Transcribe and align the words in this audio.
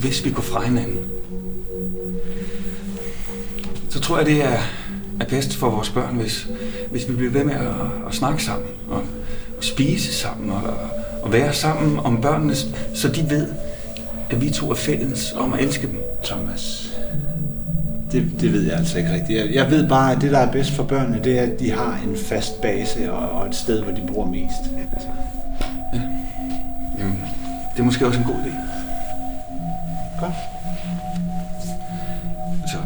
hvis 0.00 0.24
vi 0.24 0.30
går 0.30 0.42
fra 0.42 0.64
hinanden, 0.64 0.98
så 3.90 4.00
tror 4.00 4.16
jeg, 4.18 4.26
det 4.26 4.44
er, 4.44 4.58
er 5.20 5.24
bedst 5.28 5.56
for 5.56 5.70
vores 5.70 5.90
børn, 5.90 6.16
hvis, 6.16 6.48
hvis 6.90 7.08
vi 7.08 7.14
bliver 7.14 7.32
ved 7.32 7.44
med 7.44 7.54
at, 7.54 8.06
at 8.08 8.14
snakke 8.14 8.42
sammen, 8.42 8.68
og, 8.88 9.02
og 9.56 9.64
spise 9.64 10.12
sammen, 10.14 10.50
og, 10.50 10.62
og 11.22 11.32
være 11.32 11.52
sammen 11.52 11.98
om 11.98 12.20
børnene, 12.20 12.54
så 12.94 13.08
de 13.08 13.30
ved, 13.30 13.46
at 14.30 14.40
vi 14.40 14.50
to 14.50 14.70
er 14.70 14.74
fælles 14.74 15.32
om 15.36 15.52
at 15.52 15.60
elske 15.60 15.86
dem. 15.86 16.00
Thomas, 16.24 16.92
det, 18.12 18.30
det 18.40 18.52
ved 18.52 18.62
jeg 18.62 18.78
altså 18.78 18.98
ikke 18.98 19.12
rigtigt. 19.12 19.38
Jeg, 19.38 19.54
jeg 19.54 19.70
ved 19.70 19.88
bare, 19.88 20.12
at 20.12 20.20
det, 20.20 20.30
der 20.30 20.38
er 20.38 20.52
bedst 20.52 20.70
for 20.70 20.82
børnene, 20.82 21.20
det 21.24 21.38
er, 21.38 21.42
at 21.42 21.60
de 21.60 21.70
har 21.70 22.00
en 22.08 22.16
fast 22.16 22.60
base 22.60 23.12
og, 23.12 23.28
og 23.28 23.46
et 23.46 23.54
sted, 23.54 23.82
hvor 23.82 23.92
de 23.92 24.02
bruger 24.06 24.26
mest. 24.26 24.78
Altså. 24.92 25.08
Ja. 25.94 26.00
Jamen, 26.98 27.20
det 27.74 27.80
er 27.80 27.84
måske 27.84 28.06
også 28.06 28.18
en 28.18 28.26
god 28.26 28.34
idé. 28.34 28.67
Godt. 30.20 30.32
Så, 32.66 32.76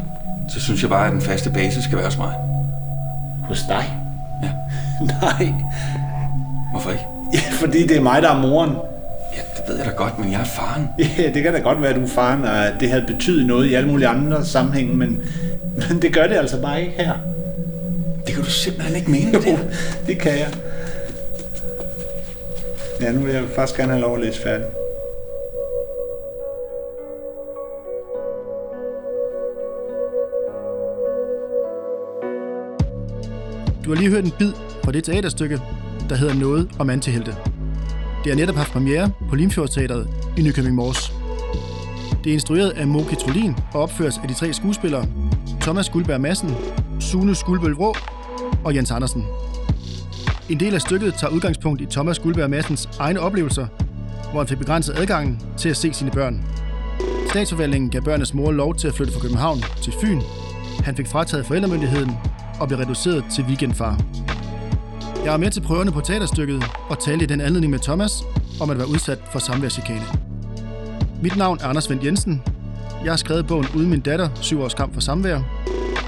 så 0.53 0.59
synes 0.59 0.81
jeg 0.81 0.89
bare, 0.89 1.05
at 1.07 1.11
den 1.13 1.21
faste 1.21 1.49
base 1.49 1.81
skal 1.81 1.97
være 1.97 2.05
hos 2.05 2.17
mig. 2.17 2.33
Hos 3.43 3.61
dig? 3.67 3.85
Ja. 4.43 4.49
Nej. 5.21 5.53
Hvorfor 6.71 6.91
ikke? 6.91 7.03
Ja, 7.33 7.39
fordi 7.51 7.87
det 7.87 7.97
er 7.97 8.01
mig, 8.01 8.21
der 8.21 8.29
er 8.29 8.41
moren. 8.41 8.69
Ja, 9.35 9.41
det 9.57 9.63
ved 9.69 9.77
jeg 9.77 9.85
da 9.85 9.91
godt, 9.91 10.19
men 10.19 10.31
jeg 10.31 10.39
er 10.41 10.45
faren. 10.45 10.89
Ja, 11.17 11.29
det 11.33 11.43
kan 11.43 11.53
da 11.53 11.59
godt 11.59 11.81
være, 11.81 11.89
at 11.89 11.95
du 11.95 12.03
er 12.03 12.07
faren, 12.07 12.43
og 12.43 12.65
at 12.67 12.73
det 12.79 12.89
havde 12.89 13.03
betydet 13.07 13.47
noget 13.47 13.65
i 13.67 13.73
alle 13.73 13.89
mulige 13.89 14.07
andre 14.07 14.45
sammenhænge, 14.45 14.95
men, 14.95 15.19
men 15.89 16.01
det 16.01 16.13
gør 16.13 16.27
det 16.27 16.35
altså 16.35 16.61
bare 16.61 16.81
ikke 16.81 16.93
her. 16.97 17.13
Det 18.25 18.33
kan 18.35 18.43
du 18.43 18.49
simpelthen 18.49 18.95
ikke 18.95 19.11
mene, 19.11 19.31
det 19.31 19.45
Jo, 19.45 19.51
der. 19.51 19.57
det 20.07 20.19
kan 20.19 20.31
jeg. 20.31 20.47
Ja, 23.01 23.11
nu 23.11 23.19
vil 23.19 23.33
jeg 23.33 23.43
faktisk 23.55 23.77
gerne 23.77 23.91
have 23.91 24.01
lov 24.01 24.15
at 24.15 24.21
læse 24.21 24.41
færdig. 24.41 24.65
Du 33.85 33.89
har 33.89 33.95
lige 33.95 34.09
hørt 34.09 34.23
en 34.23 34.31
bid 34.39 34.53
fra 34.83 34.91
det 34.91 35.03
teaterstykke, 35.03 35.61
der 36.09 36.15
hedder 36.15 36.33
Noget 36.33 36.69
om 36.79 36.89
antihelte. 36.89 37.35
Det 38.23 38.31
har 38.31 38.35
netop 38.35 38.55
haft 38.55 38.71
premiere 38.71 39.11
på 39.29 39.35
Limfjordsteateret 39.35 40.07
i 40.37 40.41
Nykøbing 40.41 40.75
Mors. 40.75 41.13
Det 42.23 42.29
er 42.29 42.33
instrueret 42.33 42.69
af 42.69 42.87
Moki 42.87 43.15
Trolin 43.15 43.55
og 43.73 43.81
opføres 43.81 44.17
af 44.17 44.27
de 44.27 44.33
tre 44.33 44.53
skuespillere 44.53 45.05
Thomas 45.61 45.89
Guldberg 45.89 46.21
Madsen, 46.21 46.55
Sune 46.99 47.35
Skuldbøl 47.35 47.71
Vrå 47.71 47.95
og 48.63 48.75
Jens 48.75 48.91
Andersen. 48.91 49.25
En 50.49 50.59
del 50.59 50.73
af 50.75 50.81
stykket 50.81 51.13
tager 51.13 51.33
udgangspunkt 51.33 51.81
i 51.81 51.85
Thomas 51.85 52.19
Guldberg 52.19 52.49
Madsens 52.49 52.89
egne 52.99 53.19
oplevelser, 53.19 53.67
hvor 54.31 54.39
han 54.39 54.47
fik 54.47 54.57
begrænset 54.57 54.99
adgangen 54.99 55.41
til 55.57 55.69
at 55.69 55.77
se 55.77 55.93
sine 55.93 56.11
børn. 56.11 56.45
Statsforvaltningen 57.29 57.89
gav 57.89 58.01
børnenes 58.01 58.33
mor 58.33 58.51
lov 58.51 58.75
til 58.75 58.87
at 58.87 58.93
flytte 58.93 59.13
fra 59.13 59.19
København 59.19 59.63
til 59.81 59.93
Fyn. 60.01 60.21
Han 60.83 60.95
fik 60.95 61.07
frataget 61.07 61.45
forældremyndigheden 61.45 62.11
og 62.59 62.67
blev 62.67 62.79
reduceret 62.79 63.25
til 63.31 63.43
weekendfar. 63.43 64.01
Jeg 65.25 65.33
er 65.33 65.37
med 65.37 65.51
til 65.51 65.61
prøverne 65.61 65.91
på 65.91 66.01
teaterstykket 66.01 66.63
og 66.89 66.99
talte 67.03 67.23
i 67.23 67.27
den 67.27 67.41
anledning 67.41 67.71
med 67.71 67.79
Thomas 67.79 68.11
om 68.61 68.69
at 68.69 68.77
være 68.77 68.87
udsat 68.87 69.19
for 69.31 69.39
samværschikane. 69.39 70.05
Mit 71.21 71.37
navn 71.37 71.57
er 71.61 71.65
Anders 71.67 71.89
Vendt 71.89 72.05
Jensen. 72.05 72.41
Jeg 73.03 73.11
har 73.11 73.17
skrevet 73.17 73.47
bogen 73.47 73.65
Uden 73.75 73.89
min 73.89 73.99
datter, 74.01 74.29
syv 74.41 74.61
års 74.61 74.73
kamp 74.73 74.93
for 74.93 75.01
samvær, 75.01 75.39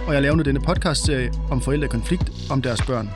og 0.07 0.13
jeg 0.13 0.21
laver 0.21 0.35
nu 0.35 0.43
denne 0.43 0.59
podcastserie 0.61 1.31
om 1.51 1.61
forældrekonflikt 1.61 2.31
om 2.49 2.61
deres 2.61 2.81
børn. 2.81 3.09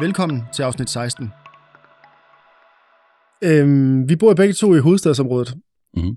Velkommen 0.00 0.42
til 0.54 0.62
afsnit 0.62 0.90
16. 0.90 1.30
Øhm, 3.44 4.08
vi 4.08 4.16
bor 4.16 4.34
begge 4.34 4.54
to 4.54 4.74
i 4.74 4.78
hovedstadsområdet, 4.78 5.54
Mhm. 5.96 6.16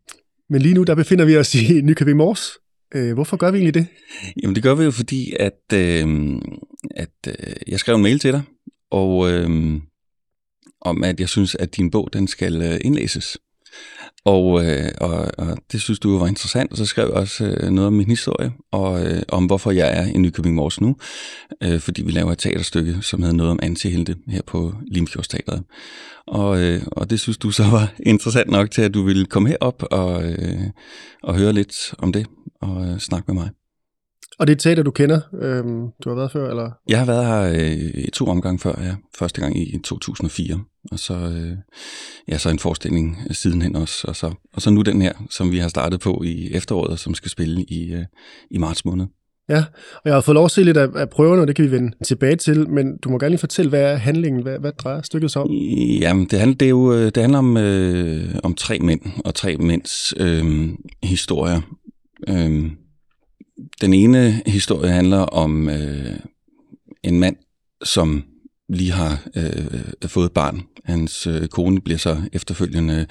men 0.50 0.62
lige 0.62 0.74
nu 0.74 0.84
der 0.84 0.96
befinder 0.96 1.26
vi 1.26 1.38
os 1.38 1.56
i 1.56 1.82
Nykøbing 1.82 2.18
Mors. 2.18 2.52
Øh, 2.96 3.14
hvorfor 3.14 3.38
gør 3.38 3.52
vi 3.52 3.58
egentlig 3.58 3.74
det? 3.74 3.88
Jamen 4.42 4.56
det 4.56 4.64
gør 4.64 4.76
vi 4.76 4.84
jo 4.84 4.92
fordi, 4.92 5.34
at, 5.40 5.74
øh, 5.74 6.36
at 6.96 7.28
øh, 7.28 7.56
jeg 7.68 7.80
skrev 7.80 7.96
en 7.96 8.02
mail 8.02 8.20
til 8.20 8.34
dig, 8.34 8.42
og 8.92 9.32
øh, 9.32 9.50
om 10.82 11.04
at 11.04 11.20
jeg 11.20 11.30
synes, 11.30 11.56
at 11.56 11.76
din 11.78 11.92
bog 11.92 12.10
den 12.14 12.28
skal 12.28 12.62
øh, 12.62 12.78
indlæses. 12.82 13.38
Og, 14.26 14.66
øh, 14.66 14.92
og, 15.02 15.32
og 15.38 15.58
det 15.72 15.82
synes 15.82 16.00
du 16.00 16.18
var 16.18 16.28
interessant, 16.28 16.72
og 16.72 16.78
så 16.78 16.86
skrev 16.86 17.06
jeg 17.06 17.14
også 17.14 17.46
øh, 17.46 17.70
noget 17.70 17.88
om 17.88 17.94
min 17.94 18.10
historie, 18.10 18.52
og 18.72 19.06
øh, 19.06 19.22
om 19.28 19.46
hvorfor 19.46 19.72
jeg 19.72 19.98
er 19.98 20.06
i 20.06 20.18
Nykøbing 20.18 20.56
Mors 20.56 20.82
nu, 20.82 20.96
øh, 21.64 21.80
fordi 21.80 22.04
vi 22.04 22.12
laver 22.12 22.32
et 22.32 22.38
teaterstykke, 22.38 22.98
som 23.02 23.22
hedder 23.22 23.36
noget 23.36 23.52
om 23.52 23.60
antihelte 23.62 24.16
her 24.28 24.42
på 24.48 24.74
Limfjordsteateret. 24.88 25.64
Og, 26.28 26.62
øh, 26.62 26.82
og 26.92 27.10
det 27.10 27.20
synes 27.20 27.38
du 27.38 27.52
så 27.52 27.64
var 27.64 27.94
interessant 28.14 28.50
nok 28.50 28.72
til, 28.72 28.82
at 28.82 28.94
du 28.94 29.04
ville 29.04 29.26
komme 29.26 29.50
herop 29.50 29.84
og, 29.92 30.24
øh, 30.24 30.62
og 31.24 31.36
høre 31.36 31.54
lidt 31.54 31.94
om 31.98 32.14
det, 32.14 32.28
og 32.62 32.86
øh, 32.86 33.00
snakke 33.00 33.34
med 33.34 33.42
mig. 33.42 33.50
Og 34.40 34.48
det 34.48 34.54
er 34.54 34.56
et 34.56 34.60
teater, 34.60 34.84
du 34.84 34.92
kender. 34.92 35.20
Øhm, 35.42 35.88
du 36.04 36.10
har 36.10 36.16
været 36.16 36.32
før, 36.32 36.50
eller? 36.50 36.72
Jeg 36.90 37.00
har 37.00 37.06
været 37.06 37.26
her 37.26 37.42
øh, 37.42 38.04
i 38.04 38.12
to 38.12 38.26
omgange 38.26 38.60
før, 38.60 38.82
ja. 38.84 38.96
Første 39.20 39.42
gang 39.42 39.58
i 39.58 39.80
2004, 39.84 40.60
og 40.92 41.00
så, 41.00 41.14
øh, 41.14 41.58
ja, 42.28 42.38
så 42.38 42.50
en 42.50 42.60
forestilling 42.60 43.18
sidenhen 43.32 43.76
også, 43.76 44.08
og 44.08 44.16
så, 44.16 44.34
og 44.54 44.62
så 44.62 44.70
nu 44.70 44.82
den 44.82 45.02
her, 45.02 45.14
som 45.30 45.52
vi 45.52 45.58
har 45.58 45.68
startet 45.68 46.00
på 46.00 46.22
i 46.26 46.52
efteråret, 46.54 46.92
og 46.92 47.00
som 47.00 47.14
skal 47.14 47.32
spille 47.32 47.64
i, 47.64 47.94
øh, 47.94 48.06
i 48.52 48.58
marts 48.58 48.86
måned. 48.86 49.06
Ja, 49.50 49.64
og 49.94 50.02
jeg 50.06 50.14
har 50.14 50.22
fået 50.22 50.36
lov 50.36 50.46
at 50.46 50.52
se 50.52 50.64
lidt 50.64 50.78
af, 50.78 50.88
af 50.96 51.10
prøverne, 51.10 51.42
og 51.42 51.48
det 51.48 51.56
kan 51.56 51.66
vi 51.66 51.72
vende 51.72 51.92
tilbage 52.06 52.36
til, 52.36 52.70
men 52.70 52.98
du 52.98 53.10
må 53.10 53.20
gerne 53.20 53.30
lige 53.30 53.40
fortælle, 53.40 53.70
hvad 53.70 53.82
er 53.82 53.96
handlingen? 53.96 54.42
Hvad, 54.42 54.60
hvad 54.60 54.72
drejer 54.72 55.02
stykket 55.02 55.32
sig 55.32 55.42
om? 55.42 55.52
Jamen, 56.02 56.26
det 56.26 56.40
handler, 56.40 56.58
det 56.58 56.66
er 56.66 56.70
jo, 56.70 56.94
øh, 56.94 57.06
det 57.06 57.18
handler 57.18 57.40
om, 57.40 57.58
øh, 57.58 58.36
om 58.44 58.56
tre 58.56 58.80
mænd, 58.80 59.02
og 59.26 59.36
tre 59.36 59.58
mænds 59.58 60.14
øh, 60.18 60.70
historier. 61.04 61.62
Øh, 62.30 62.72
den 63.82 63.94
ene 63.94 64.42
historie 64.46 64.92
handler 64.92 65.20
om 65.20 65.70
øh, 65.70 66.20
en 67.04 67.20
mand, 67.20 67.36
som 67.84 68.24
lige 68.70 68.92
har 68.92 69.20
øh, 69.36 70.10
fået 70.10 70.26
et 70.26 70.32
barn. 70.32 70.62
Hans 70.86 71.28
øh, 71.28 71.48
kone 71.48 71.82
bliver 71.82 71.98
så 71.98 72.22
efterfølgende 72.34 73.06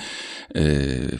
øh, 0.55 1.19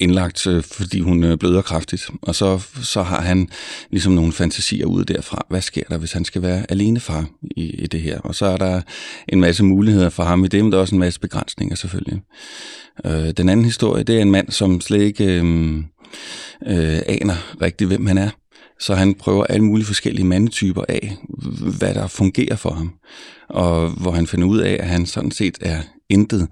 indlagt, 0.00 0.46
øh, 0.46 0.62
fordi 0.62 1.00
hun 1.00 1.24
øh, 1.24 1.38
bløder 1.38 1.62
kraftigt. 1.62 2.10
Og 2.22 2.34
så, 2.34 2.58
så 2.82 3.02
har 3.02 3.20
han 3.20 3.48
ligesom 3.90 4.12
nogle 4.12 4.32
fantasier 4.32 4.86
ud 4.86 5.04
derfra. 5.04 5.46
Hvad 5.50 5.60
sker 5.60 5.82
der, 5.88 5.98
hvis 5.98 6.12
han 6.12 6.24
skal 6.24 6.42
være 6.42 6.70
alenefar 6.70 7.26
i, 7.56 7.70
i 7.70 7.86
det 7.86 8.00
her? 8.00 8.18
Og 8.20 8.34
så 8.34 8.46
er 8.46 8.56
der 8.56 8.82
en 9.28 9.40
masse 9.40 9.64
muligheder 9.64 10.08
for 10.08 10.22
ham 10.22 10.44
i 10.44 10.48
det, 10.48 10.64
men 10.64 10.72
der 10.72 10.78
er 10.78 10.82
også 10.82 10.94
en 10.94 11.00
masse 11.00 11.20
begrænsninger 11.20 11.76
selvfølgelig. 11.76 12.22
Øh, 13.04 13.30
den 13.30 13.48
anden 13.48 13.64
historie, 13.64 14.02
det 14.02 14.16
er 14.16 14.22
en 14.22 14.30
mand, 14.30 14.50
som 14.50 14.80
slet 14.80 15.02
ikke 15.02 15.24
øh, 15.24 15.76
øh, 16.66 17.00
aner 17.06 17.54
rigtigt, 17.62 17.88
hvem 17.88 18.06
han 18.06 18.18
er. 18.18 18.30
Så 18.78 18.94
han 18.94 19.14
prøver 19.14 19.44
alle 19.44 19.64
mulige 19.64 19.86
forskellige 19.86 20.26
mandetyper 20.26 20.84
af, 20.88 21.16
hvad 21.78 21.94
der 21.94 22.06
fungerer 22.06 22.56
for 22.56 22.70
ham. 22.70 22.92
Og 23.48 23.90
hvor 23.90 24.10
han 24.10 24.26
finder 24.26 24.46
ud 24.46 24.58
af, 24.58 24.76
at 24.80 24.88
han 24.88 25.06
sådan 25.06 25.30
set 25.30 25.58
er 25.60 25.80
intet, 26.08 26.48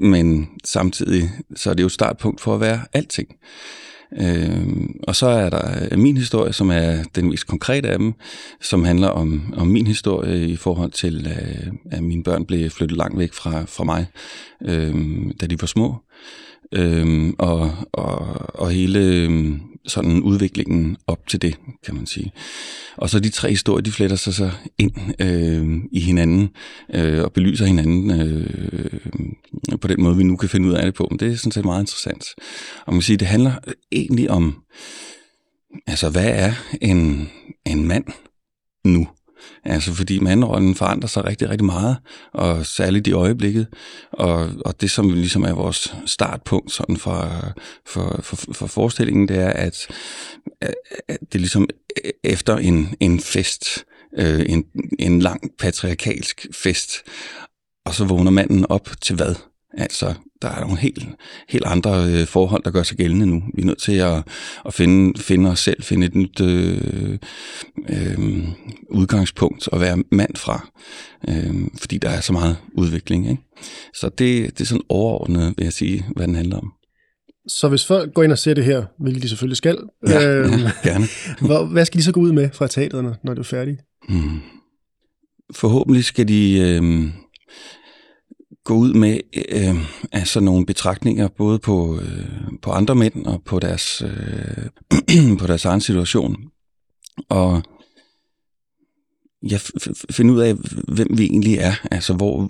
men 0.00 0.48
samtidig 0.64 1.30
så 1.56 1.70
er 1.70 1.74
det 1.74 1.82
jo 1.82 1.86
et 1.86 1.92
startpunkt 1.92 2.40
for 2.40 2.54
at 2.54 2.60
være 2.60 2.80
alting. 2.92 3.28
Øh, 4.20 4.66
og 5.02 5.16
så 5.16 5.26
er 5.26 5.50
der 5.50 5.88
øh, 5.90 5.98
min 5.98 6.16
historie, 6.16 6.52
som 6.52 6.70
er 6.70 7.04
den 7.14 7.28
mest 7.28 7.46
konkrete 7.46 7.88
af 7.88 7.98
dem, 7.98 8.14
som 8.60 8.84
handler 8.84 9.08
om, 9.08 9.54
om 9.56 9.66
min 9.66 9.86
historie 9.86 10.48
i 10.48 10.56
forhold 10.56 10.90
til, 10.90 11.26
øh, 11.26 11.72
at 11.90 12.02
mine 12.02 12.22
børn 12.22 12.44
blev 12.44 12.70
flyttet 12.70 12.98
langt 12.98 13.18
væk 13.18 13.32
fra, 13.32 13.64
fra 13.64 13.84
mig, 13.84 14.06
øh, 14.64 14.94
da 15.40 15.46
de 15.46 15.60
var 15.60 15.66
små. 15.66 15.96
Øhm, 16.72 17.34
og, 17.38 17.72
og, 17.92 18.16
og 18.54 18.70
hele 18.70 18.98
øhm, 18.98 19.60
sådan 19.86 20.22
udviklingen 20.22 20.96
op 21.06 21.26
til 21.26 21.42
det, 21.42 21.58
kan 21.84 21.94
man 21.94 22.06
sige. 22.06 22.32
Og 22.96 23.10
så 23.10 23.20
de 23.20 23.28
tre 23.28 23.50
historier, 23.50 23.82
de 23.82 23.92
fletter 23.92 24.16
sig 24.16 24.34
så 24.34 24.50
ind 24.78 24.92
øh, 25.20 25.76
i 25.92 26.00
hinanden 26.00 26.48
øh, 26.94 27.24
og 27.24 27.32
belyser 27.32 27.66
hinanden 27.66 28.10
øh, 28.20 29.00
på 29.80 29.88
den 29.88 30.02
måde, 30.02 30.16
vi 30.16 30.22
nu 30.22 30.36
kan 30.36 30.48
finde 30.48 30.68
ud 30.68 30.74
af 30.74 30.84
det 30.84 30.94
på. 30.94 31.06
Men 31.10 31.18
det 31.18 31.32
er 31.32 31.36
sådan 31.36 31.52
set 31.52 31.64
meget 31.64 31.82
interessant. 31.82 32.24
Og 32.86 32.92
man 32.92 32.94
kan 32.94 33.02
sige, 33.02 33.16
det 33.16 33.28
handler 33.28 33.52
egentlig 33.92 34.30
om, 34.30 34.62
altså 35.86 36.10
hvad 36.10 36.28
er 36.28 36.52
en, 36.80 37.28
en 37.66 37.88
mand 37.88 38.04
nu? 38.84 39.08
Altså 39.64 39.94
fordi 39.94 40.18
mandrollen 40.18 40.74
forandrer 40.74 41.08
sig 41.08 41.24
rigtig, 41.24 41.50
rigtig 41.50 41.64
meget, 41.64 41.96
og 42.32 42.66
særligt 42.66 43.06
i 43.06 43.12
øjeblikket. 43.12 43.66
Og, 44.12 44.50
og 44.64 44.80
det, 44.80 44.90
som 44.90 45.10
ligesom 45.10 45.42
er 45.42 45.52
vores 45.52 45.94
startpunkt 46.06 46.72
sådan 46.72 46.96
for, 46.96 47.52
for, 47.86 48.20
for, 48.22 48.36
for 48.52 48.66
forestillingen, 48.66 49.28
det 49.28 49.38
er, 49.38 49.50
at, 49.50 49.86
at 51.08 51.18
det 51.20 51.34
er 51.34 51.38
ligesom 51.38 51.68
efter 52.24 52.56
en, 52.56 52.94
en 53.00 53.20
fest, 53.20 53.84
øh, 54.18 54.44
en, 54.48 54.64
en 54.98 55.20
lang 55.22 55.50
patriarkalsk 55.58 56.46
fest, 56.54 56.90
og 57.86 57.94
så 57.94 58.04
vågner 58.04 58.30
manden 58.30 58.66
op 58.68 58.88
til 59.00 59.16
hvad? 59.16 59.34
Altså, 59.74 60.14
der 60.42 60.48
er 60.48 60.60
nogle 60.60 60.78
helt, 60.78 61.08
helt 61.48 61.64
andre 61.66 62.04
øh, 62.12 62.26
forhold, 62.26 62.62
der 62.64 62.70
gør 62.70 62.82
sig 62.82 62.96
gældende 62.96 63.26
nu. 63.26 63.42
Vi 63.54 63.62
er 63.62 63.66
nødt 63.66 63.78
til 63.82 63.92
at, 63.92 64.22
at 64.66 64.74
finde, 64.74 65.20
finde 65.20 65.50
os 65.50 65.58
selv, 65.60 65.82
finde 65.82 66.06
et 66.06 66.14
nyt 66.14 66.40
øh, 66.40 67.18
øh, 67.88 68.18
udgangspunkt 68.90 69.68
at 69.72 69.80
være 69.80 70.02
mand 70.12 70.36
fra, 70.36 70.68
øh, 71.28 71.54
fordi 71.80 71.98
der 71.98 72.08
er 72.10 72.20
så 72.20 72.32
meget 72.32 72.56
udvikling. 72.74 73.30
Ikke? 73.30 73.42
Så 73.94 74.08
det, 74.08 74.58
det 74.58 74.60
er 74.60 74.64
sådan 74.64 74.82
overordnet, 74.88 75.54
vil 75.56 75.64
jeg 75.64 75.72
sige, 75.72 76.06
hvad 76.16 76.26
den 76.26 76.34
handler 76.34 76.56
om. 76.58 76.72
Så 77.48 77.68
hvis 77.68 77.86
folk 77.86 78.14
går 78.14 78.22
ind 78.22 78.32
og 78.32 78.38
ser 78.38 78.54
det 78.54 78.64
her, 78.64 78.84
hvilket 79.00 79.22
de 79.22 79.28
selvfølgelig 79.28 79.56
skal, 79.56 79.78
Ja, 80.08 80.30
øhm, 80.30 80.52
ja 80.52 80.70
gerne. 80.84 81.04
hvor, 81.46 81.64
hvad 81.64 81.84
skal 81.84 81.98
de 81.98 82.04
så 82.04 82.12
gå 82.12 82.20
ud 82.20 82.32
med 82.32 82.50
fra 82.52 82.66
teatret, 82.66 83.04
når- 83.24 83.34
det 83.34 83.38
er 83.40 83.42
færdigt? 83.44 83.80
Hmm. 84.08 84.40
Forhåbentlig 85.54 86.04
skal 86.04 86.28
de 86.28 86.58
øh, 86.58 87.08
gå 88.68 88.74
ud 88.74 88.92
med 88.92 89.20
øh, 89.48 89.76
altså 90.12 90.40
nogle 90.40 90.66
betragtninger 90.66 91.28
både 91.28 91.58
på, 91.58 92.00
øh, 92.02 92.28
på 92.62 92.70
andre 92.70 92.94
mænd 92.94 93.26
og 93.26 93.42
på 93.44 93.58
deres, 93.58 94.02
øh, 94.02 95.36
på 95.40 95.46
deres 95.46 95.64
egen 95.64 95.80
situation. 95.80 96.36
Og 97.28 97.62
ja, 99.42 99.58
finde 100.10 100.34
ud 100.34 100.40
af, 100.40 100.54
hvem 100.88 101.08
vi 101.18 101.24
egentlig 101.24 101.54
er. 101.54 101.72
Altså, 101.90 102.14
hvor, 102.14 102.42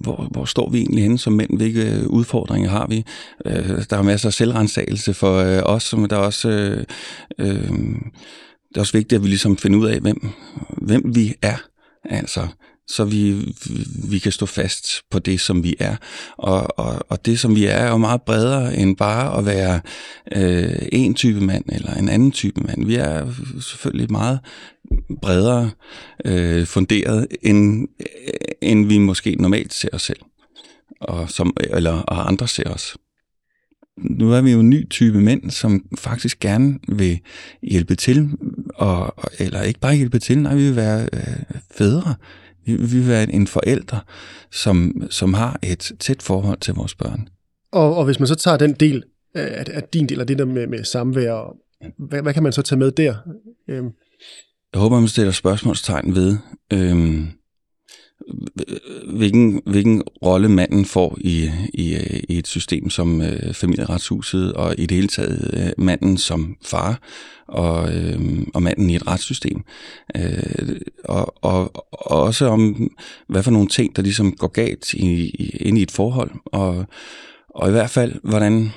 hvor, 0.00 0.28
hvor 0.30 0.44
står 0.44 0.70
vi 0.70 0.78
egentlig 0.78 1.02
henne 1.02 1.18
som 1.18 1.32
mænd? 1.32 1.56
Hvilke 1.56 1.90
øh, 1.90 2.06
udfordringer 2.06 2.70
har 2.70 2.86
vi? 2.86 3.04
Øh, 3.46 3.84
der 3.90 3.96
er 3.96 4.02
masser 4.02 4.28
af 4.28 4.32
selvrensagelse 4.32 5.14
for 5.14 5.36
øh, 5.36 5.62
os, 5.64 5.96
men 5.96 6.10
der 6.10 6.16
er 6.16 6.20
også... 6.20 6.48
Øh, 6.48 6.84
øh, 7.38 7.70
det 8.68 8.76
er 8.76 8.80
også 8.80 8.92
vigtigt, 8.92 9.18
at 9.18 9.22
vi 9.22 9.28
ligesom 9.28 9.56
finder 9.56 9.78
ud 9.78 9.86
af, 9.86 10.00
hvem, 10.00 10.28
hvem 10.82 11.14
vi 11.14 11.34
er. 11.42 11.56
Altså, 12.04 12.48
så 12.88 13.04
vi, 13.04 13.54
vi 14.08 14.18
kan 14.18 14.32
stå 14.32 14.46
fast 14.46 14.86
på 15.10 15.18
det, 15.18 15.40
som 15.40 15.64
vi 15.64 15.74
er. 15.78 15.96
Og, 16.36 16.78
og, 16.78 17.06
og 17.08 17.26
det, 17.26 17.40
som 17.40 17.56
vi 17.56 17.64
er, 17.64 17.76
er 17.76 17.90
jo 17.90 17.96
meget 17.96 18.22
bredere 18.22 18.76
end 18.76 18.96
bare 18.96 19.38
at 19.38 19.46
være 19.46 19.80
øh, 20.32 20.88
en 20.92 21.14
type 21.14 21.40
mand 21.40 21.64
eller 21.68 21.94
en 21.94 22.08
anden 22.08 22.32
type 22.32 22.60
mand. 22.60 22.86
Vi 22.86 22.94
er 22.94 23.32
selvfølgelig 23.60 24.12
meget 24.12 24.40
bredere 25.22 25.70
øh, 26.24 26.66
funderet, 26.66 27.26
end, 27.42 27.88
øh, 28.00 28.06
end 28.62 28.86
vi 28.86 28.98
måske 28.98 29.36
normalt 29.38 29.74
ser 29.74 29.88
os 29.92 30.02
selv. 30.02 30.20
Og, 31.00 31.30
som, 31.30 31.56
eller, 31.70 31.92
og 31.92 32.28
andre 32.28 32.48
ser 32.48 32.70
os. 32.70 32.96
Nu 33.96 34.32
er 34.32 34.40
vi 34.40 34.52
jo 34.52 34.60
en 34.60 34.70
ny 34.70 34.88
type 34.88 35.20
mænd, 35.20 35.50
som 35.50 35.86
faktisk 35.98 36.40
gerne 36.40 36.78
vil 36.88 37.20
hjælpe 37.62 37.94
til, 37.94 38.30
og, 38.74 39.14
eller 39.38 39.62
ikke 39.62 39.80
bare 39.80 39.94
hjælpe 39.94 40.18
til, 40.18 40.38
nej, 40.38 40.54
vi 40.54 40.62
vil 40.62 40.76
være 40.76 41.08
øh, 41.12 41.36
fædre. 41.78 42.14
Vi, 42.66 42.76
vi 42.76 42.98
vil 42.98 43.08
være 43.08 43.32
en 43.32 43.46
forælder, 43.46 43.98
som, 44.52 45.02
som 45.10 45.34
har 45.34 45.58
et 45.62 45.92
tæt 46.00 46.22
forhold 46.22 46.58
til 46.58 46.74
vores 46.74 46.94
børn. 46.94 47.28
Og, 47.72 47.96
og 47.96 48.04
hvis 48.04 48.18
man 48.18 48.26
så 48.26 48.34
tager 48.34 48.56
den 48.56 48.72
del 48.72 49.02
af, 49.34 49.64
af 49.68 49.82
din 49.92 50.08
del 50.08 50.20
af 50.20 50.26
det 50.26 50.38
der 50.38 50.44
med, 50.44 50.66
med 50.66 50.84
samvær, 50.84 51.56
hvad, 51.98 52.22
hvad 52.22 52.34
kan 52.34 52.42
man 52.42 52.52
så 52.52 52.62
tage 52.62 52.78
med 52.78 52.90
der? 52.90 53.14
Øhm, 53.68 53.90
Jeg 54.72 54.80
håber, 54.80 55.00
man 55.00 55.08
stiller 55.08 55.32
spørgsmålstegn 55.32 56.14
ved, 56.14 56.36
øhm, 56.72 57.28
hvilken, 59.08 59.62
hvilken 59.66 60.02
rolle 60.24 60.48
manden 60.48 60.84
får 60.84 61.18
i, 61.20 61.50
i, 61.74 61.96
i 62.28 62.38
et 62.38 62.46
system 62.46 62.90
som 62.90 63.22
øh, 63.22 63.54
familieretshuset, 63.54 64.52
og 64.52 64.74
i 64.78 64.86
det 64.86 64.94
hele 64.94 65.08
taget 65.08 65.50
øh, 65.54 65.84
manden 65.84 66.16
som 66.18 66.56
far, 66.64 67.00
og, 67.48 67.94
øh, 67.94 68.20
og 68.54 68.62
manden 68.62 68.90
i 68.90 68.96
et 68.96 69.06
retssystem. 69.06 69.62
Øh, 70.16 70.80
og, 71.04 71.34
og, 71.44 71.86
og 71.92 72.22
også 72.22 72.46
om, 72.46 72.90
hvad 73.28 73.42
for 73.42 73.50
nogle 73.50 73.68
ting, 73.68 73.96
der 73.96 74.02
ligesom 74.02 74.32
går 74.32 74.48
galt 74.48 74.94
i, 74.94 75.12
i, 75.24 75.56
ind 75.60 75.78
i 75.78 75.82
et 75.82 75.90
forhold, 75.90 76.30
og, 76.46 76.86
og 77.48 77.68
i 77.68 77.72
hvert 77.72 77.90
fald, 77.90 78.12
hvordan, 78.22 78.72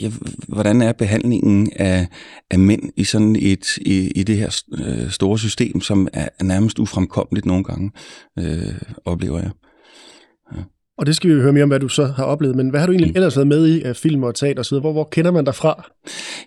ja, 0.00 0.10
hvordan 0.48 0.82
er 0.82 0.92
behandlingen 0.92 1.70
af, 1.76 2.06
af 2.50 2.58
mænd 2.58 2.82
i 2.96 3.04
sådan 3.04 3.36
et 3.36 3.76
i, 3.76 4.10
i 4.10 4.22
det 4.22 4.36
her 4.36 4.62
øh, 4.78 5.10
store 5.10 5.38
system, 5.38 5.80
som 5.80 6.08
er 6.12 6.28
nærmest 6.42 6.78
ufremkommeligt 6.78 7.46
nogle 7.46 7.64
gange, 7.64 7.90
øh, 8.38 8.74
oplever 9.04 9.40
jeg. 9.40 9.50
og 10.98 11.06
det 11.06 11.16
skal 11.16 11.30
vi 11.30 11.34
jo 11.34 11.40
høre 11.40 11.52
mere 11.52 11.62
om, 11.62 11.68
hvad 11.68 11.80
du 11.80 11.88
så 11.88 12.06
har 12.06 12.24
oplevet, 12.24 12.56
men 12.56 12.68
hvad 12.68 12.80
har 12.80 12.86
du 12.86 12.92
egentlig 12.92 13.16
ellers 13.16 13.36
været 13.36 13.48
med 13.48 13.66
i 13.66 13.82
af 13.82 13.96
film 13.96 14.22
og 14.22 14.34
teater 14.34 14.60
osv.? 14.60 14.78
Hvor, 14.78 14.92
hvor 14.92 15.08
kender 15.12 15.30
man 15.30 15.44
dig 15.44 15.54
fra? 15.54 15.90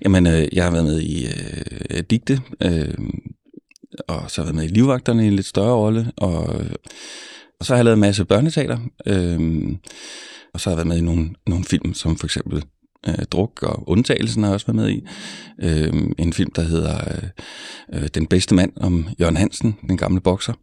Jamen, 0.02 0.28
øh, 0.28 0.48
jeg 0.54 0.64
har 0.64 0.72
været 0.72 0.86
med 0.86 1.02
i 1.02 1.26
øh, 1.26 2.04
Digte, 2.10 2.40
øh, 2.64 2.94
og 4.08 4.32
så 4.32 4.42
har 4.42 4.44
jeg 4.44 4.46
været 4.46 4.56
med 4.56 4.64
i 4.64 4.74
Livvagterne 4.74 5.24
i 5.24 5.28
en 5.28 5.34
lidt 5.34 5.48
større 5.48 5.76
rolle, 5.76 6.12
og, 6.18 6.38
og 7.60 7.66
så 7.66 7.74
har 7.74 7.78
jeg 7.78 7.86
lavet 7.86 7.96
en 7.96 8.02
masse 8.02 8.26
børneteater, 8.26 8.78
øh, 9.06 9.40
og 10.54 10.60
så 10.60 10.70
har 10.70 10.72
jeg 10.72 10.78
været 10.78 10.88
med 10.88 10.98
i 10.98 11.02
nogle, 11.02 11.30
nogle 11.48 11.66
film, 11.66 11.94
som 11.94 12.18
for 12.18 12.28
eksempel 12.28 12.64
øh, 13.08 13.26
Druk 13.32 13.64
og 13.64 13.90
Undtagelsen 13.90 14.44
har 14.44 14.50
jeg 14.50 14.54
også 14.54 14.68
været 14.68 14.76
med 14.76 14.90
i. 14.90 15.04
Øh, 15.64 16.12
en 16.18 16.34
film, 16.34 16.52
der 16.52 16.62
hedder 16.62 16.98
øh, 17.94 18.08
Den 18.16 18.28
bedste 18.28 18.56
mand 18.56 18.72
om 18.76 19.08
Jørgen 19.20 19.38
Hansen, 19.38 19.78
den 19.90 19.98
gamle 19.98 20.22
bokser. 20.22 20.54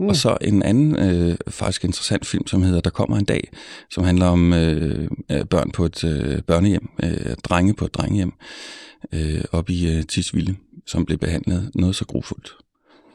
Mm. 0.00 0.08
Og 0.08 0.16
så 0.16 0.36
en 0.40 0.62
anden 0.62 0.96
øh, 0.98 1.36
faktisk 1.48 1.84
interessant 1.84 2.26
film, 2.26 2.46
som 2.46 2.62
hedder 2.62 2.80
Der 2.80 2.90
kommer 2.90 3.16
en 3.16 3.24
dag, 3.24 3.50
som 3.90 4.04
handler 4.04 4.26
om 4.26 4.52
øh, 4.52 5.08
øh, 5.30 5.44
børn 5.44 5.70
på 5.70 5.84
et 5.84 6.04
øh, 6.04 6.42
børnehjem, 6.42 6.88
øh, 7.02 7.36
drenge 7.44 7.74
på 7.74 7.84
et 7.84 7.94
drengehjem, 7.94 8.32
øh, 9.12 9.44
op 9.52 9.70
i 9.70 9.96
øh, 9.96 10.02
Tisvilde, 10.02 10.54
som 10.86 11.06
blev 11.06 11.18
behandlet 11.18 11.70
noget 11.74 11.96
så 11.96 12.04
grufuldt. 12.04 12.56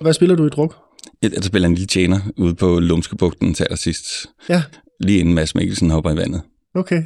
Hvad 0.02 0.14
spiller 0.14 0.36
du 0.36 0.46
i 0.46 0.50
druk? 0.50 0.76
Jeg, 1.22 1.34
jeg 1.34 1.44
spiller 1.44 1.68
en 1.68 1.76
lille 1.76 1.88
tjener 1.88 2.20
ude 2.38 2.56
på 2.56 2.80
Lumskebugten 2.80 3.54
til 3.54 3.64
allersidst, 3.64 4.26
Ja, 4.50 4.64
lige 5.00 5.20
inden 5.20 5.34
Mads 5.34 5.56
Mikkelsen 5.56 5.90
hopper 5.90 6.12
i 6.12 6.18
vandet. 6.18 6.42
Okay. 6.76 7.04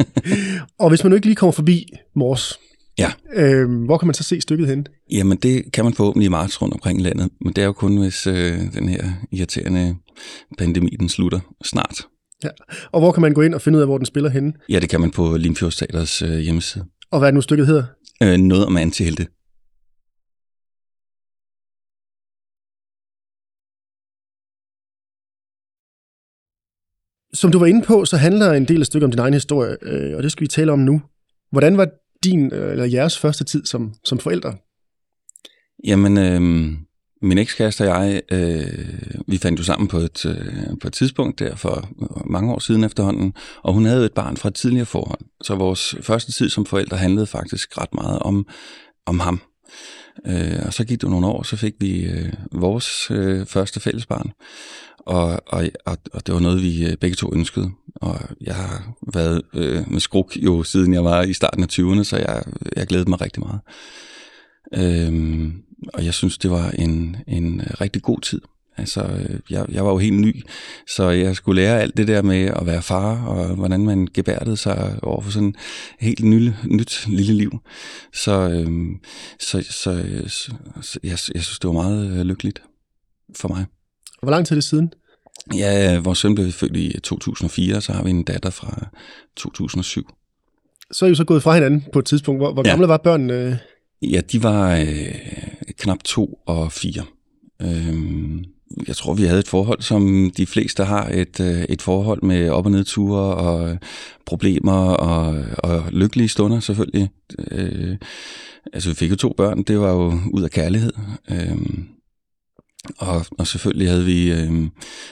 og 0.80 0.88
hvis 0.88 1.04
man 1.04 1.10
nu 1.10 1.14
ikke 1.16 1.26
lige 1.26 1.36
kommer 1.36 1.52
forbi 1.52 1.86
Mors, 2.16 2.58
Ja. 2.98 3.10
øhm, 3.34 3.84
hvor 3.84 3.98
kan 3.98 4.06
man 4.06 4.14
så 4.14 4.22
se 4.22 4.40
stykket 4.40 4.68
hen? 4.68 4.86
Jamen, 5.12 5.38
det 5.38 5.72
kan 5.72 5.84
man 5.84 5.94
forhåbentlig 5.94 6.26
i 6.26 6.28
marts 6.28 6.62
rundt 6.62 6.74
omkring 6.74 7.02
landet, 7.02 7.28
men 7.40 7.52
det 7.52 7.62
er 7.62 7.66
jo 7.66 7.72
kun, 7.72 7.96
hvis 7.96 8.26
øh, 8.26 8.58
den 8.74 8.88
her 8.88 9.10
irriterende 9.32 9.96
pandemi, 10.58 10.96
den 11.00 11.08
slutter 11.08 11.40
snart. 11.64 12.00
Og 12.92 13.00
hvor 13.00 13.12
kan 13.12 13.20
man 13.20 13.34
gå 13.34 13.40
ind 13.40 13.54
og 13.54 13.60
finde 13.60 13.76
ud 13.76 13.80
af, 13.80 13.86
hvor 13.88 13.98
den 13.98 14.06
spiller 14.06 14.30
henne? 14.30 14.52
Ja, 14.68 14.78
det 14.78 14.88
kan 14.88 15.00
man 15.00 15.10
på 15.10 15.36
Limfjordsteaters 15.36 16.22
øh, 16.22 16.38
hjemmeside. 16.38 16.84
Og 17.10 17.18
hvad 17.18 17.28
er 17.28 17.30
det 17.30 17.34
nu 17.34 17.40
stykket 17.40 17.66
hedder? 17.66 17.84
Øh, 18.22 18.36
noget 18.36 18.66
om 18.66 18.76
antihelte. 18.76 19.26
Som 27.40 27.52
du 27.52 27.58
var 27.58 27.66
inde 27.66 27.82
på, 27.82 28.04
så 28.04 28.16
handler 28.16 28.52
en 28.52 28.64
del 28.64 28.80
af 28.80 28.86
stykket 28.86 29.04
om 29.04 29.10
din 29.10 29.18
egen 29.18 29.34
historie, 29.34 29.76
øh, 29.82 30.16
og 30.16 30.22
det 30.22 30.32
skal 30.32 30.42
vi 30.42 30.48
tale 30.48 30.72
om 30.72 30.78
nu. 30.78 31.02
Hvordan 31.52 31.76
var 31.76 31.88
din 32.24 32.52
øh, 32.52 32.72
eller 32.72 32.84
jeres 32.84 33.18
første 33.18 33.44
tid 33.44 33.66
som, 33.66 33.94
som 34.04 34.18
forældre? 34.18 34.54
Jamen, 35.84 36.18
øh, 36.18 36.40
min 37.22 37.38
ekskæreste 37.38 37.82
og 37.82 37.86
jeg, 37.86 38.22
øh, 38.32 39.22
vi 39.26 39.38
fandt 39.38 39.58
jo 39.58 39.64
sammen 39.64 39.88
på 39.88 39.96
et, 39.96 40.26
øh, 40.26 40.78
på 40.80 40.88
et 40.88 40.92
tidspunkt 40.92 41.38
der 41.38 41.56
for 41.56 41.88
mange 42.26 42.52
år 42.52 42.58
siden 42.58 42.84
efterhånden, 42.84 43.34
og 43.62 43.74
hun 43.74 43.84
havde 43.84 44.04
et 44.04 44.12
barn 44.12 44.36
fra 44.36 44.48
et 44.48 44.54
tidligere 44.54 44.86
forhold. 44.86 45.20
Så 45.42 45.54
vores 45.54 45.94
første 46.02 46.32
tid 46.32 46.48
som 46.48 46.66
forældre 46.66 46.96
handlede 46.96 47.26
faktisk 47.26 47.78
ret 47.78 47.94
meget 47.94 48.18
om, 48.18 48.46
om 49.06 49.20
ham. 49.20 49.40
Øh, 50.26 50.66
og 50.66 50.72
så 50.72 50.84
gik 50.84 51.00
det 51.00 51.10
nogle 51.10 51.26
år, 51.26 51.42
så 51.42 51.56
fik 51.56 51.74
vi 51.80 52.04
øh, 52.04 52.32
vores 52.52 53.10
øh, 53.10 53.46
første 53.46 53.80
fællesbarn. 53.80 54.32
Og, 54.98 55.40
og, 55.46 55.64
og, 55.86 55.98
og 56.12 56.26
det 56.26 56.34
var 56.34 56.40
noget, 56.40 56.62
vi 56.62 56.86
øh, 56.86 56.96
begge 56.96 57.14
to 57.14 57.34
ønskede. 57.34 57.70
Og 57.94 58.20
jeg 58.40 58.54
har 58.54 58.94
været 59.12 59.42
øh, 59.54 59.90
med 59.90 60.00
skruk 60.00 60.36
jo 60.36 60.62
siden 60.62 60.94
jeg 60.94 61.04
var 61.04 61.22
i 61.22 61.32
starten 61.32 61.62
af 61.62 61.68
20'erne, 61.72 62.04
så 62.04 62.16
jeg, 62.16 62.42
jeg 62.76 62.86
glædede 62.86 63.10
mig 63.10 63.20
rigtig 63.20 63.42
meget. 63.42 63.60
Øh, 64.74 65.52
og 65.94 66.04
jeg 66.04 66.14
synes, 66.14 66.38
det 66.38 66.50
var 66.50 66.70
en, 66.70 67.16
en 67.28 67.62
rigtig 67.80 68.02
god 68.02 68.20
tid. 68.20 68.40
Altså, 68.76 69.02
øh, 69.02 69.40
jeg, 69.50 69.66
jeg 69.72 69.84
var 69.84 69.90
jo 69.90 69.98
helt 69.98 70.20
ny, 70.20 70.42
så 70.88 71.08
jeg 71.10 71.36
skulle 71.36 71.62
lære 71.62 71.80
alt 71.80 71.96
det 71.96 72.08
der 72.08 72.22
med 72.22 72.44
at 72.44 72.66
være 72.66 72.82
far, 72.82 73.26
og 73.26 73.54
hvordan 73.54 73.84
man 73.84 74.08
gebærdede 74.14 74.56
sig 74.56 74.98
over 75.02 75.20
for 75.20 75.30
sådan 75.30 75.48
et 75.48 75.54
helt 76.00 76.24
nyt, 76.24 76.52
nyt 76.64 77.06
lille 77.08 77.34
liv. 77.34 77.58
Så, 78.14 78.32
øhm, 78.32 78.94
så, 79.40 79.62
så, 79.70 80.04
så, 80.26 80.52
så 80.82 80.98
jeg, 81.02 81.10
jeg 81.10 81.18
synes, 81.18 81.58
det 81.58 81.68
var 81.68 81.72
meget 81.74 82.10
øh, 82.18 82.26
lykkeligt 82.26 82.62
for 83.36 83.48
mig. 83.48 83.64
Hvor 84.22 84.30
lang 84.30 84.46
tid 84.46 84.56
er 84.56 84.56
det 84.56 84.64
siden? 84.64 84.92
Ja, 85.54 85.98
vores 85.98 86.18
søn 86.18 86.34
blev 86.34 86.52
født 86.52 86.76
i 86.76 87.00
2004, 87.02 87.80
så 87.80 87.92
har 87.92 88.02
vi 88.04 88.10
en 88.10 88.22
datter 88.22 88.50
fra 88.50 88.88
2007. 89.36 90.10
Så 90.92 91.04
er 91.04 91.06
I 91.06 91.10
jo 91.10 91.14
så 91.14 91.24
gået 91.24 91.42
fra 91.42 91.54
hinanden 91.54 91.84
på 91.92 91.98
et 91.98 92.04
tidspunkt. 92.04 92.40
Hvor, 92.40 92.52
hvor 92.52 92.62
Ja. 92.66 92.70
gamle 92.70 92.88
var 92.88 92.96
børnene? 92.96 93.58
Ja, 94.02 94.20
de 94.32 94.42
var 94.42 94.76
øh, 94.76 95.14
knap 95.78 95.98
to 96.04 96.38
og 96.46 96.72
fire. 96.72 97.02
Øhm, 97.62 98.44
jeg 98.88 98.96
tror, 98.96 99.14
vi 99.14 99.22
havde 99.22 99.40
et 99.40 99.48
forhold, 99.48 99.82
som 99.82 100.32
de 100.36 100.46
fleste 100.46 100.84
har, 100.84 101.08
et, 101.08 101.40
øh, 101.40 101.62
et 101.68 101.82
forhold 101.82 102.22
med 102.22 102.50
op- 102.50 102.66
og 102.66 102.72
nedture 102.72 103.34
og 103.34 103.70
øh, 103.70 103.76
problemer 104.26 104.90
og, 104.92 105.44
og 105.58 105.84
lykkelige 105.92 106.28
stunder 106.28 106.60
selvfølgelig. 106.60 107.10
Øh, 107.50 107.96
altså, 108.72 108.88
vi 108.88 108.94
fik 108.94 109.10
jo 109.10 109.16
to 109.16 109.34
børn, 109.36 109.62
det 109.62 109.80
var 109.80 109.92
jo 109.92 110.20
ud 110.32 110.42
af 110.42 110.50
kærlighed. 110.50 110.92
Øh, 111.30 111.56
og, 112.98 113.26
og 113.38 113.46
selvfølgelig 113.46 113.88
havde 113.88 114.04
vi 114.04 114.32
øh, 114.32 114.52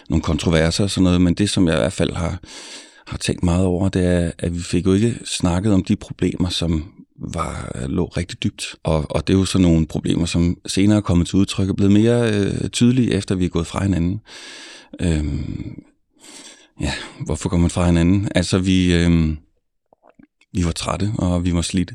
nogle 0.09 0.23
kontroverser 0.23 0.85
og 0.85 0.91
sådan 0.91 1.05
noget, 1.05 1.21
men 1.21 1.35
det, 1.35 1.51
som 1.51 1.67
jeg 1.67 1.75
i 1.75 1.81
hvert 1.81 1.93
fald 1.93 2.13
har, 2.13 2.41
har 3.07 3.19
tænkt 3.19 3.43
meget 3.43 3.65
over, 3.65 3.89
det 3.89 4.05
er, 4.05 4.31
at 4.39 4.55
vi 4.55 4.61
fik 4.61 4.87
jo 4.87 4.93
ikke 4.93 5.19
snakket 5.25 5.73
om 5.73 5.85
de 5.85 5.97
problemer, 5.97 6.49
som 6.49 6.93
var, 7.19 7.73
øh, 7.75 7.89
lå 7.89 8.05
rigtig 8.05 8.43
dybt. 8.43 8.77
Og, 8.83 9.07
og 9.11 9.27
det 9.27 9.35
er 9.35 9.39
jo 9.39 9.45
sådan 9.45 9.67
nogle 9.69 9.87
problemer, 9.87 10.27
som 10.27 10.59
senere 10.67 10.97
er 10.97 11.03
kommet 11.03 11.27
til 11.27 11.37
udtryk 11.37 11.69
og 11.69 11.77
blevet 11.77 11.93
mere 11.93 12.33
øh, 12.33 12.69
tydelige, 12.69 13.13
efter 13.13 13.35
vi 13.35 13.45
er 13.45 13.49
gået 13.49 13.67
fra 13.67 13.83
hinanden. 13.83 14.21
Øhm, 15.01 15.83
ja, 16.81 16.93
hvorfor 17.27 17.49
går 17.49 17.57
man 17.57 17.71
fra 17.71 17.87
hinanden? 17.87 18.29
Altså, 18.35 18.59
vi, 18.59 18.95
øh, 18.95 19.37
vi 20.53 20.65
var 20.65 20.73
trætte, 20.73 21.13
og 21.19 21.45
vi 21.45 21.55
var 21.55 21.63
slidte. 21.63 21.95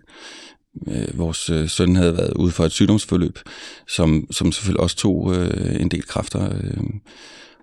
Øh, 0.88 1.18
vores 1.18 1.50
øh, 1.50 1.70
søn 1.70 1.96
havde 1.96 2.18
været 2.18 2.34
ude 2.34 2.52
for 2.52 2.66
et 2.66 2.72
sygdomsforløb, 2.72 3.40
som, 3.88 4.28
som 4.32 4.52
selvfølgelig 4.52 4.80
også 4.80 4.96
tog 4.96 5.36
øh, 5.36 5.82
en 5.82 5.90
del 5.90 6.04
kræfter. 6.04 6.50
Øh, 6.54 6.84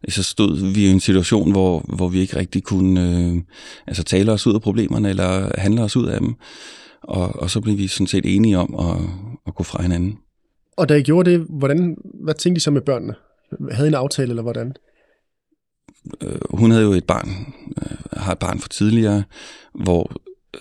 så 0.08 0.22
stod 0.22 0.72
vi 0.72 0.86
i 0.86 0.90
en 0.90 1.00
situation, 1.00 1.50
hvor, 1.50 1.84
hvor 1.96 2.08
vi 2.08 2.20
ikke 2.20 2.36
rigtig 2.36 2.62
kunne 2.62 3.10
øh, 3.10 3.42
altså 3.86 4.02
tale 4.02 4.32
os 4.32 4.46
ud 4.46 4.54
af 4.54 4.62
problemerne, 4.62 5.08
eller 5.08 5.60
handle 5.60 5.82
os 5.82 5.96
ud 5.96 6.06
af 6.06 6.20
dem. 6.20 6.34
Og, 7.02 7.36
og 7.36 7.50
så 7.50 7.60
blev 7.60 7.78
vi 7.78 7.88
sådan 7.88 8.06
set 8.06 8.36
enige 8.36 8.58
om 8.58 8.74
at, 8.74 8.96
at 9.46 9.54
gå 9.54 9.62
fra 9.62 9.82
hinanden. 9.82 10.18
Og 10.76 10.88
da 10.88 10.94
I 10.94 11.02
gjorde 11.02 11.30
det, 11.30 11.46
hvordan, 11.48 11.96
hvad 12.24 12.34
tænkte 12.34 12.56
I 12.56 12.60
så 12.60 12.70
med 12.70 12.80
børnene? 12.80 13.14
Havde 13.70 13.88
I 13.88 13.90
en 13.90 13.94
aftale, 13.94 14.30
eller 14.30 14.42
hvordan? 14.42 14.74
Øh, 16.20 16.40
hun 16.50 16.70
havde 16.70 16.84
jo 16.84 16.92
et 16.92 17.04
barn, 17.04 17.54
øh, 17.82 17.96
har 18.12 18.32
et 18.32 18.38
barn 18.38 18.58
for 18.58 18.68
tidligere, 18.68 19.22
hvor 19.74 20.12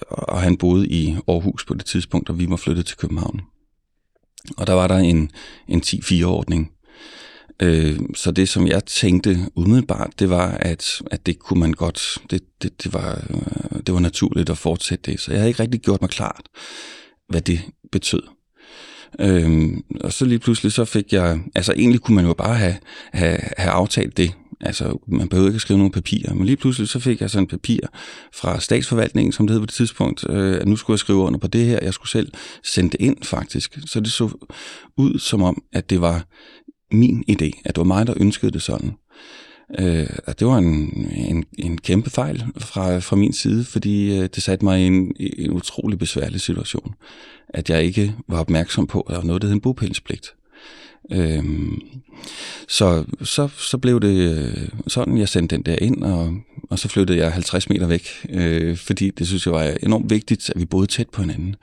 og 0.09 0.41
han 0.41 0.57
boede 0.57 0.87
i 0.87 1.15
Aarhus 1.27 1.65
på 1.65 1.73
det 1.73 1.85
tidspunkt, 1.85 2.29
og 2.29 2.39
vi 2.39 2.49
var 2.49 2.55
flyttet 2.55 2.85
til 2.85 2.97
København. 2.97 3.41
Og 4.57 4.67
der 4.67 4.73
var 4.73 4.87
der 4.87 4.97
en, 4.97 5.31
en 5.67 5.81
10-4-ordning. 5.85 6.71
Øh, 7.61 7.99
så 8.15 8.31
det, 8.31 8.49
som 8.49 8.67
jeg 8.67 8.85
tænkte 8.85 9.37
umiddelbart, 9.55 10.09
det 10.19 10.29
var, 10.29 10.47
at, 10.51 11.01
at 11.11 11.25
det 11.25 11.39
kunne 11.39 11.59
man 11.59 11.71
godt, 11.71 12.17
det, 12.31 12.41
det, 12.63 12.83
det, 12.83 12.93
var, 12.93 13.25
øh, 13.29 13.79
det 13.85 13.93
var 13.93 13.99
naturligt 13.99 14.49
at 14.49 14.57
fortsætte 14.57 15.11
det. 15.11 15.19
Så 15.19 15.31
jeg 15.31 15.39
havde 15.39 15.49
ikke 15.49 15.63
rigtig 15.63 15.81
gjort 15.81 16.01
mig 16.01 16.09
klart, 16.09 16.41
hvad 17.29 17.41
det 17.41 17.61
betød. 17.91 18.23
Øhm, 19.19 19.83
og 20.01 20.13
så 20.13 20.25
lige 20.25 20.39
pludselig 20.39 20.71
så 20.71 20.85
fik 20.85 21.13
jeg, 21.13 21.39
altså 21.55 21.73
egentlig 21.73 22.01
kunne 22.01 22.15
man 22.15 22.25
jo 22.25 22.33
bare 22.33 22.55
have, 22.55 22.75
have, 23.13 23.39
have 23.57 23.71
aftalt 23.71 24.17
det, 24.17 24.33
Altså, 24.61 24.97
man 25.07 25.29
behøvede 25.29 25.49
ikke 25.49 25.59
skrive 25.59 25.77
nogle 25.77 25.91
papirer. 25.91 26.33
Men 26.33 26.45
lige 26.45 26.57
pludselig 26.57 26.89
så 26.89 26.99
fik 26.99 27.21
jeg 27.21 27.29
sådan 27.29 27.43
et 27.43 27.49
papir 27.49 27.79
fra 28.33 28.59
statsforvaltningen, 28.59 29.31
som 29.31 29.47
det 29.47 29.53
hed 29.53 29.59
på 29.59 29.65
det 29.65 29.73
tidspunkt, 29.73 30.29
øh, 30.29 30.55
at 30.61 30.67
nu 30.67 30.75
skulle 30.75 30.95
jeg 30.95 30.99
skrive 30.99 31.19
under 31.19 31.39
på 31.39 31.47
det 31.47 31.65
her. 31.65 31.79
Jeg 31.81 31.93
skulle 31.93 32.09
selv 32.09 32.31
sende 32.63 32.89
det 32.89 33.01
ind, 33.01 33.23
faktisk. 33.23 33.77
Så 33.85 33.99
det 33.99 34.11
så 34.11 34.29
ud 34.97 35.19
som 35.19 35.43
om, 35.43 35.63
at 35.73 35.89
det 35.89 36.01
var 36.01 36.25
min 36.91 37.23
idé, 37.31 37.61
at 37.65 37.75
det 37.75 37.77
var 37.77 37.83
mig, 37.83 38.07
der 38.07 38.13
ønskede 38.17 38.51
det 38.51 38.61
sådan. 38.61 38.91
Øh, 39.79 40.07
det 40.39 40.47
var 40.47 40.57
en, 40.57 41.07
en, 41.15 41.45
en 41.57 41.77
kæmpe 41.77 42.09
fejl 42.09 42.43
fra, 42.57 42.99
fra 42.99 43.15
min 43.15 43.33
side, 43.33 43.65
fordi 43.65 44.17
øh, 44.19 44.29
det 44.35 44.43
satte 44.43 44.65
mig 44.65 44.81
i 44.81 44.85
en, 44.85 45.15
en 45.19 45.51
utrolig 45.51 45.99
besværlig 45.99 46.41
situation. 46.41 46.95
At 47.49 47.69
jeg 47.69 47.83
ikke 47.83 48.15
var 48.27 48.39
opmærksom 48.39 48.87
på, 48.87 49.01
at 49.01 49.11
der 49.11 49.17
var 49.17 49.27
noget, 49.27 49.41
der 49.41 49.47
hed 49.47 49.55
en 49.55 49.61
bopælspligt. 49.61 50.33
Øhm, 51.11 51.81
så, 52.67 53.03
så, 53.23 53.47
så 53.57 53.77
blev 53.77 53.99
det 53.99 54.37
øh, 54.37 54.67
sådan, 54.87 55.17
jeg 55.17 55.29
sendte 55.29 55.55
den 55.55 55.63
der 55.63 55.75
ind, 55.81 56.03
og, 56.03 56.33
og 56.69 56.79
så 56.79 56.87
flyttede 56.87 57.19
jeg 57.19 57.31
50 57.33 57.69
meter 57.69 57.87
væk, 57.87 58.07
øh, 58.29 58.77
fordi 58.77 59.09
det 59.09 59.27
synes 59.27 59.45
jeg 59.45 59.53
var 59.53 59.73
enormt 59.83 60.09
vigtigt, 60.09 60.49
at 60.49 60.59
vi 60.59 60.65
boede 60.65 60.87
tæt 60.87 61.09
på 61.09 61.21
hinanden. 61.21 61.55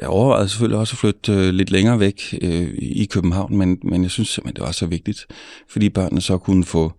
Jeg 0.00 0.08
overvejede 0.08 0.48
selvfølgelig 0.48 0.78
også 0.78 0.94
at 0.94 0.98
flytte 0.98 1.32
øh, 1.32 1.54
lidt 1.54 1.70
længere 1.70 2.00
væk 2.00 2.38
øh, 2.42 2.74
i 2.78 3.04
København, 3.04 3.56
men, 3.56 3.78
men 3.82 4.02
jeg 4.02 4.10
synes 4.10 4.28
simpelthen, 4.28 4.56
det 4.56 4.64
var 4.66 4.72
så 4.72 4.86
vigtigt, 4.86 5.26
fordi 5.68 5.88
børnene 5.88 6.20
så 6.20 6.38
kunne 6.38 6.64
få 6.64 6.92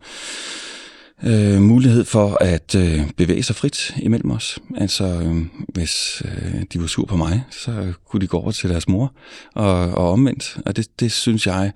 øh, 1.24 1.62
mulighed 1.62 2.06
for 2.06 2.38
at 2.44 2.76
øh, 2.76 3.12
bevæge 3.18 3.44
sig 3.44 3.56
frit 3.56 3.96
imellem 4.02 4.32
os. 4.32 4.60
Altså, 4.78 5.04
øh, 5.04 5.36
hvis 5.74 6.22
øh, 6.26 6.62
de 6.74 6.82
var 6.82 6.88
sur 6.88 7.06
på 7.06 7.16
mig, 7.16 7.44
så 7.52 7.94
kunne 8.10 8.22
de 8.22 8.28
gå 8.28 8.38
over 8.38 8.52
til 8.52 8.70
deres 8.70 8.88
mor, 8.88 9.14
og, 9.56 9.92
og 9.92 10.12
omvendt. 10.12 10.58
Og 10.66 10.78
det, 10.78 10.88
det 11.00 11.12
synes 11.12 11.48
jeg 11.48 11.72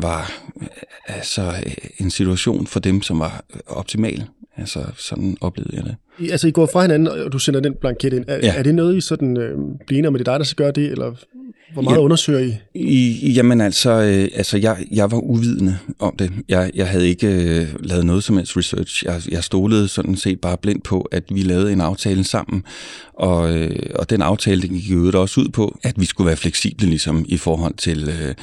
var 0.00 0.32
øh, 0.62 0.68
altså 1.06 1.52
en 1.98 2.10
situation 2.10 2.66
for 2.66 2.80
dem, 2.80 3.02
som 3.02 3.18
var 3.18 3.44
optimal. 3.66 4.24
Altså, 4.56 4.80
sådan 4.96 5.36
oplevede 5.40 5.76
jeg 5.76 5.84
det. 5.84 5.96
Altså, 6.32 6.48
I 6.48 6.50
går 6.50 6.68
fra 6.72 6.82
hinanden, 6.82 7.08
og 7.08 7.32
du 7.32 7.38
sender 7.38 7.60
den 7.60 7.74
blanket 7.80 8.12
ind. 8.12 8.24
Er, 8.28 8.36
ja. 8.36 8.54
er 8.56 8.62
det 8.62 8.74
noget, 8.74 8.96
I 8.96 9.00
sådan 9.00 9.36
øh, 9.36 9.58
bliver 9.86 9.98
enige 9.98 10.08
om, 10.08 10.14
at 10.14 10.18
det 10.18 10.28
er 10.28 10.32
dig, 10.32 10.40
der 10.40 10.44
skal 10.44 10.64
gøre 10.64 10.72
det, 10.72 10.90
eller 10.90 11.14
hvor 11.72 11.82
meget 11.82 11.96
ja, 11.96 12.02
undersøger 12.02 12.40
I? 12.40 12.54
I? 12.74 13.32
Jamen 13.32 13.60
altså, 13.60 13.90
øh, 13.90 14.28
altså 14.34 14.56
jeg, 14.56 14.76
jeg 14.90 15.10
var 15.10 15.18
uvidende 15.18 15.78
om 15.98 16.16
det. 16.18 16.32
Jeg, 16.48 16.70
jeg 16.74 16.88
havde 16.88 17.08
ikke 17.08 17.26
øh, 17.26 17.66
lavet 17.80 18.06
noget 18.06 18.24
som 18.24 18.36
helst 18.36 18.56
research. 18.56 19.04
Jeg, 19.04 19.22
jeg 19.28 19.44
stolede 19.44 19.88
sådan 19.88 20.16
set 20.16 20.40
bare 20.40 20.56
blindt 20.56 20.84
på, 20.84 21.00
at 21.00 21.24
vi 21.30 21.42
lavede 21.42 21.72
en 21.72 21.80
aftale 21.80 22.24
sammen. 22.24 22.64
Og, 23.22 23.58
øh, 23.58 23.76
og 23.94 24.10
den 24.10 24.22
aftale, 24.22 24.62
den 24.62 24.70
gik 24.70 24.90
jo 24.90 25.20
også 25.20 25.40
ud 25.40 25.48
på, 25.48 25.78
at 25.82 26.00
vi 26.00 26.04
skulle 26.04 26.26
være 26.26 26.36
fleksible 26.36 26.86
ligesom 26.86 27.24
i 27.28 27.36
forhold 27.36 27.74
til, 27.74 28.08
øh, 28.08 28.34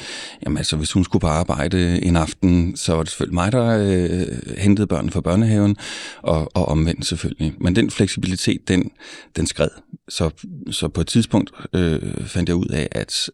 jamen 0.44 0.58
altså 0.58 0.76
hvis 0.76 0.92
hun 0.92 1.04
skulle 1.04 1.20
på 1.20 1.26
arbejde 1.26 2.02
en 2.02 2.16
aften, 2.16 2.76
så 2.76 2.94
var 2.94 3.02
det 3.02 3.10
selvfølgelig 3.10 3.34
mig, 3.34 3.52
der 3.52 3.66
øh, 3.78 4.58
hentede 4.58 4.86
børnene 4.86 5.12
fra 5.12 5.20
børnehaven, 5.20 5.76
og, 6.22 6.50
og 6.56 6.68
omvendt 6.68 7.06
selvfølgelig. 7.06 7.54
Men 7.60 7.76
den 7.76 7.90
fleksibilitet, 7.90 8.68
den, 8.68 8.90
den 9.36 9.46
skred. 9.46 9.68
Så, 10.08 10.30
så 10.70 10.88
på 10.88 11.00
et 11.00 11.06
tidspunkt 11.06 11.50
øh, 11.74 12.24
fandt 12.26 12.48
jeg 12.48 12.56
ud 12.56 12.68
af, 12.68 12.88
at 12.92 13.30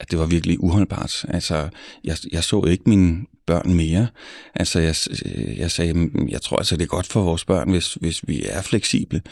at 0.00 0.10
det 0.10 0.18
var 0.18 0.26
virkelig 0.26 0.62
uholdbart. 0.62 1.24
Altså, 1.28 1.68
jeg, 2.04 2.16
jeg 2.32 2.44
så 2.44 2.64
ikke 2.64 2.84
min, 2.86 3.26
børn 3.48 3.74
mere. 3.74 4.06
Altså, 4.54 4.80
jeg, 4.80 4.94
øh, 5.24 5.58
jeg 5.58 5.70
sagde, 5.70 5.94
mm, 5.94 6.28
jeg 6.28 6.42
tror 6.42 6.56
altså, 6.56 6.76
det 6.76 6.82
er 6.82 6.96
godt 6.96 7.06
for 7.06 7.22
vores 7.22 7.44
børn, 7.44 7.70
hvis, 7.70 7.94
hvis 7.94 8.28
vi 8.28 8.44
er 8.48 8.62
fleksible. 8.62 9.22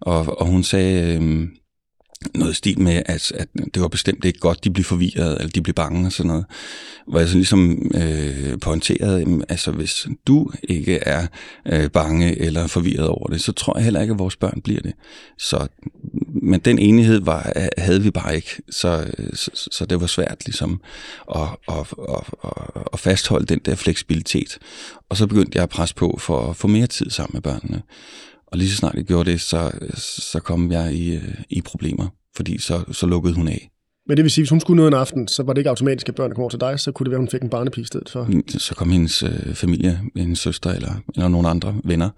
Og, 0.00 0.40
og 0.40 0.46
hun 0.46 0.62
sagde 0.62 1.14
øh, 1.14 1.48
noget 2.34 2.56
stil 2.56 2.80
med, 2.80 3.02
at, 3.06 3.32
at 3.32 3.48
det 3.74 3.82
var 3.82 3.88
bestemt 3.88 4.24
ikke 4.24 4.38
godt, 4.38 4.64
de 4.64 4.70
blev 4.70 4.84
forvirret, 4.84 5.36
eller 5.38 5.48
de 5.48 5.62
blev 5.62 5.74
bange 5.74 6.06
og 6.06 6.12
sådan 6.12 6.28
noget. 6.28 6.44
Hvor 7.08 7.18
jeg 7.18 7.28
så 7.28 7.34
ligesom 7.34 7.90
øh, 7.94 8.58
pointerede, 8.60 9.42
altså 9.48 9.70
hvis 9.70 10.06
du 10.26 10.50
ikke 10.62 10.96
er 10.96 11.26
øh, 11.66 11.90
bange 11.90 12.38
eller 12.38 12.66
forvirret 12.66 13.08
over 13.08 13.28
det, 13.28 13.40
så 13.40 13.52
tror 13.52 13.76
jeg 13.76 13.84
heller 13.84 14.00
ikke, 14.00 14.12
at 14.12 14.18
vores 14.18 14.36
børn 14.36 14.60
bliver 14.64 14.80
det. 14.80 14.92
Så, 15.38 15.68
men 16.46 16.60
den 16.60 16.78
enighed 16.78 17.20
var, 17.20 17.52
havde 17.78 18.02
vi 18.02 18.10
bare 18.10 18.36
ikke, 18.36 18.62
så, 18.70 19.06
så, 19.34 19.68
så 19.72 19.86
det 19.86 20.00
var 20.00 20.06
svært 20.06 20.46
ligesom 20.46 20.80
at, 21.34 21.48
at, 21.68 21.94
at, 22.08 22.50
at, 22.92 23.00
fastholde 23.00 23.46
den 23.46 23.58
der 23.58 23.74
fleksibilitet. 23.74 24.58
Og 25.08 25.16
så 25.16 25.26
begyndte 25.26 25.56
jeg 25.56 25.62
at 25.62 25.68
presse 25.68 25.94
på 25.94 26.16
for 26.20 26.50
at 26.50 26.56
få 26.56 26.68
mere 26.68 26.86
tid 26.86 27.10
sammen 27.10 27.30
med 27.34 27.42
børnene. 27.42 27.82
Og 28.46 28.58
lige 28.58 28.70
så 28.70 28.76
snart 28.76 28.94
jeg 28.94 29.04
gjorde 29.04 29.30
det, 29.30 29.40
så, 29.40 29.70
så 30.30 30.40
kom 30.40 30.72
jeg 30.72 30.94
i, 30.94 31.20
i 31.50 31.60
problemer, 31.60 32.06
fordi 32.36 32.58
så, 32.58 32.84
så 32.92 33.06
lukkede 33.06 33.34
hun 33.34 33.48
af. 33.48 33.70
Men 34.08 34.16
det 34.16 34.22
vil 34.22 34.30
sige, 34.30 34.42
hvis 34.42 34.50
hun 34.50 34.60
skulle 34.60 34.76
noget 34.76 34.88
en 34.88 34.98
aften, 34.98 35.28
så 35.28 35.42
var 35.42 35.52
det 35.52 35.60
ikke 35.60 35.70
automatisk, 35.70 36.08
at 36.08 36.14
børnene 36.14 36.34
kom 36.34 36.42
over 36.42 36.50
til 36.50 36.60
dig, 36.60 36.80
så 36.80 36.92
kunne 36.92 37.04
det 37.04 37.10
være, 37.10 37.18
at 37.18 37.22
hun 37.22 37.28
fik 37.28 37.42
en 37.42 37.50
barnepige 37.50 37.82
i 37.82 37.86
stedet 37.86 38.08
for? 38.08 38.28
Så 38.58 38.74
kom 38.74 38.90
hendes 38.90 39.22
øh, 39.22 39.54
familie, 39.54 40.00
hendes 40.16 40.38
søster 40.38 40.72
eller, 40.72 40.94
eller 41.14 41.28
nogle 41.28 41.48
andre 41.48 41.74
venner. 41.84 42.10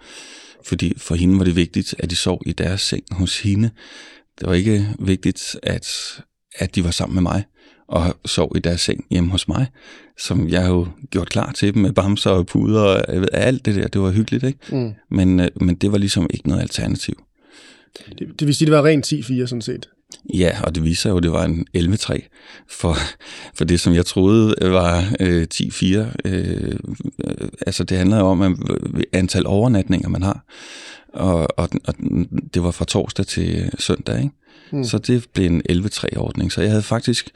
Fordi 0.65 0.95
for 0.97 1.15
hende 1.15 1.39
var 1.39 1.45
det 1.45 1.57
vigtigt, 1.57 1.95
at 1.99 2.11
de 2.11 2.17
sov 2.17 2.43
i 2.47 2.53
deres 2.53 2.81
seng 2.81 3.03
hos 3.11 3.41
hende. 3.41 3.71
Det 4.40 4.49
var 4.49 4.54
ikke 4.54 4.87
vigtigt, 4.99 5.57
at, 5.62 5.88
at 6.59 6.75
de 6.75 6.85
var 6.85 6.90
sammen 6.90 7.14
med 7.14 7.23
mig 7.23 7.45
og 7.88 8.16
sov 8.25 8.52
i 8.57 8.59
deres 8.59 8.80
seng 8.80 9.07
hjemme 9.11 9.30
hos 9.30 9.49
mig, 9.49 9.66
som 10.18 10.49
jeg 10.49 10.68
jo 10.68 10.87
gjort 11.11 11.28
klar 11.28 11.52
til 11.52 11.75
dem 11.75 11.83
med 11.83 11.92
bamser 11.92 12.30
og 12.30 12.47
puder 12.47 12.83
og 12.83 13.04
jeg 13.09 13.21
ved, 13.21 13.28
alt 13.33 13.64
det 13.64 13.75
der, 13.75 13.88
det 13.88 14.00
var 14.00 14.11
hyggeligt, 14.11 14.45
ikke? 14.45 14.59
Mm. 14.76 14.92
Men, 15.11 15.40
øh, 15.40 15.49
men 15.61 15.75
det 15.75 15.92
var 15.92 15.99
ligesom 15.99 16.26
ikke 16.30 16.49
noget 16.49 16.62
alternativ. 16.62 17.23
Det, 18.18 18.40
det 18.40 18.47
vil 18.47 18.54
sige, 18.54 18.66
det 18.66 18.75
var 18.75 18.85
rent 18.85 19.12
10-4 19.12 19.47
sådan 19.47 19.62
set? 19.62 19.88
Ja, 20.35 20.59
og 20.65 20.75
det 20.75 20.85
viser 20.85 21.11
jo, 21.11 21.17
at 21.17 21.23
det 21.23 21.33
var 21.33 21.45
en 21.45 21.67
11-3 21.77 22.19
for, 22.69 22.97
for 23.55 23.65
det, 23.65 23.81
som 23.81 23.95
jeg 23.95 24.07
troede 24.07 24.55
var 24.61 25.05
øh, 25.21 25.47
10-4. 25.55 25.87
Øh, 26.25 26.79
altså 27.67 27.85
det 27.85 27.99
handler 27.99 28.19
jo 28.19 28.27
om 28.27 28.43
at, 28.43 28.53
antal 29.12 29.47
overnatninger, 29.47 30.09
man 30.09 30.23
har. 30.23 30.45
Og, 31.12 31.59
og, 31.59 31.69
og 31.85 31.95
det 32.55 32.62
var 32.62 32.71
fra 32.71 32.85
torsdag 32.85 33.27
til 33.27 33.71
søndag, 33.79 34.19
ikke? 34.19 34.35
Mm. 34.73 34.85
Så 34.85 34.99
det 34.99 35.27
blev 35.33 35.47
en 35.47 35.62
11-3-ordning. 35.71 36.53
Så 36.53 36.61
jeg 36.61 36.71
havde 36.71 36.83
faktisk 36.83 37.31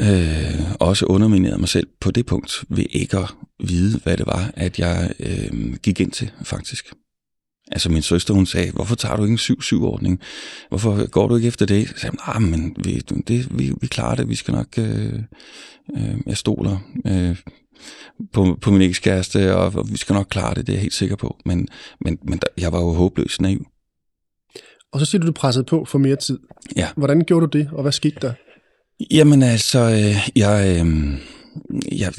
øh, 0.00 0.60
også 0.80 1.06
undermineret 1.06 1.60
mig 1.60 1.68
selv 1.68 1.86
på 2.00 2.10
det 2.10 2.26
punkt, 2.26 2.64
ved 2.68 2.84
ikke 2.90 3.18
at 3.18 3.34
vide, 3.60 3.98
hvad 3.98 4.16
det 4.16 4.26
var, 4.26 4.50
at 4.54 4.78
jeg 4.78 5.12
øh, 5.20 5.74
gik 5.82 6.00
ind 6.00 6.10
til, 6.10 6.30
faktisk. 6.42 6.92
Altså 7.70 7.90
min 7.90 8.02
søster, 8.02 8.34
hun 8.34 8.46
sagde, 8.46 8.72
hvorfor 8.72 8.94
tager 8.94 9.16
du 9.16 9.22
ikke 9.22 9.32
en 9.32 9.38
7-7-ordning? 9.38 10.20
Hvorfor 10.68 11.10
går 11.10 11.28
du 11.28 11.36
ikke 11.36 11.48
efter 11.48 11.66
det? 11.66 11.78
Jeg 11.78 11.88
sagde, 11.96 12.16
nej, 12.16 12.38
men 12.38 12.76
vi, 12.84 12.98
det, 13.28 13.58
vi, 13.58 13.72
vi 13.80 13.86
klarer 13.86 14.14
det, 14.14 14.28
vi 14.28 14.34
skal 14.34 14.54
nok, 14.54 14.78
øh, 14.78 15.12
øh, 15.96 16.16
jeg 16.26 16.36
stoler 16.36 16.78
øh, 17.06 17.36
på, 18.32 18.58
på 18.60 18.70
min 18.70 18.82
ekskæreste, 18.82 19.56
og, 19.56 19.72
og 19.74 19.90
vi 19.90 19.96
skal 19.96 20.14
nok 20.14 20.26
klare 20.30 20.54
det, 20.54 20.66
det 20.66 20.72
er 20.72 20.76
jeg 20.76 20.82
helt 20.82 20.94
sikker 20.94 21.16
på. 21.16 21.36
Men, 21.44 21.68
men, 22.00 22.18
men 22.22 22.38
der, 22.38 22.62
jeg 22.62 22.72
var 22.72 22.80
jo 22.80 22.92
håbløs 22.92 23.40
naiv. 23.40 23.66
Og 24.92 25.00
så 25.00 25.06
siger 25.06 25.20
du, 25.20 25.26
du 25.26 25.32
pressede 25.32 25.64
på 25.64 25.84
for 25.84 25.98
mere 25.98 26.16
tid. 26.16 26.38
Ja. 26.76 26.88
Hvordan 26.96 27.24
gjorde 27.26 27.46
du 27.46 27.58
det, 27.58 27.68
og 27.72 27.82
hvad 27.82 27.92
skete 27.92 28.16
der? 28.22 28.32
Jamen 29.10 29.42
altså, 29.42 29.78
øh, 29.78 30.28
jeg, 30.36 30.80
øh, 30.80 31.18
jeg, 31.98 32.12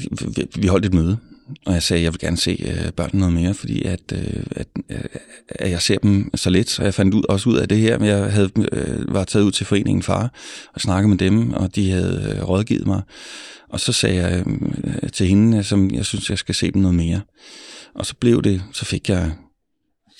vi 0.56 0.66
holdt 0.66 0.86
et 0.86 0.94
møde, 0.94 1.18
og 1.66 1.74
jeg 1.74 1.82
sagde, 1.82 2.00
at 2.00 2.04
jeg 2.04 2.12
vil 2.12 2.20
gerne 2.20 2.36
se 2.36 2.64
øh, 2.68 2.92
børnene 2.92 3.18
noget 3.20 3.34
mere, 3.34 3.54
fordi 3.54 3.82
at, 3.82 4.12
øh, 4.12 4.42
at, 4.50 4.66
øh, 4.90 5.04
at 5.48 5.70
jeg 5.70 5.82
ser 5.82 5.98
dem 5.98 6.30
så 6.34 6.50
lidt, 6.50 6.78
og 6.78 6.84
jeg 6.84 6.94
fandt 6.94 7.14
ud, 7.14 7.22
også 7.28 7.50
ud 7.50 7.56
af 7.56 7.68
det 7.68 7.78
her, 7.78 7.98
men 7.98 8.08
jeg 8.08 8.32
havde, 8.32 8.50
øh, 8.72 9.14
var 9.14 9.24
taget 9.24 9.44
ud 9.44 9.52
til 9.52 9.66
foreningen 9.66 10.02
far 10.02 10.32
og 10.74 10.80
snakket 10.80 11.08
med 11.08 11.18
dem, 11.18 11.52
og 11.52 11.76
de 11.76 11.90
havde 11.90 12.36
øh, 12.36 12.48
rådgivet 12.48 12.86
mig. 12.86 13.02
Og 13.68 13.80
så 13.80 13.92
sagde 13.92 14.16
jeg 14.16 14.44
øh, 14.84 15.10
til 15.12 15.26
hende, 15.26 15.58
at 15.58 15.72
jeg 15.92 16.04
synes, 16.04 16.30
jeg 16.30 16.38
skal 16.38 16.54
se 16.54 16.70
dem 16.70 16.82
noget 16.82 16.96
mere. 16.96 17.20
Og 17.94 18.06
så 18.06 18.14
blev 18.20 18.42
det, 18.42 18.62
så 18.72 18.84
fik 18.84 19.08
jeg, 19.08 19.32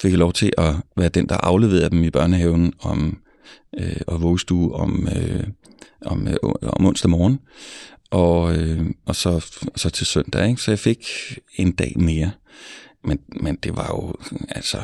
fik 0.01 0.11
jeg 0.11 0.19
lov 0.19 0.33
til 0.33 0.53
at 0.59 0.75
være 0.97 1.09
den, 1.09 1.29
der 1.29 1.37
afleverede 1.37 1.91
dem 1.91 2.05
i 2.05 2.11
børnehaven 2.11 2.73
om 2.81 3.19
øh, 3.79 4.01
og 4.07 4.23
vuggestue 4.23 4.75
om, 4.75 5.09
øh, 5.17 5.45
om, 6.07 6.29
øh, 6.29 6.37
om 6.63 6.87
onsdag 6.87 7.11
morgen, 7.11 7.39
og, 8.11 8.57
øh, 8.57 8.87
og 9.07 9.17
så, 9.17 9.47
så 9.77 9.91
til 9.91 10.07
søndag. 10.07 10.49
Ikke? 10.49 10.63
Så 10.63 10.71
jeg 10.71 10.79
fik 10.79 11.07
en 11.57 11.73
dag 11.73 11.93
mere. 11.97 12.31
Men, 13.05 13.19
men 13.43 13.57
det 13.57 13.77
var 13.77 13.87
jo, 13.87 14.15
altså, 14.49 14.79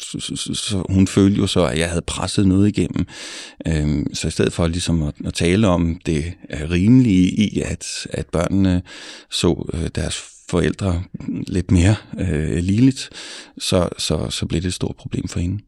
så, 0.00 0.20
så, 0.20 0.54
så 0.54 0.84
hun 0.88 1.06
følte 1.06 1.38
jo 1.38 1.46
så, 1.46 1.64
at 1.64 1.78
jeg 1.78 1.88
havde 1.88 2.02
presset 2.02 2.46
noget 2.46 2.68
igennem. 2.68 3.06
Øhm, 3.66 4.14
så 4.14 4.28
i 4.28 4.30
stedet 4.30 4.52
for 4.52 4.66
ligesom 4.66 5.02
at, 5.02 5.14
at 5.24 5.34
tale 5.34 5.68
om 5.68 6.00
det 6.06 6.24
øh, 6.50 6.70
rimelige 6.70 7.28
i, 7.30 7.60
at, 7.60 8.06
at 8.10 8.26
børnene 8.26 8.82
så 9.30 9.70
øh, 9.74 9.88
deres 9.94 10.22
forældre 10.50 11.02
lidt 11.28 11.70
mere 11.70 11.96
øh, 12.18 12.56
ligeligt, 12.56 13.10
så, 13.58 13.88
så, 13.98 14.30
så 14.30 14.46
blev 14.46 14.60
det 14.60 14.68
et 14.68 14.74
stort 14.74 14.96
problem 14.96 15.28
for 15.28 15.40
hende. 15.40 15.62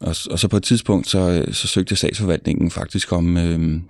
Og, 0.00 0.16
og 0.30 0.38
så 0.38 0.48
på 0.48 0.56
et 0.56 0.62
tidspunkt, 0.62 1.08
så, 1.08 1.18
øh, 1.18 1.54
så 1.54 1.68
søgte 1.68 1.96
statsforvaltningen 1.96 2.70
faktisk 2.70 3.12
om, 3.12 3.36
øh, 3.36 3.80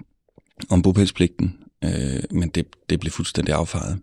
om 0.71 0.83
bopælspligten, 0.83 1.55
øh, 1.85 2.23
men 2.31 2.49
det, 2.49 2.67
det 2.91 3.01
blev 3.01 3.13
fuldstændig 3.13 3.55
affejet. 3.55 3.99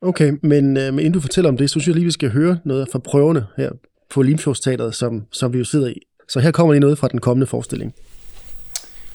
Okay, 0.00 0.32
men, 0.42 0.76
øh, 0.76 0.94
men 0.94 0.98
inden 0.98 1.12
du 1.12 1.20
fortæller 1.20 1.48
om 1.50 1.56
det, 1.56 1.70
så 1.70 1.72
synes 1.72 1.86
jeg 1.86 1.94
lige, 1.94 2.04
vi 2.04 2.10
skal 2.10 2.30
høre 2.30 2.58
noget 2.64 2.88
fra 2.92 2.98
prøverne 2.98 3.46
her 3.56 3.70
på 4.10 4.22
Limfjordsteateret, 4.22 4.94
som, 4.94 5.26
som 5.32 5.52
vi 5.52 5.58
jo 5.58 5.64
sidder 5.64 5.88
i. 5.88 6.02
Så 6.28 6.40
her 6.40 6.50
kommer 6.50 6.72
lige 6.72 6.80
noget 6.80 6.98
fra 6.98 7.08
den 7.08 7.20
kommende 7.20 7.46
forestilling. 7.46 7.94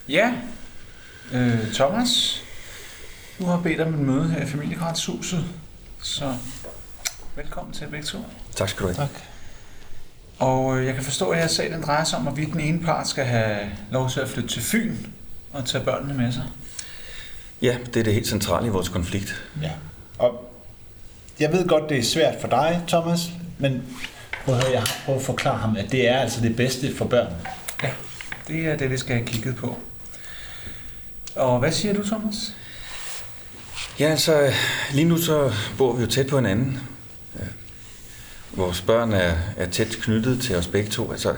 Ja, 0.09 0.33
øh, 1.33 1.73
Thomas, 1.73 2.43
du 3.39 3.45
har 3.45 3.61
bedt 3.61 3.81
om 3.81 3.93
et 3.93 3.99
møde 3.99 4.29
her 4.29 4.43
i 4.43 4.45
familieretshuset, 4.45 5.45
så 6.03 6.33
velkommen 7.35 7.73
til 7.73 7.87
begge 7.91 8.05
to. 8.05 8.17
Tak 8.55 8.69
skal 8.69 8.81
du 8.81 8.87
have. 8.87 8.95
Tak. 8.95 9.09
Og 10.39 10.79
øh, 10.79 10.85
jeg 10.85 10.93
kan 10.95 11.03
forstå, 11.03 11.29
at 11.29 11.39
jeres 11.39 11.51
sag 11.51 11.71
den 11.71 11.81
drejer 11.81 12.03
sig 12.03 12.17
om, 12.17 12.23
hvorvidt 12.23 12.51
den 12.51 12.59
ene 12.59 12.79
part 12.79 13.07
skal 13.07 13.25
have 13.25 13.69
lov 13.91 14.09
til 14.09 14.19
at 14.19 14.29
flytte 14.29 14.49
til 14.49 14.61
Fyn 14.61 14.95
og 15.51 15.65
tage 15.65 15.83
børnene 15.83 16.13
med 16.13 16.31
sig. 16.31 16.43
Ja, 17.61 17.77
det 17.85 17.97
er 17.97 18.03
det 18.03 18.13
helt 18.13 18.27
centrale 18.27 18.67
i 18.67 18.69
vores 18.69 18.89
konflikt. 18.89 19.43
Ja, 19.61 19.71
og 20.17 20.51
jeg 21.39 21.51
ved 21.51 21.67
godt, 21.67 21.89
det 21.89 21.97
er 21.97 22.03
svært 22.03 22.35
for 22.41 22.47
dig, 22.47 22.83
Thomas, 22.87 23.29
men 23.57 23.83
prøv 24.45 24.55
at, 24.55 24.63
høre, 24.63 24.71
jeg 24.71 24.79
har 24.79 24.95
prøvet 25.05 25.19
at 25.19 25.25
forklare 25.25 25.57
ham, 25.57 25.75
at 25.77 25.91
det 25.91 26.07
er 26.09 26.17
altså 26.17 26.41
det 26.41 26.55
bedste 26.55 26.95
for 26.95 27.05
børnene. 27.05 27.37
Ja, 27.83 27.89
det 28.47 28.67
er 28.67 28.75
det, 28.77 28.89
vi 28.89 28.97
skal 28.97 29.15
have 29.15 29.27
kigget 29.27 29.55
på. 29.55 29.77
Og 31.35 31.59
hvad 31.59 31.71
siger 31.71 31.93
du, 31.93 32.03
Thomas? 32.03 32.55
Ja, 33.99 34.05
altså, 34.05 34.53
lige 34.93 35.05
nu 35.05 35.17
så 35.17 35.53
bor 35.77 35.93
vi 35.93 36.01
jo 36.03 36.09
tæt 36.09 36.27
på 36.27 36.35
hinanden. 36.35 36.79
Vores 38.51 38.81
børn 38.81 39.13
er, 39.13 39.33
er 39.57 39.69
tæt 39.69 39.97
knyttet 40.01 40.41
til 40.41 40.55
os 40.55 40.67
begge 40.67 40.89
to. 40.89 41.11
Altså, 41.11 41.35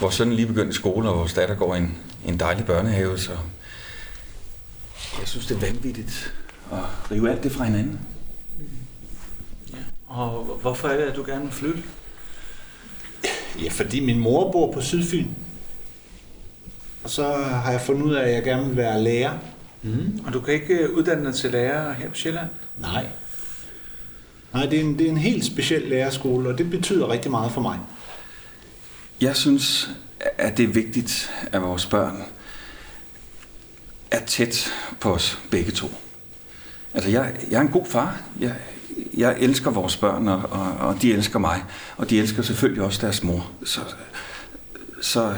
vores 0.00 0.14
søn 0.14 0.32
er 0.32 0.36
lige 0.36 0.46
begyndt 0.46 0.70
i 0.70 0.76
skole, 0.76 1.08
og 1.08 1.18
vores 1.18 1.32
datter 1.32 1.54
går 1.54 1.74
i 1.74 1.78
en, 1.78 1.98
en 2.26 2.40
dejlig 2.40 2.66
børnehave, 2.66 3.18
så 3.18 3.32
jeg 5.18 5.28
synes, 5.28 5.46
det 5.46 5.56
er 5.56 5.60
vanvittigt 5.60 6.34
at 6.72 7.10
rive 7.10 7.30
alt 7.30 7.42
det 7.42 7.52
fra 7.52 7.64
hinanden. 7.64 8.00
Ja. 9.72 9.78
Og 10.06 10.58
hvorfor 10.60 10.88
er 10.88 10.96
det, 10.96 11.04
at 11.04 11.16
du 11.16 11.24
gerne 11.26 11.44
vil 11.44 11.52
flytte? 11.52 11.82
Ja, 13.62 13.68
fordi 13.70 14.00
min 14.00 14.18
mor 14.18 14.52
bor 14.52 14.72
på 14.72 14.80
Sydfyn. 14.80 15.26
Og 17.04 17.10
så 17.10 17.32
har 17.34 17.70
jeg 17.70 17.80
fundet 17.80 18.02
ud 18.02 18.14
af, 18.14 18.28
at 18.28 18.34
jeg 18.34 18.42
gerne 18.42 18.66
vil 18.66 18.76
være 18.76 19.02
lærer. 19.02 19.38
Mm. 19.82 20.20
Og 20.26 20.32
du 20.32 20.40
kan 20.40 20.54
ikke 20.54 20.74
øh, 20.74 20.90
uddanne 20.90 21.24
dig 21.24 21.34
til 21.34 21.50
lærer 21.50 21.92
her 21.92 22.08
på 22.08 22.14
Sjælland? 22.14 22.48
Nej. 22.78 23.06
Nej, 24.52 24.66
det 24.66 24.78
er, 24.78 24.82
en, 24.82 24.98
det 24.98 25.06
er 25.06 25.10
en 25.10 25.16
helt 25.16 25.44
speciel 25.44 25.82
lærerskole, 25.82 26.48
og 26.48 26.58
det 26.58 26.70
betyder 26.70 27.10
rigtig 27.10 27.30
meget 27.30 27.52
for 27.52 27.60
mig. 27.60 27.78
Jeg 29.20 29.36
synes, 29.36 29.90
at 30.38 30.56
det 30.56 30.62
er 30.62 30.72
vigtigt, 30.72 31.32
at 31.52 31.62
vores 31.62 31.86
børn 31.86 32.22
er 34.12 34.20
tæt 34.26 34.72
på 35.00 35.14
os 35.14 35.38
begge 35.50 35.72
to. 35.72 35.90
Altså, 36.94 37.10
jeg, 37.10 37.32
jeg 37.50 37.56
er 37.56 37.60
en 37.60 37.68
god 37.68 37.86
far. 37.86 38.20
Jeg, 38.40 38.54
jeg 39.16 39.36
elsker 39.38 39.70
vores 39.70 39.96
børn, 39.96 40.28
og, 40.28 40.42
og, 40.50 40.72
og 40.88 41.02
de 41.02 41.12
elsker 41.12 41.38
mig. 41.38 41.62
Og 41.96 42.10
de 42.10 42.18
elsker 42.18 42.42
selvfølgelig 42.42 42.82
også 42.82 43.06
deres 43.06 43.22
mor. 43.22 43.50
Så, 43.64 43.80
så 45.02 45.34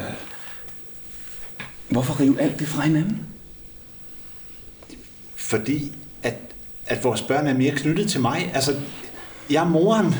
hvorfor 1.88 2.20
rive 2.20 2.40
alt 2.40 2.58
det 2.58 2.68
fra 2.68 2.82
hinanden? 2.82 3.26
Fordi 5.36 5.96
at, 6.22 6.34
at 6.86 7.04
vores 7.04 7.22
børn 7.22 7.46
er 7.46 7.54
mere 7.54 7.72
knyttet 7.72 8.10
til 8.10 8.20
mig. 8.20 8.50
Altså, 8.54 8.80
jeg 9.50 9.64
er 9.64 9.68
moren. 9.68 10.14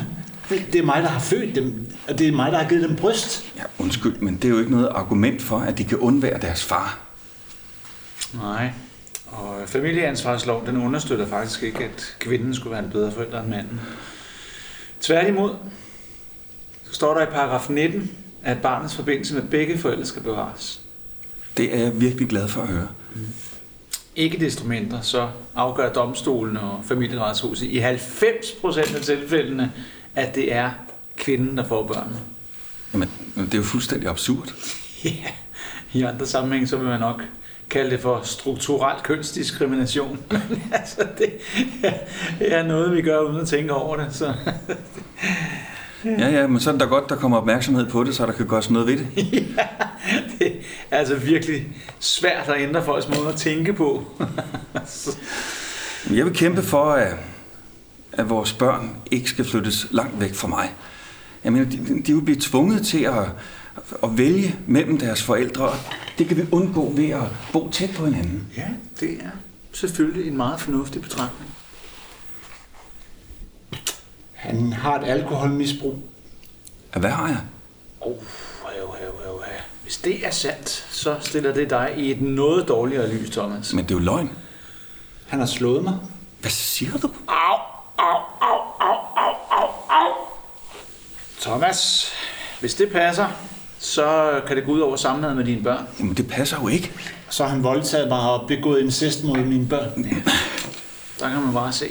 Det 0.48 0.74
er 0.74 0.84
mig, 0.84 1.02
der 1.02 1.08
har 1.08 1.20
født 1.20 1.54
dem, 1.54 1.86
og 2.08 2.18
det 2.18 2.28
er 2.28 2.32
mig, 2.32 2.52
der 2.52 2.58
har 2.58 2.68
givet 2.68 2.88
dem 2.88 2.96
bryst. 2.96 3.52
Ja, 3.56 3.62
undskyld, 3.78 4.16
men 4.16 4.36
det 4.36 4.44
er 4.44 4.48
jo 4.48 4.58
ikke 4.58 4.70
noget 4.70 4.88
argument 4.88 5.42
for, 5.42 5.58
at 5.58 5.78
de 5.78 5.84
kan 5.84 5.98
undvære 5.98 6.40
deres 6.40 6.64
far. 6.64 7.03
Nej, 8.42 8.72
og 9.26 9.62
familieansvarsloven, 9.66 10.66
den 10.66 10.76
understøtter 10.76 11.26
faktisk 11.26 11.62
ikke, 11.62 11.84
at 11.84 12.16
kvinden 12.18 12.54
skulle 12.54 12.72
være 12.72 12.84
en 12.84 12.90
bedre 12.90 13.12
forælder 13.12 13.40
end 13.40 13.48
manden. 13.48 13.80
Tværtimod, 15.00 15.54
så 16.84 16.94
står 16.94 17.14
der 17.14 17.22
i 17.22 17.30
paragraf 17.30 17.70
19, 17.70 18.10
at 18.42 18.62
barnets 18.62 18.94
forbindelse 18.94 19.34
med 19.34 19.42
begge 19.42 19.78
forældre 19.78 20.06
skal 20.06 20.22
bevares. 20.22 20.80
Det 21.56 21.74
er 21.74 21.78
jeg 21.78 22.00
virkelig 22.00 22.28
glad 22.28 22.48
for 22.48 22.62
at 22.62 22.68
høre. 22.68 22.88
Mm. 23.14 23.26
Ikke 24.16 24.40
desto 24.40 24.64
mindre, 24.64 25.02
så 25.02 25.28
afgør 25.54 25.92
domstolen 25.92 26.56
og 26.56 26.80
familieretshuset 26.84 27.66
i 27.66 27.80
90% 27.80 28.78
af 28.78 29.02
tilfældene, 29.02 29.72
at 30.14 30.34
det 30.34 30.52
er 30.52 30.70
kvinden, 31.16 31.56
der 31.56 31.64
får 31.64 31.86
børnene. 31.86 32.16
Jamen, 32.92 33.08
det 33.36 33.54
er 33.54 33.58
jo 33.58 33.64
fuldstændig 33.64 34.08
absurd. 34.08 34.54
Ja, 35.04 35.30
i 35.92 36.02
andre 36.02 36.26
sammenhæng, 36.26 36.68
så 36.68 36.76
vil 36.76 36.88
man 36.88 37.00
nok 37.00 37.22
kalde 37.70 37.90
det 37.90 38.00
for 38.00 38.20
strukturel 38.22 39.02
kønsdiskrimination. 39.02 40.18
altså, 40.72 41.06
det 42.38 42.52
er 42.52 42.62
noget, 42.62 42.96
vi 42.96 43.02
gør 43.02 43.18
uden 43.18 43.40
at 43.40 43.48
tænke 43.48 43.72
over 43.72 43.96
det. 43.96 44.06
Så. 44.10 44.34
ja, 46.18 46.30
ja, 46.30 46.46
men 46.46 46.60
så 46.60 46.70
er 46.70 46.72
det 46.72 46.80
da 46.80 46.86
godt, 46.86 47.08
der 47.08 47.16
kommer 47.16 47.36
opmærksomhed 47.38 47.86
på 47.86 48.04
det, 48.04 48.14
så 48.14 48.26
der 48.26 48.32
kan 48.32 48.46
gøres 48.46 48.70
noget 48.70 48.88
ved 48.88 48.98
det. 48.98 49.08
ja, 49.56 49.66
det 50.38 50.52
er 50.90 50.98
altså 50.98 51.14
virkelig 51.14 51.66
svært 52.00 52.48
at 52.48 52.62
ændre 52.62 52.84
folks 52.84 53.08
måde 53.08 53.28
at 53.28 53.36
tænke 53.36 53.72
på. 53.72 54.04
Jeg 56.10 56.24
vil 56.24 56.34
kæmpe 56.34 56.62
for, 56.62 56.84
at, 56.92 57.14
at 58.12 58.30
vores 58.30 58.52
børn 58.52 58.96
ikke 59.10 59.30
skal 59.30 59.44
flyttes 59.44 59.86
langt 59.90 60.20
væk 60.20 60.34
fra 60.34 60.48
mig. 60.48 60.72
Jeg 61.44 61.52
mener, 61.52 61.70
de, 61.70 62.02
de 62.06 62.14
vil 62.14 62.22
blive 62.22 62.40
tvunget 62.40 62.86
til 62.86 63.04
at, 63.04 63.24
at 64.02 64.18
vælge 64.18 64.56
mellem 64.66 64.98
deres 64.98 65.22
forældre, 65.22 65.70
det 66.18 66.28
kan 66.28 66.36
vi 66.36 66.42
undgå 66.52 66.90
ved 66.90 67.10
at 67.10 67.22
bo 67.52 67.70
tæt 67.70 67.90
på 67.96 68.04
hinanden. 68.04 68.52
Ja, 68.56 68.68
det 69.00 69.12
er 69.12 69.30
selvfølgelig 69.72 70.28
en 70.28 70.36
meget 70.36 70.60
fornuftig 70.60 71.02
betragtning. 71.02 71.54
Han 74.32 74.72
har 74.72 74.98
et 74.98 75.08
alkoholmisbrug. 75.08 75.98
Hvad 76.96 77.10
har 77.10 77.28
jeg? 77.28 77.40
Oh, 78.00 78.16
jo, 78.78 78.94
jo, 79.04 79.30
jo, 79.32 79.42
Hvis 79.82 79.96
det 79.96 80.26
er 80.26 80.30
sandt, 80.30 80.68
så 80.90 81.16
stiller 81.20 81.54
det 81.54 81.70
dig 81.70 81.94
i 81.96 82.10
et 82.10 82.20
noget 82.20 82.68
dårligere 82.68 83.12
lys, 83.14 83.30
Thomas. 83.30 83.72
Men 83.72 83.84
det 83.84 83.90
er 83.90 83.94
jo 83.94 84.04
løgn. 84.04 84.30
Han 85.26 85.38
har 85.38 85.46
slået 85.46 85.84
mig. 85.84 85.98
Hvad 86.40 86.50
siger 86.50 86.98
du? 86.98 87.10
Au, 87.28 87.58
au, 87.98 88.18
au, 88.40 88.58
au, 88.80 88.96
au, 89.16 89.34
au, 89.50 89.68
au. 89.88 90.12
Thomas, 91.40 92.12
hvis 92.60 92.74
det 92.74 92.92
passer, 92.92 93.28
så 93.84 94.40
kan 94.46 94.56
det 94.56 94.64
gå 94.64 94.72
ud 94.72 94.80
over 94.80 94.96
sammenheden 94.96 95.36
med 95.36 95.44
dine 95.44 95.62
børn. 95.62 95.86
Jamen, 96.00 96.14
det 96.14 96.28
passer 96.28 96.56
jo 96.62 96.68
ikke. 96.68 96.92
Så 97.30 97.42
har 97.42 97.50
han 97.50 97.62
voldtaget 97.62 98.08
mig 98.08 98.20
og 98.20 98.48
begået 98.48 98.80
incest 98.80 99.24
mod 99.24 99.36
mine 99.36 99.68
børn. 99.68 100.04
Ja. 100.04 100.16
Der 101.20 101.30
kan 101.32 101.42
man 101.42 101.54
bare 101.54 101.72
se. 101.72 101.86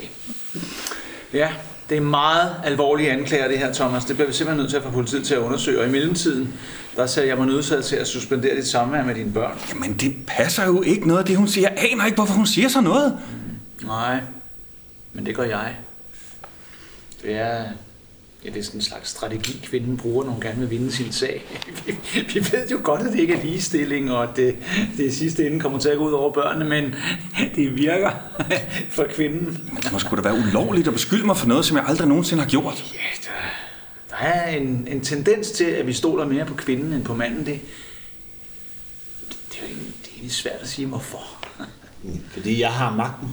Ja, 1.32 1.48
det 1.88 1.96
er 1.96 2.00
meget 2.00 2.56
alvorlige 2.64 3.10
anklager, 3.10 3.48
det 3.48 3.58
her, 3.58 3.72
Thomas. 3.72 4.04
Det 4.04 4.16
bliver 4.16 4.28
vi 4.28 4.34
simpelthen 4.34 4.60
nødt 4.62 4.70
til 4.70 4.76
at 4.76 4.82
få 4.82 4.90
politiet 4.90 5.26
til 5.26 5.34
at 5.34 5.40
undersøge. 5.40 5.80
Og 5.80 5.86
i 5.86 5.90
mellemtiden, 5.90 6.54
der 6.96 7.06
ser 7.06 7.24
jeg 7.24 7.36
mig 7.36 7.46
nødsaget 7.46 7.84
til 7.84 7.96
at 7.96 8.06
suspendere 8.06 8.56
dit 8.56 8.66
samvær 8.66 9.04
med 9.04 9.14
dine 9.14 9.32
børn. 9.32 9.58
Jamen, 9.72 9.94
det 9.94 10.14
passer 10.26 10.66
jo 10.66 10.82
ikke 10.82 11.06
noget 11.06 11.20
af 11.20 11.26
det, 11.26 11.36
hun 11.36 11.48
siger. 11.48 11.68
Jeg 11.68 11.88
aner 11.92 12.04
ikke, 12.04 12.16
hvorfor 12.16 12.34
hun 12.34 12.46
siger 12.46 12.68
sådan 12.68 12.84
noget. 12.84 13.18
Nej, 13.84 14.20
men 15.12 15.26
det 15.26 15.36
gør 15.36 15.44
jeg. 15.44 15.76
Det 17.22 17.34
er, 17.34 17.64
ja, 18.44 18.50
det 18.50 18.58
er 18.58 18.62
sådan 18.62 18.78
en 18.78 18.82
slags 18.82 19.10
strategi, 19.10 19.60
kvinden 19.62 19.96
bruger, 19.96 20.24
når 20.24 20.32
hun 20.32 20.40
gerne 20.40 20.60
vil 20.60 20.70
vinde 20.70 20.92
sin 20.92 21.12
sag. 21.12 21.42
Vi, 21.86 21.92
vi 22.34 22.46
ved 22.52 22.68
jo 22.70 22.80
godt, 22.82 23.00
at 23.00 23.12
det 23.12 23.20
ikke 23.20 23.34
er 23.34 23.42
ligestilling, 23.42 24.12
og 24.12 24.22
at 24.22 24.36
det, 24.36 24.56
det 24.96 25.14
sidste 25.14 25.46
ende 25.46 25.60
kommer 25.60 25.78
til 25.78 25.88
at 25.88 25.98
gå 25.98 26.08
ud 26.08 26.12
over 26.12 26.32
børnene, 26.32 26.64
men 26.64 26.94
det 27.56 27.76
virker 27.78 28.10
for 28.96 29.06
kvinden. 29.10 29.70
Men 29.72 29.82
det 29.82 29.92
må 29.92 29.98
sgu 29.98 30.16
da 30.16 30.20
være 30.20 30.42
ulovligt 30.48 30.88
at 30.88 30.94
beskylde 30.94 31.26
mig 31.26 31.36
for 31.36 31.46
noget, 31.46 31.64
som 31.64 31.76
jeg 31.76 31.84
aldrig 31.88 32.08
nogensinde 32.08 32.42
har 32.42 32.50
gjort. 32.50 32.94
Ja, 32.94 32.98
der, 33.24 33.30
der 34.10 34.16
er 34.16 34.56
en, 34.56 34.88
en 34.90 35.00
tendens 35.00 35.50
til, 35.50 35.64
at 35.64 35.86
vi 35.86 35.92
stoler 35.92 36.26
mere 36.26 36.44
på 36.44 36.54
kvinden 36.54 36.92
end 36.92 37.04
på 37.04 37.14
manden. 37.14 37.46
Det, 37.46 37.60
det, 39.48 39.58
er 39.58 39.62
jo 39.62 39.66
egentlig, 39.66 39.94
det 40.02 40.08
er 40.08 40.12
egentlig 40.12 40.32
svært 40.32 40.60
at 40.60 40.68
sige, 40.68 40.86
hvorfor. 40.86 41.46
Fordi 42.30 42.60
jeg 42.60 42.72
har 42.72 42.96
magten. 42.96 43.28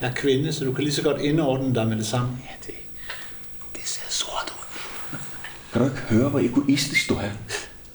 Jeg 0.00 0.10
er 0.10 0.14
kvinde, 0.14 0.52
så 0.52 0.64
du 0.64 0.72
kan 0.72 0.84
lige 0.84 0.94
så 0.94 1.02
godt 1.02 1.20
indordne 1.20 1.74
dig 1.74 1.86
med 1.86 1.96
det 1.96 2.06
samme. 2.06 2.28
Ja, 2.44 2.66
det, 2.66 2.74
sort 4.18 4.54
ud. 4.56 5.18
Kan 5.72 5.82
du 5.82 5.88
ikke 5.88 6.00
høre, 6.00 6.28
hvor 6.28 6.40
egoistisk 6.40 7.08
du 7.08 7.14
er? 7.14 7.30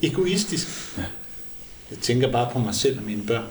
Egoistisk? 0.02 0.68
Ja. 0.98 1.04
Jeg 1.92 1.98
tænker 2.00 2.32
bare 2.32 2.50
på 2.54 2.60
mig 2.60 2.76
selv 2.76 2.98
og 2.98 3.04
mine 3.04 3.28
børn. 3.28 3.46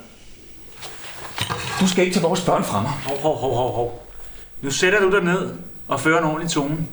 Du 1.80 1.88
skal 1.88 2.04
ikke 2.04 2.14
tage 2.14 2.22
vores 2.22 2.40
børn 2.40 2.64
fra 2.64 2.82
mig. 2.82 2.90
Hov, 2.90 3.18
hov, 3.20 3.38
hov, 3.38 3.54
hov, 3.54 3.74
hov. 3.74 4.12
Nu 4.60 4.70
sætter 4.70 5.00
du 5.00 5.10
dig 5.10 5.24
ned 5.24 5.54
og 5.88 6.00
fører 6.00 6.18
en 6.18 6.24
ordentlig 6.24 6.50
tone. 6.50 6.86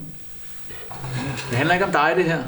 Det 1.50 1.58
handler 1.58 1.74
ikke 1.74 1.86
om 1.86 1.92
dig, 1.92 2.14
det 2.16 2.26
her. 2.26 2.44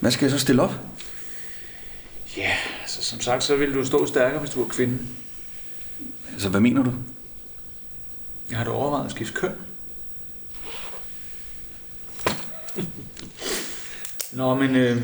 Hvad 0.00 0.10
skal 0.10 0.24
jeg 0.24 0.30
så 0.30 0.38
stille 0.38 0.62
op? 0.62 0.74
Ja, 2.36 2.56
altså 2.80 3.04
som 3.04 3.20
sagt, 3.20 3.44
så 3.44 3.56
vil 3.56 3.74
du 3.74 3.86
stå 3.86 4.06
stærkere, 4.06 4.40
hvis 4.40 4.50
du 4.50 4.64
er 4.64 4.68
kvinde. 4.68 4.98
Altså, 6.32 6.48
hvad 6.48 6.60
mener 6.60 6.82
du? 6.82 6.92
Jeg 8.50 8.58
har 8.58 8.64
du 8.64 8.72
overvejet 8.72 9.04
at 9.04 9.10
skifte 9.10 9.34
køn? 9.34 9.52
Nå, 14.32 14.54
men 14.54 14.76
øh, 14.76 15.02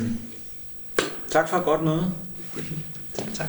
tak 1.30 1.48
for 1.48 1.56
et 1.56 1.64
godt 1.64 1.82
møde. 1.84 2.12
Tak. 3.34 3.48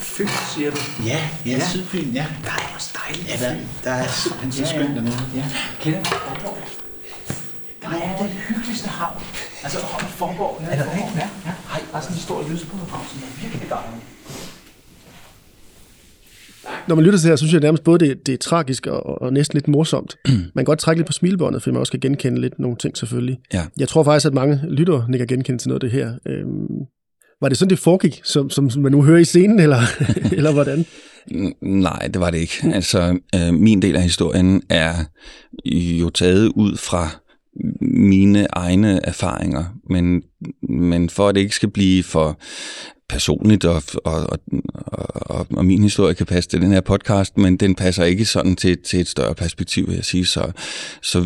Fy, 0.00 0.22
siger 0.54 0.70
du. 0.70 0.76
Ja, 1.04 1.04
ja, 1.06 1.28
Ja. 1.46 1.50
ja. 1.56 1.68
Sydfyn, 1.68 2.08
ja. 2.12 2.26
Nej, 2.42 2.66
hvor 2.70 2.80
dejligt. 3.06 3.28
Ja, 3.28 3.36
der, 3.48 3.56
der 3.84 3.90
er 3.90 4.08
simpelthen 4.08 4.52
så 4.52 4.62
Ja, 4.62 4.68
ja. 4.68 4.74
skønt 4.74 4.96
dernede. 4.96 5.18
Ja, 5.34 5.44
kender 5.80 6.02
du 6.02 6.08
Forborg? 6.10 6.58
Der 7.82 7.88
er 7.88 8.18
det 8.22 8.30
hyggeligste 8.30 8.88
havn. 8.88 9.22
Altså, 9.62 9.78
Forborg. 10.08 10.60
Er 10.70 10.76
det 10.76 10.86
rigtigt? 10.92 11.16
Ja, 11.16 11.28
ja. 11.46 11.52
Hej, 11.70 11.82
der 11.92 11.96
er 11.98 12.00
sådan 12.02 12.16
en 12.16 12.22
stor 12.22 12.48
lysebrudhavn, 12.48 13.06
som 13.10 13.22
er 13.22 13.40
virkelig 13.42 13.68
dejlig. 13.70 14.00
Når 16.88 16.94
man 16.94 17.04
lytter 17.04 17.18
til 17.18 17.24
det 17.24 17.30
her, 17.30 17.36
synes 17.36 17.52
jeg 17.52 17.60
nærmest 17.60 17.84
både, 17.84 17.98
det, 17.98 18.26
det 18.26 18.32
er 18.32 18.38
tragisk 18.38 18.86
og, 18.86 19.22
og 19.22 19.32
næsten 19.32 19.56
lidt 19.56 19.68
morsomt. 19.68 20.18
Man 20.28 20.50
kan 20.56 20.64
godt 20.64 20.78
trække 20.78 20.98
lidt 20.98 21.06
på 21.06 21.12
smilebåndet, 21.12 21.62
fordi 21.62 21.72
man 21.72 21.80
også 21.80 21.92
kan 21.92 22.00
genkende 22.00 22.40
lidt 22.40 22.58
nogle 22.58 22.76
ting 22.76 22.96
selvfølgelig. 22.96 23.38
Ja. 23.52 23.62
Jeg 23.78 23.88
tror 23.88 24.02
faktisk, 24.02 24.26
at 24.26 24.34
mange 24.34 24.60
lyttere 24.68 25.06
nikker 25.08 25.26
genkende 25.26 25.58
til 25.58 25.68
noget 25.68 25.84
af 25.84 25.90
det 25.90 25.98
her. 25.98 26.12
Øhm, 26.26 26.86
var 27.40 27.48
det 27.48 27.58
sådan, 27.58 27.70
det 27.70 27.78
foregik, 27.78 28.20
som, 28.24 28.50
som 28.50 28.70
man 28.76 28.92
nu 28.92 29.02
hører 29.02 29.18
i 29.18 29.24
scenen, 29.24 29.60
eller, 29.60 29.80
eller 30.36 30.52
hvordan? 30.52 30.84
Nej, 31.60 32.08
det 32.12 32.20
var 32.20 32.30
det 32.30 32.38
ikke. 32.38 32.54
Altså, 32.74 33.18
øh, 33.34 33.54
min 33.54 33.82
del 33.82 33.96
af 33.96 34.02
historien 34.02 34.62
er 34.68 34.94
jo 36.00 36.10
taget 36.10 36.52
ud 36.54 36.76
fra 36.76 37.08
mine 37.80 38.46
egne 38.52 39.06
erfaringer, 39.06 39.64
men, 39.90 40.22
men 40.68 41.10
for 41.10 41.28
at 41.28 41.34
det 41.34 41.40
ikke 41.40 41.54
skal 41.54 41.70
blive 41.70 42.02
for 42.02 42.40
personligt, 43.12 43.64
og, 43.64 43.82
og, 44.04 44.26
og, 44.30 44.38
og, 45.14 45.46
og 45.50 45.64
min 45.64 45.82
historie 45.82 46.14
kan 46.14 46.26
passe 46.26 46.50
til 46.50 46.60
den 46.60 46.72
her 46.72 46.80
podcast, 46.80 47.38
men 47.38 47.56
den 47.56 47.74
passer 47.74 48.04
ikke 48.04 48.24
sådan 48.24 48.56
til, 48.56 48.78
til 48.78 49.00
et 49.00 49.08
større 49.08 49.34
perspektiv, 49.34 49.86
vil 49.88 49.94
jeg 49.94 50.04
sige. 50.04 50.26
Så, 50.26 50.52
så, 51.02 51.24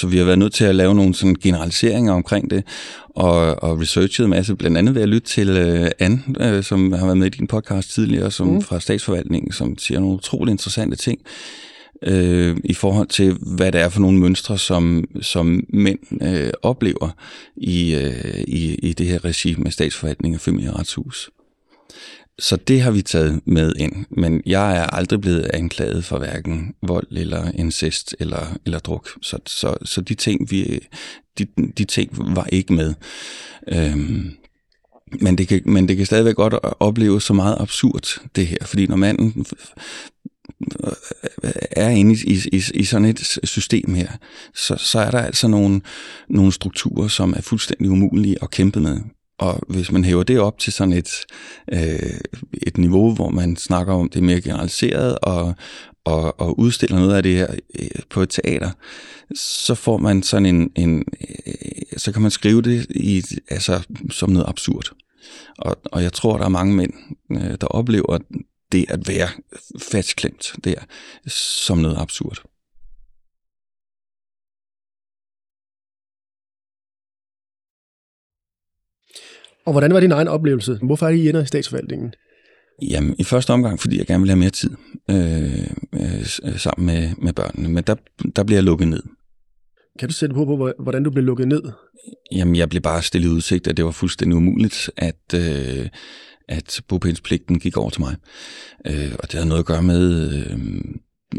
så 0.00 0.06
vi 0.06 0.16
har 0.18 0.24
været 0.24 0.38
nødt 0.38 0.54
til 0.54 0.64
at 0.64 0.74
lave 0.74 0.94
nogle 0.94 1.14
sådan 1.14 1.34
generaliseringer 1.34 2.12
omkring 2.12 2.50
det, 2.50 2.64
og, 3.08 3.62
og 3.62 3.80
researchet 3.80 4.24
en 4.24 4.30
masse, 4.30 4.56
blandt 4.56 4.78
andet 4.78 4.94
ved 4.94 5.02
at 5.02 5.08
lytte 5.08 5.28
til 5.28 5.80
uh, 5.82 5.88
Anne, 5.98 6.22
uh, 6.40 6.64
som 6.64 6.92
har 6.92 7.04
været 7.04 7.18
med 7.18 7.26
i 7.26 7.30
din 7.30 7.46
podcast 7.46 7.94
tidligere, 7.94 8.30
som 8.30 8.46
mm. 8.46 8.62
fra 8.62 8.80
statsforvaltningen, 8.80 9.52
som 9.52 9.78
siger 9.78 10.00
nogle 10.00 10.16
utrolig 10.16 10.52
interessante 10.52 10.96
ting 10.96 11.18
øh, 12.06 12.56
i 12.64 12.74
forhold 12.74 13.08
til, 13.08 13.38
hvad 13.56 13.72
det 13.72 13.80
er 13.80 13.88
for 13.88 14.00
nogle 14.00 14.18
mønstre, 14.18 14.58
som, 14.58 15.04
som 15.22 15.64
mænd 15.68 16.22
øh, 16.22 16.52
oplever 16.62 17.10
i, 17.56 17.94
øh, 17.94 18.40
i, 18.46 18.74
i 18.74 18.92
det 18.92 19.06
her 19.06 19.24
regi 19.24 19.54
med 19.58 19.70
statsforvaltning 19.70 20.34
og 20.34 20.40
familieretshus. 20.40 21.30
Så 22.38 22.56
det 22.56 22.80
har 22.80 22.90
vi 22.90 23.02
taget 23.02 23.40
med 23.44 23.72
ind, 23.78 24.04
men 24.10 24.42
jeg 24.46 24.76
er 24.76 24.84
aldrig 24.84 25.20
blevet 25.20 25.50
anklaget 25.54 26.04
for 26.04 26.18
hverken 26.18 26.74
vold 26.82 27.06
eller 27.10 27.50
incest 27.54 28.16
eller, 28.20 28.56
eller 28.64 28.78
druk. 28.78 29.08
Så, 29.22 29.38
så, 29.46 29.76
så 29.84 30.00
de, 30.00 30.14
ting, 30.14 30.50
vi, 30.50 30.80
de, 31.38 31.46
de 31.78 31.84
ting 31.84 32.10
var 32.36 32.46
ikke 32.52 32.72
med. 32.72 32.94
Øhm, 33.68 34.30
men 35.20 35.38
det, 35.38 35.48
kan, 35.48 35.62
men 35.64 35.88
det 35.88 35.96
kan 35.96 36.06
stadigvæk 36.06 36.34
godt 36.34 36.54
opleves 36.80 37.24
så 37.24 37.32
meget 37.32 37.56
absurd, 37.60 38.20
det 38.36 38.46
her. 38.46 38.56
Fordi 38.62 38.86
når 38.86 38.96
manden 38.96 39.46
er 41.70 41.88
inde 41.88 42.14
i, 42.14 42.40
i, 42.52 42.62
i 42.74 42.84
sådan 42.84 43.04
et 43.04 43.38
system 43.44 43.94
her, 43.94 44.08
så, 44.54 44.76
så 44.76 44.98
er 44.98 45.10
der 45.10 45.18
altså 45.18 45.48
nogle, 45.48 45.80
nogle 46.28 46.52
strukturer, 46.52 47.08
som 47.08 47.34
er 47.36 47.40
fuldstændig 47.40 47.90
umulige 47.90 48.36
at 48.42 48.50
kæmpe 48.50 48.80
med. 48.80 49.00
Og 49.38 49.60
hvis 49.68 49.92
man 49.92 50.04
hæver 50.04 50.22
det 50.22 50.40
op 50.40 50.58
til 50.58 50.72
sådan 50.72 50.92
et, 50.92 51.10
øh, 51.72 52.20
et 52.52 52.78
niveau, 52.78 53.14
hvor 53.14 53.30
man 53.30 53.56
snakker 53.56 53.94
om 53.94 54.08
det 54.08 54.22
mere 54.22 54.40
generaliseret 54.40 55.18
og, 55.18 55.54
og, 56.04 56.40
og 56.40 56.58
udstiller 56.58 56.98
noget 56.98 57.16
af 57.16 57.22
det 57.22 57.36
her 57.36 57.54
øh, 57.78 57.88
på 58.10 58.22
et 58.22 58.30
teater, 58.30 58.70
så 59.34 59.74
får 59.74 59.98
man 59.98 60.22
sådan 60.22 60.46
en, 60.46 60.70
en 60.76 61.04
øh, 61.46 61.54
så 61.96 62.12
kan 62.12 62.22
man 62.22 62.30
skrive 62.30 62.62
det 62.62 62.86
i, 62.90 63.22
altså, 63.48 63.86
som 64.10 64.30
noget 64.30 64.48
absurd. 64.48 64.90
Og, 65.58 65.76
og 65.84 66.02
jeg 66.02 66.12
tror, 66.12 66.36
der 66.36 66.44
er 66.44 66.48
mange 66.48 66.74
mænd, 66.74 66.92
øh, 67.32 67.56
der 67.60 67.66
oplever 67.66 68.18
det 68.72 68.86
at 68.88 69.08
være 69.08 69.28
fastklemt 69.80 70.52
der 70.64 70.74
som 71.26 71.78
noget 71.78 71.96
absurd. 71.98 72.42
Og 79.66 79.72
hvordan 79.72 79.94
var 79.94 80.00
din 80.00 80.12
egen 80.12 80.28
oplevelse? 80.28 80.78
Hvorfor 80.82 81.06
er 81.06 81.10
I 81.10 81.28
ender 81.28 81.42
i 81.42 81.46
statsforvaltningen? 81.46 82.14
Jamen, 82.82 83.14
i 83.18 83.24
første 83.24 83.50
omgang, 83.50 83.80
fordi 83.80 83.98
jeg 83.98 84.06
gerne 84.06 84.20
vil 84.20 84.30
have 84.30 84.38
mere 84.38 84.50
tid 84.50 84.70
øh, 85.10 85.66
øh, 85.92 86.58
sammen 86.58 86.86
med, 86.86 87.10
med 87.18 87.32
børnene, 87.32 87.68
men 87.68 87.84
der, 87.84 87.94
der 88.36 88.44
bliver 88.44 88.56
jeg 88.56 88.64
lukket 88.64 88.88
ned. 88.88 89.02
Kan 89.98 90.08
du 90.08 90.14
sætte 90.14 90.34
på, 90.34 90.44
på, 90.44 90.72
hvordan 90.78 91.02
du 91.02 91.10
blev 91.10 91.24
lukket 91.24 91.48
ned? 91.48 91.62
Jamen, 92.32 92.56
jeg 92.56 92.68
blev 92.68 92.82
bare 92.82 93.02
stillet 93.02 93.28
udsigt, 93.28 93.66
at 93.66 93.76
det 93.76 93.84
var 93.84 93.90
fuldstændig 93.90 94.36
umuligt, 94.36 94.90
at, 94.96 95.34
øh, 95.34 95.88
at 96.48 96.80
bopælspligten 96.88 97.58
gik 97.58 97.76
over 97.76 97.90
til 97.90 98.00
mig. 98.00 98.16
Øh, 98.86 99.12
og 99.18 99.22
det 99.22 99.32
havde 99.32 99.48
noget 99.48 99.62
at 99.62 99.66
gøre 99.66 99.82
med, 99.82 100.32
øh, 100.32 100.58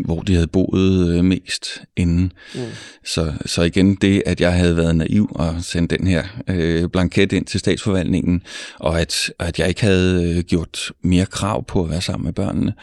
hvor 0.06 0.22
de 0.22 0.34
havde 0.34 0.48
boet 0.48 1.18
øh, 1.18 1.26
mest 1.26 1.68
inden. 1.98 2.32
Mm. 2.56 2.62
Så, 3.06 3.34
så 3.46 3.62
igen 3.62 3.96
det, 3.96 4.24
at 4.26 4.42
jeg 4.42 4.54
havde 4.54 4.78
været 4.78 4.96
naiv 4.96 5.32
og 5.36 5.64
sendt 5.64 5.92
den 5.92 6.08
her 6.08 6.24
øh, 6.48 6.90
blanket 6.90 7.34
ind 7.34 7.46
til 7.46 7.60
statsforvaltningen, 7.60 8.44
og 8.80 9.02
at, 9.02 9.32
at 9.40 9.60
jeg 9.60 9.68
ikke 9.68 9.82
havde 9.82 10.38
øh, 10.38 10.44
gjort 10.44 10.92
mere 11.02 11.26
krav 11.26 11.66
på 11.66 11.84
at 11.84 11.90
være 11.90 12.02
sammen 12.02 12.26
med 12.26 12.34
børnene, 12.34 12.74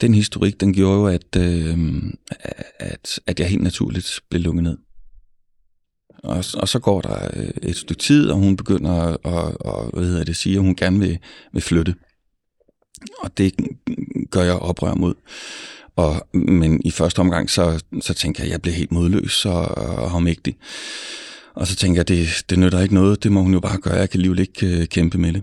den 0.00 0.14
historik, 0.14 0.60
den 0.60 0.74
gjorde 0.74 0.98
jo, 0.98 1.06
at, 1.06 1.36
øh, 1.36 2.02
at, 2.78 3.20
at 3.26 3.40
jeg 3.40 3.48
helt 3.48 3.62
naturligt 3.62 4.20
blev 4.30 4.42
lukket 4.42 4.62
ned. 4.62 4.76
Og, 6.22 6.44
og 6.54 6.68
så 6.68 6.78
går 6.78 7.00
der 7.00 7.28
øh, 7.36 7.50
et 7.62 7.76
stykke 7.76 8.02
tid, 8.02 8.30
og 8.30 8.36
hun 8.36 8.56
begynder 8.56 8.92
at, 8.92 9.16
at, 9.24 9.56
at 9.64 9.90
hvad 9.92 10.06
hedder 10.06 10.24
det, 10.24 10.36
sige, 10.36 10.56
at 10.56 10.62
hun 10.62 10.76
gerne 10.76 10.98
vil, 10.98 11.18
vil 11.52 11.62
flytte. 11.62 11.94
Og 13.18 13.38
det 13.38 13.54
gør 14.30 14.42
jeg 14.42 14.54
oprør 14.54 14.94
mod. 14.94 15.14
Og, 15.96 16.28
men 16.32 16.80
i 16.84 16.90
første 16.90 17.20
omgang, 17.20 17.50
så, 17.50 17.84
så 18.00 18.14
tænker 18.14 18.42
jeg, 18.42 18.48
at 18.48 18.52
jeg 18.52 18.62
bliver 18.62 18.74
helt 18.74 18.92
modløs 18.92 19.46
og, 19.46 19.64
og 19.78 20.10
havmægtig. 20.10 20.56
Og 21.54 21.66
så 21.66 21.76
tænker 21.76 21.96
jeg, 21.96 22.00
at 22.00 22.08
det, 22.08 22.28
det 22.50 22.58
nytter 22.58 22.80
ikke 22.80 22.94
noget, 22.94 23.22
det 23.22 23.32
må 23.32 23.42
hun 23.42 23.52
jo 23.52 23.60
bare 23.60 23.78
gøre, 23.78 23.94
jeg 23.94 24.10
kan 24.10 24.18
alligevel 24.18 24.38
ikke 24.38 24.66
øh, 24.66 24.86
kæmpe 24.86 25.18
med 25.18 25.32
det. 25.32 25.42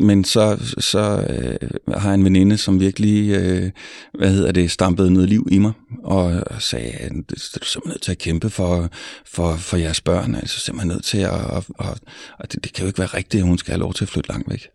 Men 0.00 0.24
så, 0.24 0.74
så 0.78 1.26
øh, 1.28 1.94
har 1.94 2.08
jeg 2.08 2.14
en 2.14 2.24
veninde, 2.24 2.58
som 2.58 2.80
virkelig, 2.80 3.30
øh, 3.30 3.70
hvad 4.14 4.30
hedder 4.30 4.52
det, 4.52 4.70
stampede 4.70 5.10
noget 5.10 5.28
liv 5.28 5.48
i 5.50 5.58
mig, 5.58 5.72
og 6.04 6.42
sagde, 6.58 6.90
at 6.90 7.12
du 7.12 7.34
er 7.34 7.38
simpelthen 7.38 7.88
nødt 7.88 8.02
til 8.02 8.10
at 8.10 8.18
kæmpe 8.18 8.50
for, 8.50 8.88
for, 9.24 9.56
for 9.56 9.76
jeres 9.76 10.00
børn, 10.00 10.34
altså 10.34 10.60
simpelthen 10.60 10.88
nødt 10.88 11.04
til 11.04 11.18
at, 11.18 11.30
og, 11.30 11.64
og, 11.68 11.96
og 12.38 12.52
det, 12.52 12.64
det 12.64 12.72
kan 12.72 12.82
jo 12.82 12.86
ikke 12.86 12.98
være 12.98 13.08
rigtigt, 13.08 13.40
at 13.40 13.48
hun 13.48 13.58
skal 13.58 13.72
have 13.72 13.80
lov 13.80 13.94
til 13.94 14.04
at 14.04 14.08
flytte 14.08 14.30
langt 14.30 14.50
væk. 14.50 14.68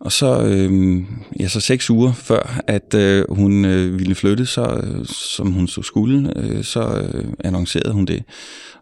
Og 0.00 0.12
så, 0.12 0.42
øh, 0.42 1.02
ja, 1.40 1.48
så 1.48 1.60
seks 1.60 1.90
uger 1.90 2.12
før, 2.12 2.60
at 2.66 2.94
øh, 2.94 3.24
hun 3.30 3.64
øh, 3.64 3.98
ville 3.98 4.14
flytte, 4.14 4.46
så, 4.46 4.80
øh, 4.84 5.06
som 5.06 5.52
hun 5.52 5.68
så 5.68 5.82
skulle, 5.82 6.32
øh, 6.36 6.64
så 6.64 7.10
øh, 7.14 7.24
annoncerede 7.44 7.92
hun 7.92 8.04
det. 8.04 8.24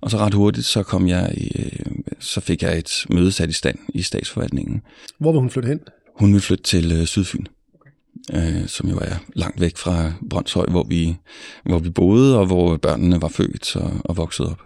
Og 0.01 0.11
så 0.11 0.19
ret 0.19 0.35
hurtigt, 0.35 0.67
så 0.67 0.83
kom 0.83 1.09
jeg, 1.09 1.35
i, 1.37 1.53
øh, 1.59 1.93
så 2.19 2.41
fik 2.41 2.63
jeg 2.63 2.79
et 2.79 3.07
møde 3.11 3.33
sat 3.33 3.51
i 3.51 3.53
stand 3.53 3.79
i 3.89 4.03
statsforvaltningen. 4.03 4.83
Hvor 5.19 5.33
vil 5.33 5.41
hun 5.41 5.51
flytte 5.51 5.69
hen? 5.69 5.81
Hun 6.19 6.29
ville 6.29 6.43
flytte 6.43 6.65
til 6.65 6.93
øh, 6.93 7.07
Sydfyn, 7.07 7.45
okay. 7.75 8.61
øh, 8.61 8.69
som 8.69 8.89
jo 8.89 8.97
er 8.97 9.15
langt 9.35 9.61
væk 9.61 9.77
fra 9.77 10.13
Brøndshøj, 10.31 10.67
hvor 10.67 10.85
vi, 10.89 11.17
hvor 11.65 11.79
vi 11.79 11.91
boede, 11.91 12.39
og 12.39 12.47
hvor 12.47 12.77
børnene 12.77 13.23
var 13.23 13.29
født 13.29 13.77
og, 13.77 13.93
og 14.05 14.17
vokset 14.17 14.47
op. 14.47 14.63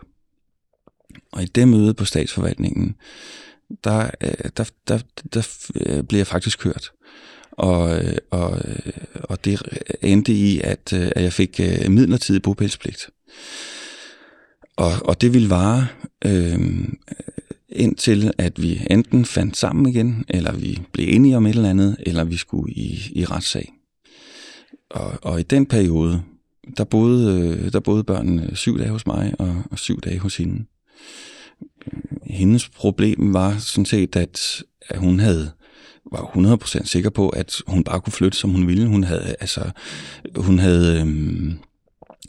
Og 1.32 1.42
i 1.42 1.46
det 1.46 1.68
møde 1.68 1.94
på 1.94 2.04
statsforvaltningen, 2.04 2.94
Øh, 3.72 3.76
der, 3.84 4.10
der, 4.56 4.64
der, 4.88 4.98
der, 5.34 6.02
blev 6.02 6.18
jeg 6.18 6.26
faktisk 6.26 6.64
hørt. 6.64 6.92
Og, 7.52 8.04
øh, 8.04 8.16
og, 8.30 8.60
øh, 8.64 8.92
og 9.14 9.44
det 9.44 9.62
endte 10.02 10.32
i, 10.32 10.60
at, 10.60 10.92
at 10.92 11.22
jeg 11.22 11.32
fik 11.32 11.60
midlertidig 11.88 12.42
bopælspligt. 12.42 13.10
Og, 14.76 14.92
og 15.04 15.20
det 15.20 15.34
ville 15.34 15.50
vare 15.50 15.86
øh, 16.24 16.88
indtil, 17.68 18.32
at 18.38 18.62
vi 18.62 18.86
enten 18.90 19.24
fandt 19.24 19.56
sammen 19.56 19.86
igen, 19.86 20.24
eller 20.28 20.52
vi 20.52 20.82
blev 20.92 21.06
enige 21.08 21.36
om 21.36 21.46
et 21.46 21.54
eller 21.54 21.70
andet, 21.70 21.96
eller 22.00 22.24
vi 22.24 22.36
skulle 22.36 22.72
i, 22.72 23.12
i 23.14 23.24
retssag. 23.24 23.72
Og, 24.90 25.18
og 25.22 25.40
i 25.40 25.42
den 25.42 25.66
periode, 25.66 26.22
der 26.76 26.84
boede, 26.84 27.70
der 27.70 27.80
boede 27.80 28.04
børnene 28.04 28.56
syv 28.56 28.78
dage 28.78 28.90
hos 28.90 29.06
mig, 29.06 29.34
og, 29.38 29.62
og 29.70 29.78
syv 29.78 30.00
dage 30.00 30.18
hos 30.18 30.36
hende 30.36 30.64
hendes 32.32 32.68
problem 32.68 33.34
var 33.34 33.58
sådan 33.58 33.86
set, 33.86 34.16
at, 34.16 34.62
at 34.88 34.98
hun 34.98 35.20
havde 35.20 35.52
var 36.12 36.56
100% 36.82 36.84
sikker 36.84 37.10
på, 37.10 37.28
at 37.28 37.62
hun 37.66 37.84
bare 37.84 38.00
kunne 38.00 38.12
flytte, 38.12 38.38
som 38.38 38.50
hun 38.50 38.66
ville. 38.66 38.86
Hun 38.86 39.04
havde, 39.04 39.34
altså, 39.40 39.70
hun 40.36 40.58
havde 40.58 41.00
øhm, 41.00 41.58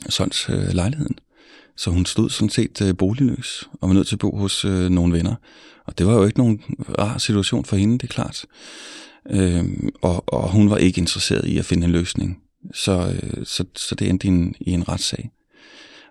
solgt 0.08 0.46
øh, 0.50 0.68
lejligheden. 0.72 1.18
Så 1.76 1.90
hun 1.90 2.06
stod 2.06 2.30
sådan 2.30 2.48
set 2.48 2.82
øh, 2.82 2.96
boligløs 2.96 3.68
og 3.80 3.88
var 3.88 3.94
nødt 3.94 4.06
til 4.06 4.14
at 4.14 4.18
bo 4.18 4.36
hos 4.36 4.64
øh, 4.64 4.90
nogle 4.90 5.12
venner. 5.12 5.34
Og 5.86 5.98
det 5.98 6.06
var 6.06 6.14
jo 6.14 6.24
ikke 6.24 6.38
nogen 6.38 6.60
rar 6.98 7.18
situation 7.18 7.64
for 7.64 7.76
hende, 7.76 7.98
det 7.98 8.02
er 8.02 8.14
klart. 8.14 8.46
Øhm, 9.30 9.88
og, 10.02 10.24
og 10.26 10.50
hun 10.50 10.70
var 10.70 10.76
ikke 10.76 11.00
interesseret 11.00 11.44
i 11.44 11.58
at 11.58 11.64
finde 11.64 11.84
en 11.84 11.92
løsning. 11.92 12.42
Så, 12.74 13.18
øh, 13.22 13.46
så, 13.46 13.64
så 13.76 13.94
det 13.94 14.08
endte 14.08 14.26
i 14.26 14.30
en, 14.30 14.54
i 14.60 14.70
en 14.70 14.88
retssag. 14.88 15.30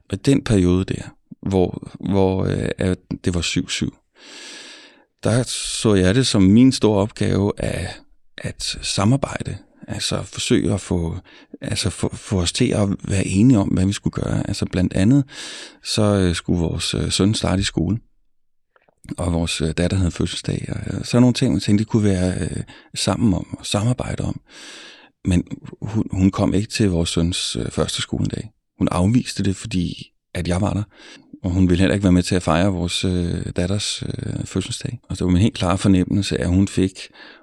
Og 0.09 0.25
den 0.25 0.43
periode 0.43 0.85
der, 0.85 1.03
hvor, 1.45 1.91
hvor 2.11 2.45
øh, 2.79 2.95
det 3.25 3.33
var 3.33 3.41
7-7, 3.41 5.19
der 5.23 5.43
så 5.43 5.93
jeg 5.93 6.15
det 6.15 6.27
som 6.27 6.41
min 6.41 6.71
store 6.71 7.01
opgave 7.01 7.51
at, 7.57 8.01
at 8.37 8.77
samarbejde. 8.81 9.57
Altså 9.87 10.23
forsøge 10.23 10.73
at 10.73 10.81
få, 10.81 11.17
altså 11.61 11.89
få, 11.89 12.15
få 12.15 12.39
os 12.39 12.51
til 12.51 12.71
at 12.71 12.89
være 13.03 13.27
enige 13.27 13.59
om, 13.59 13.67
hvad 13.67 13.85
vi 13.85 13.93
skulle 13.93 14.23
gøre. 14.23 14.47
Altså 14.47 14.65
blandt 14.65 14.93
andet, 14.93 15.23
så 15.83 16.01
øh, 16.01 16.35
skulle 16.35 16.59
vores 16.59 16.93
øh, 16.93 17.11
søn 17.11 17.33
starte 17.33 17.59
i 17.59 17.63
skole 17.63 17.97
og 19.17 19.33
vores 19.33 19.61
øh, 19.61 19.71
datter 19.71 19.97
havde 19.97 20.11
fødselsdag. 20.11 20.65
Og 20.69 20.97
øh, 20.97 21.05
så 21.05 21.19
nogle 21.19 21.33
ting, 21.33 21.55
vi 21.55 21.59
tænkte, 21.59 21.83
det 21.83 21.91
kunne 21.91 22.03
være 22.03 22.33
øh, 22.41 22.63
sammen 22.95 23.33
om 23.33 23.57
og 23.59 23.65
samarbejde 23.65 24.23
om. 24.23 24.41
Men 25.25 25.43
hun, 25.81 26.07
hun 26.11 26.31
kom 26.31 26.53
ikke 26.53 26.69
til 26.69 26.89
vores 26.89 27.09
søns 27.09 27.55
øh, 27.55 27.71
første 27.71 28.01
skoledag. 28.01 28.51
Hun 28.77 28.87
afviste 28.91 29.43
det, 29.43 29.55
fordi 29.55 30.11
at 30.33 30.47
jeg 30.47 30.61
var 30.61 30.73
der. 30.73 30.83
Og 31.43 31.51
hun 31.51 31.69
ville 31.69 31.79
heller 31.79 31.93
ikke 31.93 32.03
være 32.03 32.13
med 32.13 32.23
til 32.23 32.35
at 32.35 32.43
fejre 32.43 32.73
vores 32.73 33.05
øh, 33.05 33.45
datters 33.55 34.03
øh, 34.03 34.45
fødselsdag. 34.45 34.99
Og 35.09 35.17
det 35.17 35.25
var 35.25 35.31
min 35.31 35.41
helt 35.41 35.55
klare 35.55 35.77
fornemmelse, 35.77 36.37
at 36.37 36.47
hun 36.47 36.67
fik 36.67 36.99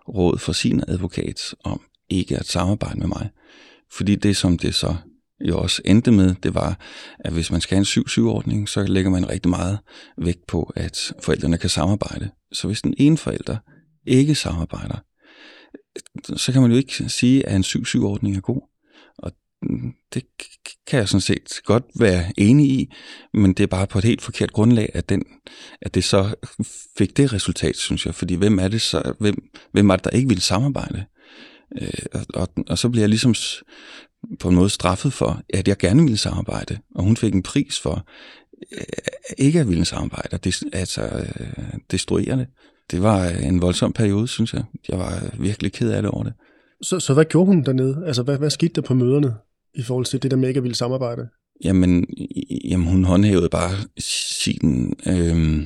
råd 0.09 0.39
fra 0.39 0.53
sin 0.53 0.83
advokat 0.89 1.55
om 1.65 1.81
ikke 2.09 2.37
at 2.37 2.47
samarbejde 2.47 2.99
med 2.99 3.07
mig. 3.07 3.31
Fordi 3.93 4.15
det, 4.15 4.37
som 4.37 4.59
det 4.59 4.75
så 4.75 4.97
jo 5.41 5.59
også 5.59 5.83
endte 5.85 6.13
med, 6.13 6.35
det 6.43 6.55
var, 6.55 6.81
at 7.19 7.33
hvis 7.33 7.51
man 7.51 7.61
skal 7.61 7.75
have 7.77 7.99
en 7.99 8.05
7-7-ordning, 8.07 8.69
så 8.69 8.83
lægger 8.83 9.11
man 9.11 9.29
rigtig 9.29 9.51
meget 9.51 9.79
vægt 10.19 10.47
på, 10.47 10.73
at 10.77 11.13
forældrene 11.23 11.59
kan 11.59 11.71
samarbejde. 11.71 12.31
Så 12.53 12.67
hvis 12.67 12.83
den 12.83 12.95
ene 12.99 13.19
forælder 13.19 13.57
ikke 14.07 14.35
samarbejder, 14.35 14.97
så 16.37 16.53
kan 16.53 16.63
man 16.63 16.71
jo 16.71 16.77
ikke 16.77 17.09
sige, 17.09 17.47
at 17.47 17.57
en 17.57 17.63
7-7-ordning 17.63 18.37
er 18.37 18.41
god. 18.41 18.63
Og 19.19 19.33
det 20.15 20.23
kan 20.87 20.99
jeg 20.99 21.09
sådan 21.09 21.21
set 21.21 21.61
godt 21.65 21.85
være 21.99 22.33
enig 22.37 22.71
i, 22.71 22.93
men 23.35 23.53
det 23.53 23.63
er 23.63 23.67
bare 23.67 23.87
på 23.87 23.99
et 23.99 24.05
helt 24.05 24.23
forkert 24.23 24.53
grundlag, 24.53 24.91
at, 24.95 25.09
den, 25.09 25.25
at 25.83 25.95
det 25.95 26.05
så 26.05 26.35
fik 26.99 27.17
det 27.17 27.33
resultat, 27.33 27.77
synes 27.77 28.07
jeg. 28.07 28.15
Fordi 28.15 28.35
hvem 28.35 28.59
er 28.59 28.69
det 28.69 28.81
så, 28.81 29.13
hvem, 29.19 29.51
hvem 29.73 29.91
er 29.91 29.97
det, 29.97 30.05
der 30.05 30.11
ikke 30.11 30.29
vil 30.29 30.41
samarbejde? 30.41 31.05
Øh, 31.81 31.89
og, 32.13 32.27
og, 32.35 32.49
og 32.69 32.79
så 32.79 32.89
bliver 32.89 33.03
jeg 33.03 33.09
ligesom 33.09 33.35
på 34.41 34.49
en 34.49 34.55
måde 34.55 34.71
straffet 34.71 35.13
for, 35.13 35.43
at 35.55 35.69
jeg 35.69 35.79
gerne 35.79 36.03
ville 36.03 36.17
samarbejde, 36.17 36.79
og 36.95 37.05
hun 37.05 37.17
fik 37.17 37.35
en 37.35 37.43
pris 37.43 37.81
for 37.81 38.07
øh, 38.73 38.85
ikke 39.39 39.61
at 39.61 39.69
ville 39.69 39.85
samarbejde, 39.85 40.29
og 40.33 40.45
det, 40.45 40.63
altså 40.73 41.03
øh, 41.03 41.65
destruerende. 41.91 42.47
Det 42.91 43.03
var 43.03 43.29
en 43.29 43.63
voldsom 43.63 43.93
periode, 43.93 44.29
synes 44.29 44.55
jeg. 44.55 44.65
Jeg 44.89 44.99
var 44.99 45.31
virkelig 45.39 45.73
ked 45.73 45.91
af 45.91 46.03
det 46.03 46.11
over 46.11 46.25
det. 46.25 46.33
Så, 46.83 47.01
så 47.01 47.15
hvad 47.15 47.25
gjorde 47.25 47.47
hun 47.47 47.65
dernede? 47.65 48.03
Altså, 48.07 48.23
hvad, 48.23 48.39
hvad 48.39 48.51
skete 48.51 48.73
der 48.73 48.81
på 48.81 48.95
møderne 48.95 49.35
i 49.75 49.83
forhold 49.83 50.07
til 50.07 50.23
det 50.23 50.31
der 50.31 50.37
med 50.37 50.49
ikke 50.49 50.59
at 50.59 50.65
ville 50.65 50.77
samarbejde? 50.77 51.29
Jamen, 51.65 52.07
jamen 52.65 52.87
hun 52.87 53.05
håndhævede 53.05 53.49
bare 53.49 53.71
sin 53.99 54.95
øh, 55.07 55.63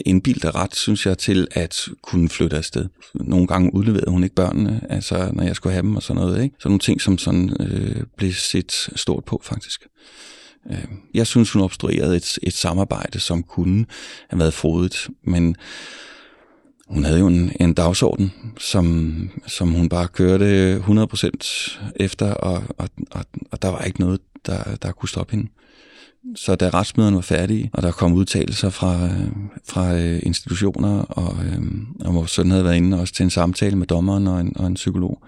indbildte 0.00 0.50
ret, 0.50 0.76
synes 0.76 1.06
jeg, 1.06 1.18
til 1.18 1.48
at 1.50 1.88
kunne 2.02 2.28
flytte 2.28 2.56
afsted. 2.56 2.88
Nogle 3.14 3.46
gange 3.46 3.74
udleverede 3.74 4.10
hun 4.10 4.24
ikke 4.24 4.34
børnene, 4.34 4.80
altså 4.88 5.30
når 5.32 5.44
jeg 5.44 5.56
skulle 5.56 5.72
have 5.72 5.82
dem 5.82 5.96
og 5.96 6.02
sådan 6.02 6.22
noget. 6.22 6.42
Ikke? 6.42 6.56
Så 6.58 6.68
nogle 6.68 6.78
ting, 6.78 7.00
som 7.00 7.18
sådan 7.18 7.56
øh, 7.60 8.02
blev 8.16 8.32
set 8.32 8.72
stort 8.96 9.24
på, 9.24 9.40
faktisk. 9.44 9.86
Øh, 10.70 10.84
jeg 11.14 11.26
synes, 11.26 11.52
hun 11.52 11.62
obstruerede 11.62 12.16
et, 12.16 12.38
et 12.42 12.52
samarbejde, 12.52 13.20
som 13.20 13.42
kunne 13.42 13.86
have 14.28 14.38
været 14.38 14.54
frodigt, 14.54 15.08
men 15.24 15.56
hun 16.92 17.04
havde 17.04 17.18
jo 17.18 17.26
en, 17.26 17.52
en 17.60 17.74
dagsorden, 17.74 18.32
som, 18.58 19.30
som 19.46 19.72
hun 19.72 19.88
bare 19.88 20.08
kørte 20.08 20.76
100% 20.76 21.92
efter, 21.96 22.34
og, 22.34 22.62
og, 22.78 22.88
og, 23.10 23.24
og 23.52 23.62
der 23.62 23.68
var 23.68 23.84
ikke 23.84 24.00
noget, 24.00 24.20
der, 24.46 24.76
der 24.82 24.92
kunne 24.92 25.08
stoppe 25.08 25.36
hende. 25.36 25.50
Så 26.36 26.54
da 26.54 26.68
retsmøderne 26.68 27.16
var 27.16 27.22
færdige, 27.22 27.70
og 27.72 27.82
der 27.82 27.90
kom 27.90 28.12
udtalelser 28.12 28.70
fra, 28.70 29.08
fra 29.68 29.94
øh, 29.98 30.20
institutioner, 30.22 31.02
og, 31.02 31.44
øh, 31.44 31.62
og 32.00 32.14
vores 32.14 32.30
søn 32.30 32.50
havde 32.50 32.64
været 32.64 32.76
inde 32.76 33.00
også 33.00 33.14
til 33.14 33.24
en 33.24 33.30
samtale 33.30 33.76
med 33.76 33.86
dommeren 33.86 34.26
og 34.26 34.40
en, 34.40 34.56
og 34.56 34.66
en 34.66 34.74
psykolog, 34.74 35.22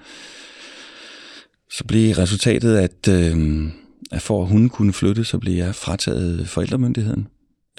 så 1.70 1.85
blev 1.85 2.14
resultatet, 2.14 2.77
at, 2.77 3.09
øh, 3.09 3.66
at 4.12 4.22
for 4.22 4.42
at 4.42 4.48
hun 4.48 4.68
kunne 4.68 4.92
flytte, 4.92 5.24
så 5.24 5.38
blev 5.38 5.55
jeg 5.55 5.74
frataget 5.74 6.48
forældremyndigheden. 6.48 7.29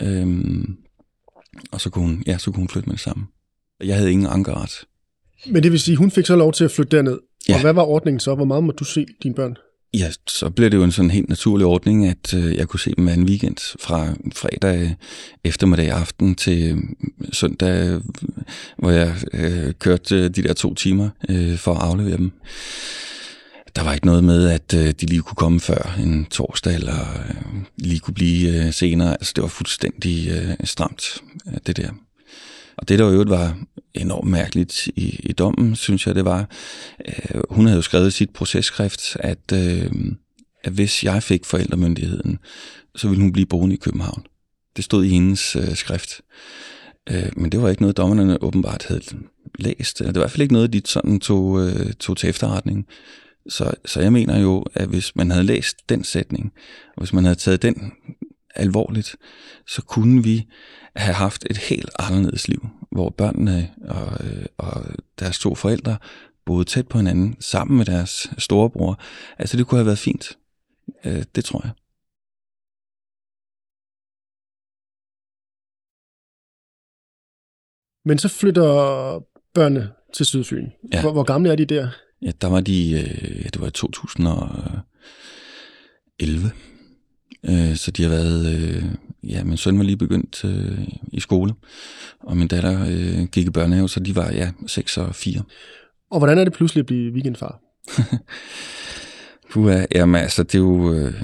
Øh, 0.02 0.28
og 1.72 1.82
så 1.82 1.90
kunne, 1.90 2.06
hun, 2.06 2.24
ja, 2.28 2.38
så 2.38 2.52
kunne 2.52 2.62
hun 2.62 2.70
flytte 2.70 2.90
med 2.90 2.96
det 2.96 3.04
samme. 3.04 3.26
Jeg 3.84 3.96
havde 3.96 4.12
ingen 4.12 4.28
ankeret. 4.28 4.72
Men 5.48 5.64
det 5.64 5.72
vil 5.72 5.80
sige, 5.80 5.98
hun 5.98 6.12
fik 6.12 6.26
så 6.26 6.36
lov 6.36 6.54
til 6.54 6.64
at 6.64 6.72
flytte 6.72 6.98
derned. 6.98 7.20
Ja. 7.50 7.56
Og 7.56 7.62
hvad 7.62 7.74
var 7.74 7.84
ordningen 7.84 8.20
så? 8.20 8.36
Hvor 8.36 8.46
meget 8.46 8.64
må 8.64 8.72
du 8.72 8.84
se 8.84 9.06
dine 9.24 9.36
børn? 9.36 9.58
Ja, 9.94 10.12
så 10.28 10.50
blev 10.50 10.70
det 10.70 10.78
jo 10.78 10.84
en 10.84 10.92
sådan 10.92 11.12
helt 11.12 11.30
naturlig 11.30 11.66
ordning, 11.66 12.08
at 12.08 12.34
øh, 12.34 12.56
jeg 12.56 12.68
kunne 12.68 12.80
se 12.80 12.94
dem 12.98 13.08
en 13.08 13.24
weekend 13.24 13.78
fra 13.80 14.14
fredag 14.36 14.96
eftermiddag 15.44 15.92
aften 15.92 16.36
til 16.36 16.72
øh, 16.72 16.78
søndag, 17.32 18.02
hvor 18.78 18.92
jeg 18.92 19.16
øh, 19.34 19.74
kørte 19.74 20.30
de 20.30 20.44
der 20.44 20.54
to 20.54 20.74
timer 20.74 21.10
øh, 21.30 21.58
for 21.58 21.74
at 21.74 21.82
aflevere 21.82 22.18
dem. 22.18 22.32
Der 23.76 23.84
var 23.84 23.94
ikke 23.94 24.06
noget 24.06 24.24
med, 24.24 24.50
at 24.50 24.74
øh, 24.74 24.94
de 25.02 25.06
lige 25.06 25.22
kunne 25.22 25.36
komme 25.36 25.60
før 25.60 25.96
en 26.00 26.26
torsdag, 26.26 26.76
eller 26.76 27.00
øh, 27.30 27.62
lige 27.78 28.00
kunne 28.00 28.14
blive 28.14 28.66
øh, 28.66 28.74
senere. 28.74 29.12
Altså, 29.12 29.34
det 29.36 29.42
var 29.42 29.48
fuldstændig 29.48 30.30
øh, 30.30 30.56
stramt, 30.64 31.18
øh, 31.48 31.58
det 31.68 31.78
der. 31.78 31.90
Og 32.78 32.90
det, 32.90 33.00
der 33.00 33.12
jo 33.12 33.24
var 33.28 33.58
enormt 33.94 34.30
mærkeligt 34.30 34.88
i, 34.88 35.20
i 35.24 35.34
dommen, 35.34 35.76
synes 35.76 36.08
jeg, 36.08 36.16
det 36.16 36.26
var, 36.26 36.50
øh, 37.08 37.42
hun 37.50 37.66
havde 37.66 37.76
jo 37.76 37.82
skrevet 37.82 38.08
i 38.08 38.12
sit 38.12 38.30
processkrift, 38.30 39.18
at, 39.20 39.52
øh, 39.54 39.92
at 40.64 40.74
hvis 40.74 41.04
jeg 41.04 41.24
fik 41.24 41.46
forældremyndigheden, 41.46 42.40
så 42.96 43.08
ville 43.08 43.22
hun 43.22 43.32
blive 43.32 43.46
boende 43.46 43.76
i 43.76 43.80
København. 43.80 44.26
Det 44.76 44.84
stod 44.84 45.04
i 45.04 45.10
hendes 45.10 45.56
øh, 45.56 45.76
skrift. 45.76 46.22
Øh, 47.10 47.32
men 47.38 47.52
det 47.52 47.62
var 47.62 47.70
ikke 47.70 47.82
noget, 47.82 47.98
dommerne 47.98 48.44
åbenbart 48.44 48.86
havde 48.88 49.02
læst. 49.60 50.00
Det 50.00 50.08
var 50.08 50.12
i 50.12 50.20
hvert 50.20 50.32
fald 50.32 50.42
ikke 50.42 50.54
noget, 50.54 50.74
de 50.74 50.82
sådan 50.86 51.20
tog, 51.20 51.68
øh, 51.68 51.94
tog 51.94 52.18
til 52.18 52.30
efterretning. 52.30 52.88
Så, 53.50 53.72
så 53.86 54.02
jeg 54.02 54.14
mener 54.14 54.40
jo, 54.40 54.66
at 54.74 54.88
hvis 54.88 55.16
man 55.16 55.32
havde 55.32 55.46
læst 55.46 55.90
den 55.90 56.04
sætning, 56.04 56.52
og 56.96 57.02
hvis 57.02 57.14
man 57.14 57.24
havde 57.24 57.36
taget 57.36 57.62
den 57.62 57.92
alvorligt, 58.56 59.16
så 59.68 59.82
kunne 59.82 60.24
vi 60.24 60.48
have 60.96 61.14
haft 61.14 61.46
et 61.50 61.58
helt 61.58 61.90
anderledes 62.00 62.48
liv, 62.48 62.68
hvor 62.92 63.10
børnene 63.10 63.72
og, 63.82 64.26
øh, 64.26 64.46
og 64.58 64.86
deres 65.20 65.40
to 65.40 65.56
forældre 65.56 65.98
boede 66.46 66.66
tæt 66.66 66.88
på 66.88 66.98
hinanden, 66.98 67.36
sammen 67.40 67.78
med 67.78 67.86
deres 67.86 68.32
storebror. 68.38 69.00
Altså 69.38 69.58
det 69.58 69.68
kunne 69.68 69.80
have 69.80 69.86
været 69.86 70.00
fint. 70.00 70.38
Øh, 71.06 71.24
det 71.36 71.46
tror 71.46 71.62
jeg. 71.64 71.72
Men 78.06 78.18
så 78.18 78.30
flytter 78.30 78.64
børnene 79.54 79.92
til 80.14 80.26
Sydfyn. 80.26 80.70
Ja. 80.94 81.02
Hvor, 81.02 81.12
hvor 81.12 81.24
gamle 81.24 81.52
er 81.52 81.56
de 81.56 81.66
der? 81.66 81.90
Ja, 82.22 82.32
der 82.42 82.48
var 82.48 82.62
de, 82.62 82.92
øh, 82.92 83.44
det 83.44 83.62
var 83.62 83.68
i 83.68 83.72
2011. 83.72 86.52
Øh, 87.50 87.76
så 87.76 87.92
de 87.92 88.04
har 88.04 88.10
været, 88.10 88.56
øh, 88.56 88.84
ja, 89.24 89.44
min 89.44 89.58
søn 89.58 89.78
var 89.78 89.84
lige 89.84 89.98
begyndt 89.98 90.46
øh, 90.46 90.88
i 91.12 91.20
skole, 91.20 91.54
og 92.20 92.38
min 92.38 92.48
datter 92.48 92.86
øh, 92.90 93.26
gik 93.26 93.48
i 93.48 93.50
børnehave, 93.50 93.90
så 93.90 94.00
de 94.00 94.16
var, 94.16 94.32
ja, 94.32 94.52
6 94.68 94.98
og 94.98 95.16
4. 95.16 95.42
Og 96.12 96.20
hvordan 96.20 96.38
er 96.38 96.44
det 96.44 96.54
pludselig 96.54 96.80
at 96.80 96.86
blive 96.86 97.14
weekendfar? 97.14 97.60
Puh, 99.52 99.84
jamen 99.96 100.22
altså, 100.22 100.44
det 100.44 100.56
er 100.56 100.60
jo, 100.60 100.94
øh, 100.94 101.22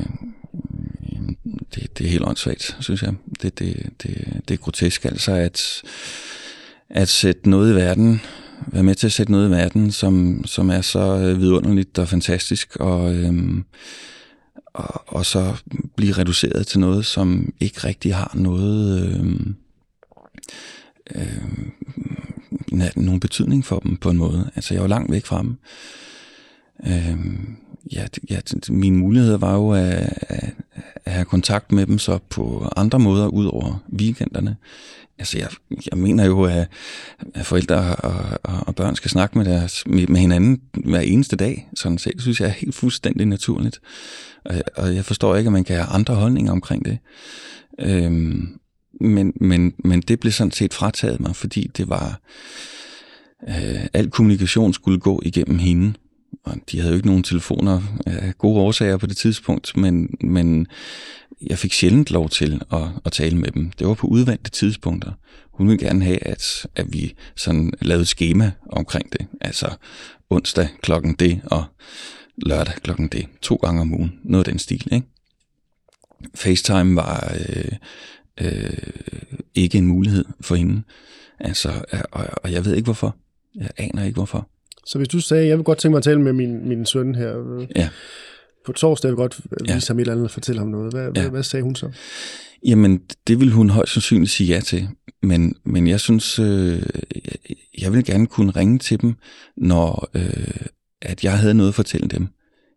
det, 1.76 1.98
det 1.98 2.06
er 2.06 2.10
helt 2.10 2.26
åndssvagt, 2.26 2.78
synes 2.80 3.04
jeg. 3.04 3.14
Det, 3.42 3.60
det, 3.60 3.90
det, 4.04 4.42
det 4.48 4.54
er 4.54 4.58
grotesk, 4.58 5.06
altså, 5.06 5.32
at, 5.32 5.82
at 6.90 7.10
sætte 7.10 7.50
noget 7.50 7.72
i 7.72 7.76
verden, 7.76 8.22
være 8.68 8.84
med 8.84 8.96
til 8.96 9.08
at 9.08 9.14
sætte 9.14 9.32
noget 9.32 9.48
i 9.48 9.52
verden, 9.52 9.92
som, 9.92 10.44
som 10.46 10.70
er 10.70 10.82
så 10.82 11.00
øh, 11.00 11.40
vidunderligt 11.40 12.00
og 12.00 12.08
fantastisk, 12.08 12.76
og... 12.76 13.16
Øh, 13.16 13.34
og, 14.74 15.04
og 15.08 15.26
så 15.26 15.62
blive 15.96 16.14
reduceret 16.14 16.68
til 16.68 16.80
noget, 16.80 17.06
som 17.06 17.54
ikke 17.60 17.80
rigtig 17.84 18.16
har 18.16 18.32
noget 18.36 19.08
øh, 19.08 19.36
øh, 21.16 22.92
nogen 22.96 23.20
betydning 23.20 23.66
for 23.66 23.80
dem 23.80 23.98
på 23.98 24.10
en 24.10 24.18
måde. 24.18 24.52
Altså 24.56 24.74
jeg 24.74 24.82
var 24.82 24.90
langt 24.90 25.12
væk 25.12 25.26
fra 25.26 25.42
dem. 25.42 25.58
Øhm, 26.88 27.56
ja, 27.92 28.06
ja, 28.30 28.40
min 28.70 28.96
mulighed 28.96 29.38
var 29.38 29.56
jo 29.56 29.72
at, 29.72 30.14
at, 30.22 30.54
at 31.06 31.12
have 31.12 31.26
kontakt 31.26 31.72
med 31.72 31.86
dem 31.86 32.00
så 32.00 32.20
på 32.30 32.68
andre 32.76 33.00
måder 33.00 33.28
ud 33.28 33.46
over 33.46 33.84
weekenderne. 34.00 34.56
Altså, 35.18 35.38
jeg, 35.38 35.48
jeg 35.92 36.00
mener 36.00 36.26
jo, 36.26 36.44
at, 36.44 36.68
at 37.34 37.46
forældre 37.46 37.96
og, 37.96 38.40
og, 38.44 38.68
og 38.68 38.76
børn 38.76 38.96
skal 38.96 39.12
snakke 39.12 39.38
med, 39.38 39.46
deres, 39.46 39.84
med, 39.86 40.08
med 40.08 40.20
hinanden 40.20 40.62
hver 40.74 41.00
eneste 41.00 41.36
dag. 41.36 41.70
Sådan 41.76 41.98
set, 41.98 42.14
det 42.14 42.22
synes 42.22 42.40
jeg 42.40 42.48
er 42.48 42.54
helt 42.54 42.76
fuldstændig 42.76 43.26
naturligt. 43.26 43.80
Og, 44.46 44.62
og 44.76 44.96
jeg 44.96 45.06
forstår 45.06 45.36
ikke, 45.36 45.48
at 45.48 45.54
man 45.54 45.64
kan 45.64 45.76
have 45.76 45.88
andre 45.88 46.16
holdninger 46.16 46.52
omkring 46.52 46.86
det. 46.86 46.98
Øhm, 47.80 48.48
men, 49.02 49.34
men, 49.36 49.74
men 49.78 50.02
det 50.02 50.20
blev 50.20 50.32
sådan 50.32 50.52
set 50.52 50.74
frataget 50.74 51.20
mig, 51.20 51.36
fordi 51.36 51.72
det 51.78 51.90
var... 51.90 52.22
Øh, 53.50 53.86
al 53.94 54.10
kommunikation 54.10 54.74
skulle 54.74 55.00
gå 55.00 55.22
igennem 55.26 55.60
hende. 55.60 55.94
Og 56.44 56.56
de 56.72 56.80
havde 56.80 56.92
jo 56.92 56.96
ikke 56.96 57.08
nogen 57.08 57.24
telefoner 57.24 57.82
af 58.06 58.38
gode 58.38 58.60
årsager 58.60 58.98
på 58.98 59.06
det 59.06 59.18
tidspunkt, 59.18 59.78
men, 59.78 60.10
men 60.22 60.68
jeg 61.42 61.58
fik 61.58 61.74
sjældent 61.74 62.12
lov 62.12 62.30
til 62.30 62.62
at, 62.72 62.88
at 63.06 63.12
tale 63.12 63.38
med 63.38 63.52
dem. 63.52 63.72
Det 63.72 63.88
var 63.88 63.94
på 63.94 64.08
udvalgte 64.08 64.52
tidspunkter. 64.52 65.12
Hun 65.54 65.68
ville 65.68 65.86
gerne 65.88 66.06
have, 66.06 66.28
at, 66.28 66.68
at 66.76 66.94
vi 66.94 67.14
sådan 67.36 67.74
lavede 67.82 68.02
et 68.02 68.08
schema 68.08 68.52
omkring 68.70 69.14
det. 69.14 69.28
Altså 69.42 69.76
onsdag 70.30 70.68
klokken 70.82 71.14
det, 71.14 71.42
og 71.46 71.64
lørdag 72.38 72.74
klokken 72.74 73.08
det. 73.08 73.28
To 73.42 73.56
gange 73.56 73.82
om 73.82 73.94
ugen. 73.94 74.20
Noget 74.24 74.48
af 74.48 74.52
den 74.52 74.60
stil, 74.60 74.94
ikke? 74.94 75.08
FaceTime 76.36 76.96
var 76.96 77.34
øh, 77.50 77.72
øh, 78.42 78.78
ikke 79.56 79.78
en 79.78 79.86
mulighed 79.86 80.26
for 80.42 80.56
hende. 80.56 80.82
Altså, 81.40 81.84
og, 82.12 82.26
og 82.44 82.52
jeg 82.52 82.66
ved 82.66 82.76
ikke 82.76 82.86
hvorfor. 82.86 83.16
Jeg 83.56 83.70
aner 83.78 84.04
ikke 84.04 84.16
hvorfor. 84.16 84.50
Så 84.86 84.98
hvis 84.98 85.08
du 85.08 85.20
sagde, 85.20 85.48
jeg 85.48 85.58
vil 85.58 85.64
godt 85.64 85.78
tænke 85.78 85.92
mig 85.92 85.98
at 85.98 86.04
tale 86.04 86.22
med 86.22 86.34
min, 86.34 86.68
min 86.68 86.86
søn 86.86 87.16
her, 87.16 87.58
øh, 87.60 87.68
ja. 87.76 87.90
på 88.66 88.72
torsdag 88.72 89.10
vil 89.10 89.14
jeg 89.14 89.18
godt 89.18 89.40
vise 89.62 89.74
ja. 89.74 89.80
ham 89.88 89.98
et 89.98 90.02
eller 90.02 90.14
andet 90.14 90.26
og 90.26 90.32
fortælle 90.32 90.60
ham 90.60 90.68
noget. 90.68 90.94
Hvad, 90.94 91.04
ja. 91.04 91.22
hvad, 91.22 91.30
hvad 91.30 91.44
sagde 91.44 91.64
hun 91.64 91.76
så? 91.76 91.90
Jamen, 92.66 93.02
det 93.28 93.40
vil 93.40 93.52
hun 93.52 93.70
højst 93.70 93.94
sandsynligt 93.94 94.32
sige 94.32 94.54
ja 94.54 94.60
til. 94.60 94.88
Men, 95.24 95.56
men 95.66 95.88
jeg 95.88 96.00
synes, 96.00 96.40
øh, 96.40 96.84
jeg 97.82 97.94
vil 97.94 98.06
gerne 98.06 98.28
kunne 98.28 98.52
ringe 98.52 98.80
til 98.80 99.02
dem, 99.02 99.14
når 99.58 100.10
øh, 100.16 100.68
at 101.02 101.24
jeg 101.24 101.40
havde 101.40 101.54
noget 101.54 101.70
at 101.70 101.76
fortælle 101.76 102.08
dem. 102.08 102.28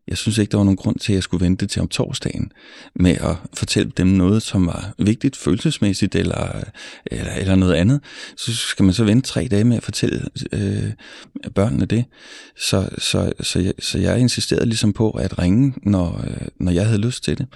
Jeg 0.09 0.17
synes 0.17 0.39
ikke, 0.39 0.51
der 0.51 0.57
var 0.57 0.65
nogen 0.65 0.77
grund 0.77 0.99
til, 0.99 1.13
at 1.13 1.15
jeg 1.15 1.23
skulle 1.23 1.45
vente 1.45 1.67
til 1.67 1.83
om 1.83 1.89
torsdagen 1.89 2.53
med 2.95 3.11
at 3.11 3.37
fortælle 3.55 3.93
dem 3.97 4.07
noget, 4.07 4.43
som 4.43 4.67
var 4.67 4.95
vigtigt 4.99 5.37
følelsesmæssigt 5.37 6.15
eller, 6.15 6.63
eller, 7.07 7.33
eller 7.33 7.55
noget 7.55 7.75
andet. 7.75 8.01
Så 8.37 8.55
skal 8.55 8.85
man 8.85 8.95
så 8.95 9.05
vente 9.05 9.29
tre 9.29 9.49
dage 9.51 9.65
med 9.65 9.77
at 9.77 9.83
fortælle 9.83 10.29
øh, 10.53 10.93
børnene 11.55 11.87
det. 11.87 12.05
Så, 12.57 12.89
så, 12.99 13.33
så, 13.41 13.59
jeg, 13.59 13.73
så 13.79 13.99
jeg 13.99 14.21
insisterede 14.21 14.67
ligesom 14.67 14.93
på 14.93 15.11
at 15.11 15.39
ringe, 15.39 15.75
når, 15.83 16.25
øh, 16.27 16.47
når 16.61 16.73
jeg 16.73 16.87
havde 16.87 17.01
lyst 17.01 17.25
til 17.25 17.39
det. 17.39 17.47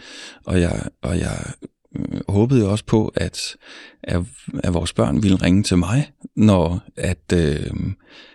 Og 0.45 0.61
jeg, 0.61 0.83
og 1.03 1.19
jeg 1.19 1.53
øh, 1.97 2.21
håbede 2.29 2.61
jo 2.61 2.71
også 2.71 2.85
på, 2.85 3.13
at, 3.15 3.57
at, 4.03 4.23
at 4.65 4.75
vores 4.75 4.93
børn 4.93 5.23
ville 5.23 5.43
ringe 5.43 5.63
til 5.63 5.79
mig, 5.79 6.13
når 6.37 6.83
at, 6.97 7.33
øh, 7.35 7.71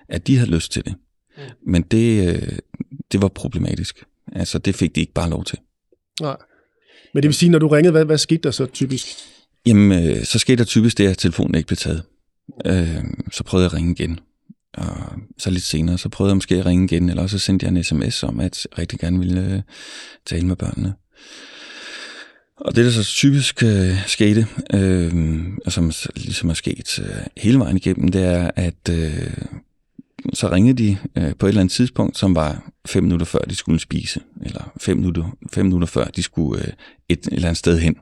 at 0.09 0.27
de 0.27 0.37
havde 0.37 0.51
lyst 0.51 0.71
til 0.71 0.85
det. 0.85 0.95
Men 1.65 1.81
det, 1.81 2.27
øh, 2.27 2.57
det 3.11 3.21
var 3.21 3.27
problematisk. 3.27 4.03
Altså, 4.31 4.57
det 4.57 4.75
fik 4.75 4.95
de 4.95 4.99
ikke 4.99 5.13
bare 5.13 5.29
lov 5.29 5.43
til. 5.43 5.59
Nej. 6.21 6.37
Men 7.13 7.23
det 7.23 7.27
vil 7.27 7.35
sige, 7.35 7.49
når 7.49 7.59
du 7.59 7.67
ringede, 7.67 7.91
hvad, 7.91 8.05
hvad 8.05 8.17
skete 8.17 8.41
der 8.41 8.51
så 8.51 8.65
typisk? 8.65 9.07
Jamen, 9.65 10.09
øh, 10.09 10.25
så 10.25 10.39
skete 10.39 10.57
der 10.57 10.63
typisk 10.63 10.97
det, 10.97 11.07
at 11.07 11.17
telefonen 11.17 11.55
ikke 11.55 11.67
blev 11.67 11.77
taget. 11.77 12.03
Øh, 12.65 13.03
så 13.31 13.43
prøvede 13.43 13.63
jeg 13.63 13.71
at 13.71 13.77
ringe 13.77 13.91
igen. 13.91 14.19
Og 14.73 14.95
så 15.37 15.49
lidt 15.49 15.63
senere, 15.63 15.97
så 15.97 16.09
prøvede 16.09 16.31
jeg 16.31 16.37
måske 16.37 16.55
at 16.55 16.65
ringe 16.65 16.85
igen, 16.85 17.09
eller 17.09 17.27
så 17.27 17.39
sendte 17.39 17.65
jeg 17.65 17.75
en 17.75 17.83
sms 17.83 18.23
om, 18.23 18.39
at 18.39 18.67
jeg 18.71 18.79
rigtig 18.79 18.99
gerne 18.99 19.19
ville 19.19 19.53
øh, 19.53 19.61
tale 20.25 20.47
med 20.47 20.55
børnene. 20.55 20.93
Og 22.57 22.75
det, 22.75 22.85
der 22.85 22.91
så 22.91 23.03
typisk 23.03 23.63
øh, 23.63 24.07
skete, 24.07 24.47
øh, 24.73 25.43
og 25.65 25.71
som 25.71 25.91
ligesom 26.15 26.49
er 26.49 26.53
sket 26.53 26.99
øh, 26.99 27.15
hele 27.37 27.59
vejen 27.59 27.77
igennem, 27.77 28.07
det 28.07 28.23
er, 28.23 28.51
at 28.55 28.89
øh, 28.89 29.33
så 30.33 30.51
ringede 30.51 30.83
de 30.83 30.97
øh, 31.17 31.35
på 31.39 31.45
et 31.45 31.49
eller 31.49 31.61
andet 31.61 31.73
tidspunkt, 31.73 32.17
som 32.17 32.35
var 32.35 32.71
fem 32.87 33.03
minutter 33.03 33.25
før 33.25 33.39
de 33.39 33.55
skulle 33.55 33.79
spise, 33.79 34.19
eller 34.45 34.71
fem 34.81 34.97
minutter, 34.97 35.37
fem 35.53 35.65
minutter 35.65 35.87
før 35.87 36.05
de 36.05 36.23
skulle 36.23 36.61
øh, 36.61 36.73
et 37.09 37.27
eller 37.31 37.47
andet 37.47 37.57
sted 37.57 37.79
hen. 37.79 37.95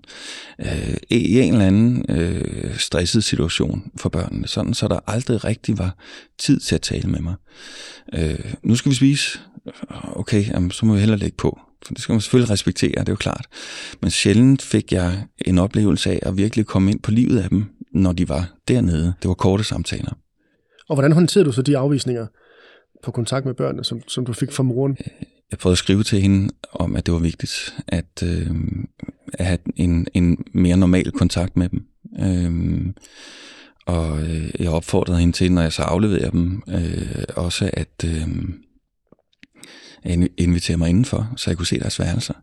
Øh, 0.60 0.98
I 1.10 1.40
en 1.40 1.54
eller 1.54 1.66
anden 1.66 2.06
øh, 2.10 2.78
stresset 2.78 3.24
situation 3.24 3.92
for 3.98 4.10
børnene, 4.10 4.48
sådan 4.48 4.74
så 4.74 4.88
der 4.88 5.00
aldrig 5.08 5.44
rigtig 5.44 5.78
var 5.78 5.98
tid 6.40 6.60
til 6.60 6.76
at 6.76 6.82
tale 6.82 7.10
med 7.10 7.20
mig. 7.20 7.36
Øh, 8.14 8.54
nu 8.64 8.76
skal 8.76 8.90
vi 8.90 8.96
spise. 8.96 9.40
Okay, 10.14 10.48
jamen, 10.48 10.72
så 10.72 10.86
må 10.86 10.94
vi 10.94 11.00
hellere 11.00 11.20
lægge 11.20 11.38
på. 11.38 11.60
For 11.86 11.94
det 11.94 12.04
skal 12.04 12.14
man 12.14 12.22
selvfølgelig 12.22 12.50
respektere, 12.50 12.92
det 12.92 13.10
er 13.10 13.12
jo 13.12 13.16
klart. 13.16 13.46
Men 14.02 14.12
sjældent 14.12 14.62
fik 14.62 14.92
jeg 14.92 15.26
en 15.46 15.58
oplevelse 15.58 16.12
af 16.12 16.20
at 16.22 16.38
virkelig 16.38 16.66
komme 16.66 16.92
ind 16.92 17.00
på 17.00 17.12
livet 17.12 17.40
af 17.40 17.50
dem, 17.50 17.66
når 17.94 18.12
de 18.12 18.30
var 18.30 18.54
dernede. 18.68 19.14
Det 19.22 19.28
var 19.28 19.34
korte 19.34 19.64
samtaler. 19.64 20.14
Og 20.92 20.96
hvordan 20.96 21.12
håndterede 21.12 21.46
du 21.46 21.52
så 21.52 21.62
de 21.62 21.78
afvisninger 21.78 22.28
på 23.04 23.12
kontakt 23.12 23.46
med 23.46 23.54
børnene, 23.54 23.84
som, 23.84 24.02
som 24.08 24.26
du 24.26 24.34
fik 24.34 24.52
fra 24.52 24.64
moren? 24.64 24.98
Jeg 25.52 25.60
prøvede 25.60 25.74
at 25.74 25.78
skrive 25.78 26.04
til 26.04 26.22
hende 26.22 26.54
om, 26.74 26.96
at 26.96 27.06
det 27.06 27.14
var 27.14 27.20
vigtigt 27.20 27.76
at, 27.88 28.24
øh, 28.24 28.52
at 29.34 29.46
have 29.46 29.58
en, 29.76 30.08
en 30.14 30.46
mere 30.54 30.78
normal 30.78 31.12
kontakt 31.12 31.58
med 31.58 31.70
dem. 31.70 31.86
Øh, 32.20 32.94
og 33.86 34.22
øh, 34.22 34.52
jeg 34.60 34.70
opfordrede 34.70 35.20
hende 35.20 35.34
til, 35.34 35.52
når 35.52 35.62
jeg 35.62 35.74
så 35.74 35.82
afleverede 35.82 36.32
dem, 36.32 36.64
øh, 36.68 37.24
også 37.36 37.70
at 37.74 38.06
øh, 38.06 38.28
invitere 40.38 40.78
mig 40.78 40.90
indenfor, 40.90 41.34
så 41.38 41.50
jeg 41.50 41.58
kunne 41.58 41.68
se 41.68 41.80
deres 41.80 42.00
værelser. 42.00 42.34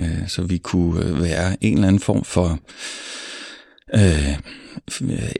Øh, 0.00 0.28
så 0.28 0.42
vi 0.42 0.58
kunne 0.58 1.04
øh, 1.04 1.22
være 1.22 1.56
en 1.60 1.74
eller 1.74 1.88
anden 1.88 2.00
form 2.00 2.24
for 2.24 2.58
øh, 3.94 4.38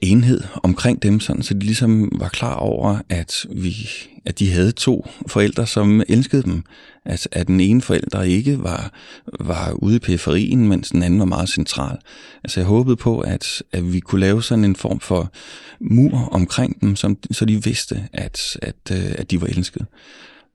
enhed 0.03 0.41
omkring 0.63 1.03
dem, 1.03 1.21
sådan, 1.21 1.43
så 1.43 1.55
de 1.55 1.61
ligesom 1.61 2.13
var 2.21 2.29
klar 2.29 2.55
over, 2.55 2.99
at, 3.09 3.47
vi, 3.51 3.77
at 4.25 4.39
de 4.39 4.51
havde 4.51 4.73
to 4.73 5.07
forældre, 5.27 5.67
som 5.67 6.03
elskede 6.09 6.43
dem. 6.43 6.63
At, 7.05 7.29
at 7.33 7.47
den 7.47 7.61
ene 7.61 7.83
forælder 7.83 8.23
ikke 8.23 8.63
var, 8.63 8.93
var 9.41 9.73
ude 9.73 9.97
i 9.97 9.99
periferien, 9.99 10.69
mens 10.69 10.91
den 10.91 11.03
anden 11.03 11.19
var 11.19 11.25
meget 11.25 11.49
central. 11.49 11.99
Altså 12.45 12.61
jeg 12.61 12.67
håbede 12.67 12.97
på, 12.97 13.21
at, 13.21 13.63
at 13.73 13.93
vi 13.93 14.01
kunne 14.01 14.21
lave 14.21 14.43
sådan 14.43 14.65
en 14.65 14.77
form 14.77 15.01
for 15.01 15.33
mur 15.81 16.29
omkring 16.33 16.81
dem, 16.81 16.97
som, 16.97 17.19
så 17.31 17.45
de 17.45 17.65
vidste, 17.65 18.09
at, 18.13 18.59
at, 18.63 18.77
øh, 18.93 19.15
at 19.19 19.31
de 19.31 19.41
var 19.41 19.47
elskede. 19.47 19.87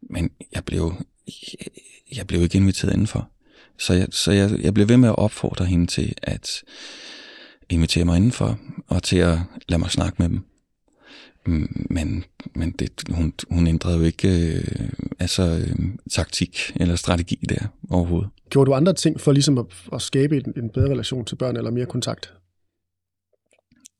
Men 0.10 0.30
jeg 0.54 0.63
blev, 0.65 0.93
jeg 2.15 2.27
blev 2.27 2.41
ikke 2.41 2.58
inviteret 2.58 2.93
indenfor. 2.93 3.30
Så 3.80 3.93
jeg, 3.93 4.08
så 4.12 4.32
jeg, 4.32 4.60
jeg 4.62 4.73
blev 4.73 4.89
ved 4.89 4.97
med 4.97 5.10
at 5.10 5.17
opfordre 5.17 5.65
hende 5.65 5.88
til, 5.88 6.13
at 6.23 6.63
invitere 7.71 8.05
mig 8.05 8.17
indenfor, 8.17 8.60
og 8.88 9.03
til 9.03 9.17
at 9.17 9.38
lade 9.69 9.79
mig 9.79 9.91
snakke 9.91 10.15
med 10.19 10.29
dem. 10.29 10.39
Mm, 11.47 11.88
men, 11.89 12.23
men 12.55 12.71
det, 12.71 13.03
hun, 13.10 13.34
hun 13.49 13.67
ændrede 13.67 13.97
jo 13.97 14.03
ikke 14.03 14.55
øh, 14.55 14.89
altså, 15.19 15.43
øh, 15.43 15.75
taktik 16.12 16.71
eller 16.75 16.95
strategi 16.95 17.45
der 17.49 17.67
overhovedet. 17.89 18.29
Gjorde 18.49 18.69
du 18.69 18.75
andre 18.75 18.93
ting 18.93 19.21
for 19.21 19.31
ligesom 19.31 19.57
at, 19.57 19.65
at 19.93 20.01
skabe 20.01 20.38
en, 20.38 20.53
en 20.63 20.69
bedre 20.69 20.89
relation 20.89 21.25
til 21.25 21.36
børn 21.36 21.55
eller 21.57 21.71
mere 21.71 21.86
kontakt? 21.86 22.34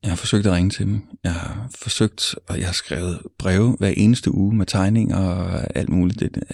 Jeg 0.02 0.10
har 0.10 0.16
forsøgt 0.16 0.46
at 0.46 0.52
ringe 0.52 0.70
til 0.70 0.86
dem. 0.86 1.00
Jeg 1.24 1.32
har 1.32 1.70
forsøgt, 1.74 2.34
og 2.48 2.58
jeg 2.58 2.66
har 2.66 2.72
skrevet 2.72 3.20
breve 3.38 3.76
hver 3.78 3.92
eneste 3.96 4.34
uge 4.34 4.54
med 4.56 4.66
tegninger 4.66 5.18
og 5.18 5.76
alt 5.76 5.88
muligt. 5.88 6.20
Det, 6.20 6.34
det, 6.34 6.44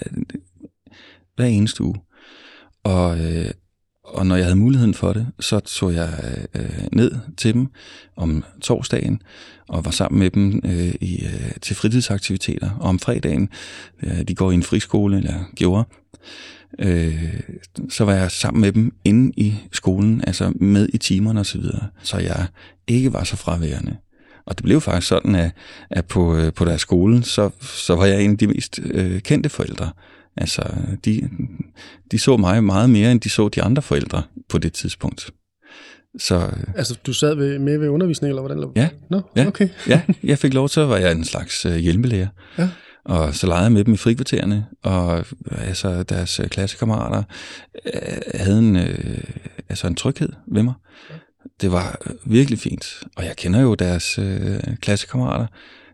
hver 1.35 1.45
eneste 1.45 1.83
uge. 1.83 1.95
Og, 2.83 3.19
øh, 3.19 3.51
og 4.13 4.25
når 4.25 4.35
jeg 4.35 4.45
havde 4.45 4.55
muligheden 4.55 4.93
for 4.93 5.13
det, 5.13 5.27
så 5.39 5.59
tog 5.59 5.93
jeg 5.93 6.09
øh, 6.55 6.69
ned 6.91 7.11
til 7.37 7.53
dem 7.53 7.67
om 8.15 8.43
torsdagen 8.61 9.21
og 9.67 9.85
var 9.85 9.91
sammen 9.91 10.19
med 10.19 10.29
dem 10.29 10.61
øh, 10.65 10.93
i, 11.01 11.25
øh, 11.25 11.51
til 11.61 11.75
fritidsaktiviteter. 11.75 12.69
Og 12.79 12.89
om 12.89 12.99
fredagen, 12.99 13.49
øh, 14.03 14.21
de 14.21 14.35
går 14.35 14.51
i 14.51 14.53
en 14.53 14.63
friskole, 14.63 15.17
eller 15.17 15.43
gjorde, 15.55 15.83
øh, 16.79 17.33
så 17.89 18.05
var 18.05 18.13
jeg 18.13 18.31
sammen 18.31 18.61
med 18.61 18.71
dem 18.71 18.93
inde 19.03 19.33
i 19.37 19.55
skolen, 19.71 20.23
altså 20.27 20.53
med 20.55 20.89
i 20.93 20.97
timerne 20.97 21.39
osv., 21.39 21.61
så, 21.61 21.79
så 22.03 22.17
jeg 22.17 22.47
ikke 22.87 23.13
var 23.13 23.23
så 23.23 23.35
fraværende. 23.35 23.97
Og 24.45 24.57
det 24.57 24.63
blev 24.63 24.81
faktisk 24.81 25.07
sådan, 25.07 25.35
at, 25.35 25.51
at 25.89 26.05
på, 26.05 26.35
øh, 26.35 26.53
på 26.53 26.65
deres 26.65 26.81
skole, 26.81 27.23
så, 27.23 27.49
så 27.61 27.95
var 27.95 28.05
jeg 28.05 28.23
en 28.23 28.31
af 28.31 28.37
de 28.37 28.47
mest 28.47 28.79
øh, 28.83 29.21
kendte 29.21 29.49
forældre. 29.49 29.91
Altså, 30.39 30.63
de, 31.05 31.29
de 32.11 32.19
så 32.19 32.37
mig 32.37 32.63
meget 32.63 32.89
mere, 32.89 33.11
end 33.11 33.21
de 33.21 33.29
så 33.29 33.49
de 33.49 33.63
andre 33.63 33.81
forældre 33.81 34.23
på 34.49 34.57
det 34.57 34.73
tidspunkt. 34.73 35.29
Så, 36.19 36.51
altså, 36.75 36.99
du 37.05 37.13
sad 37.13 37.35
ved, 37.35 37.59
med 37.59 37.77
ved 37.77 37.89
undervisning, 37.89 38.29
eller 38.29 38.41
hvordan? 38.41 38.71
Ja. 38.75 38.89
Nå, 39.09 39.21
ja, 39.35 39.47
okay. 39.47 39.69
ja, 39.87 40.01
jeg 40.23 40.37
fik 40.39 40.53
lov 40.53 40.69
til 40.69 40.79
at 40.79 40.89
være 40.89 41.11
en 41.11 41.23
slags 41.23 41.65
uh, 41.65 41.75
hjælpelærer. 41.75 42.27
Ja. 42.57 42.69
Og 43.05 43.35
så 43.35 43.47
legede 43.47 43.63
jeg 43.63 43.71
med 43.71 43.83
dem 43.83 43.93
i 43.93 43.97
frikvartererne, 43.97 44.65
og 44.83 45.25
altså, 45.51 46.03
deres 46.03 46.39
øh, 46.39 46.47
klassekammerater 46.47 47.23
uh, 47.85 48.39
havde 48.39 48.59
en, 48.59 48.75
uh, 48.75 48.83
altså 49.69 49.87
en 49.87 49.95
tryghed 49.95 50.29
ved 50.47 50.63
mig. 50.63 50.73
Det 51.61 51.71
var 51.71 52.01
virkelig 52.25 52.59
fint. 52.59 53.03
Og 53.15 53.25
jeg 53.25 53.35
kender 53.35 53.61
jo 53.61 53.75
deres 53.75 54.19
uh, 54.19 54.75
klassekammerater. 54.81 55.47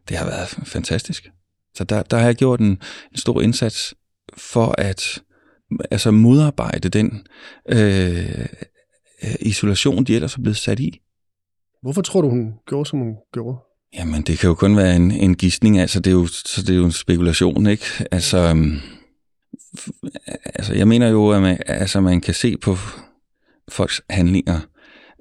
Det 0.09 0.17
har 0.17 0.25
været 0.25 0.47
fantastisk. 0.47 1.29
Så 1.75 1.83
der, 1.83 2.03
der 2.03 2.17
har 2.17 2.25
jeg 2.25 2.35
gjort 2.35 2.59
en, 2.59 2.67
en 3.11 3.17
stor 3.17 3.41
indsats 3.41 3.93
for 4.37 4.75
at 4.77 5.21
altså 5.91 6.11
modarbejde 6.11 6.89
den 6.89 7.27
øh, 7.69 8.45
isolation, 9.39 10.03
de 10.03 10.15
ellers 10.15 10.35
er 10.35 10.41
blevet 10.41 10.57
sat 10.57 10.79
i. 10.79 11.01
Hvorfor 11.81 12.01
tror 12.01 12.21
du, 12.21 12.29
hun 12.29 12.53
gjorde, 12.67 12.89
som 12.89 12.99
hun 12.99 13.15
gjorde? 13.33 13.57
Jamen, 13.93 14.21
det 14.21 14.39
kan 14.39 14.47
jo 14.47 14.53
kun 14.53 14.77
være 14.77 14.95
en, 14.95 15.11
en 15.11 15.35
gidsning, 15.35 15.79
altså 15.79 15.99
det 15.99 16.11
er 16.11 16.15
jo, 16.15 16.27
så 16.27 16.61
det 16.61 16.69
er 16.69 16.77
jo 16.77 16.85
en 16.85 16.91
spekulation, 16.91 17.67
ikke? 17.67 17.85
Altså, 18.11 18.37
øhm, 18.37 18.79
altså 20.45 20.73
jeg 20.73 20.87
mener 20.87 21.09
jo, 21.09 21.29
at 21.29 21.41
man, 21.41 21.57
altså, 21.65 22.01
man 22.01 22.21
kan 22.21 22.33
se 22.33 22.57
på 22.57 22.77
folks 23.69 24.01
handlinger, 24.09 24.59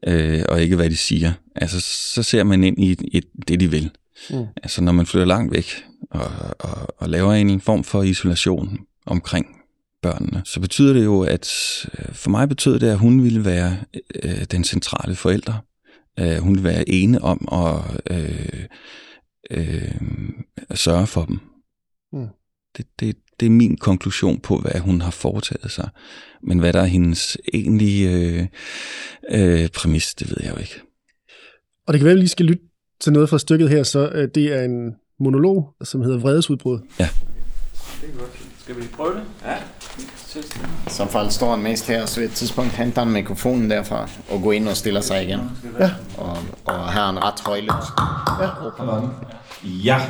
øh, 0.07 0.42
og 0.48 0.62
ikke 0.62 0.76
hvad 0.76 0.90
de 0.90 0.96
siger. 0.96 1.32
Altså, 1.57 1.80
så 2.14 2.22
ser 2.22 2.44
man 2.44 2.64
ind 2.64 2.78
i, 2.78 2.90
i 2.90 3.20
det, 3.48 3.61
de 3.61 3.70
vil. 3.70 3.90
Mm. 4.30 4.46
Altså, 4.62 4.82
når 4.82 4.92
man 4.92 5.07
flytter 5.07 5.26
langt 5.26 5.52
væk 5.52 5.84
og, 6.11 6.30
og, 6.59 6.94
og 6.98 7.09
laver 7.09 7.32
en 7.32 7.61
form 7.61 7.84
for 7.84 8.02
isolation 8.02 8.78
omkring 9.07 9.46
børnene, 10.02 10.42
så 10.44 10.61
betyder 10.61 10.92
det 10.92 11.05
jo, 11.05 11.22
at 11.22 11.50
øh, 11.98 12.14
for 12.14 12.30
mig 12.30 12.48
betyder 12.48 12.78
det, 12.78 12.88
at 12.88 12.98
hun 12.98 13.22
ville 13.22 13.44
være 13.44 13.76
øh, 14.22 14.44
den 14.44 14.64
centrale 14.64 15.14
forælder. 15.14 15.64
Øh, 16.20 16.36
hun 16.36 16.55
ville 16.55 16.68
være 16.68 16.88
ene 16.88 17.22
om 17.22 17.48
at 17.52 18.00
øh, 18.11 18.64
øh, 19.50 19.94
sørge 20.74 21.07
for 21.07 21.24
dem. 21.24 21.40
Mm. 22.12 22.28
Det, 22.76 22.86
det, 23.00 23.16
det 23.40 23.46
er 23.46 23.50
min 23.50 23.76
konklusion 23.76 24.40
på, 24.40 24.59
hvad 24.59 24.80
hun 24.80 25.00
har 25.00 25.11
foretaget 25.11 25.70
sig. 25.70 25.88
Men 26.42 26.59
hvad 26.59 26.72
der 26.72 26.80
er 26.80 26.86
hendes 26.86 27.36
egentlige 27.55 28.11
øh, 28.11 28.46
øh, 29.30 29.68
præmis, 29.68 30.14
det 30.14 30.30
ved 30.30 30.36
jeg 30.40 30.52
jo 30.55 30.61
ikke. 30.61 30.80
Og 31.86 31.92
det 31.92 32.00
kan 32.00 32.05
være, 32.05 32.12
at 32.12 32.16
vi 32.16 32.20
lige 32.20 32.28
skal 32.28 32.46
lytte 32.46 32.64
til 33.00 33.12
noget 33.12 33.28
fra 33.28 33.38
stykket 33.38 33.70
her, 33.70 33.82
så 33.82 34.09
øh, 34.09 34.28
det 34.34 34.52
er 34.52 34.62
en 34.62 34.94
monolog, 35.20 35.74
som 35.84 36.02
hedder 36.02 36.18
Vredesudbrud. 36.18 36.78
Ja. 36.98 37.09
Det 38.00 38.11
er 38.14 38.18
godt. 38.18 38.43
Skal 38.64 38.76
vi 38.76 38.88
prøve 38.96 39.14
det? 39.14 39.22
Ja. 39.44 39.56
Så 40.88 41.06
falder 41.06 41.30
står 41.30 41.50
han 41.50 41.62
mest 41.62 41.86
her, 41.86 42.06
så 42.06 42.20
ved 42.20 42.28
et 42.28 42.34
tidspunkt 42.34 42.72
henter 42.72 43.04
han 43.04 43.12
mikrofonen 43.12 43.70
derfra 43.70 44.08
og 44.30 44.42
går 44.42 44.52
ind 44.52 44.68
og 44.68 44.76
stiller 44.76 45.00
sig 45.00 45.24
igen. 45.24 45.40
Ja. 45.80 45.90
Og, 46.18 46.38
og 46.64 46.92
har 46.92 47.10
en 47.10 47.18
ret 47.24 47.40
højlydt. 47.40 47.84
Ja. 49.84 50.00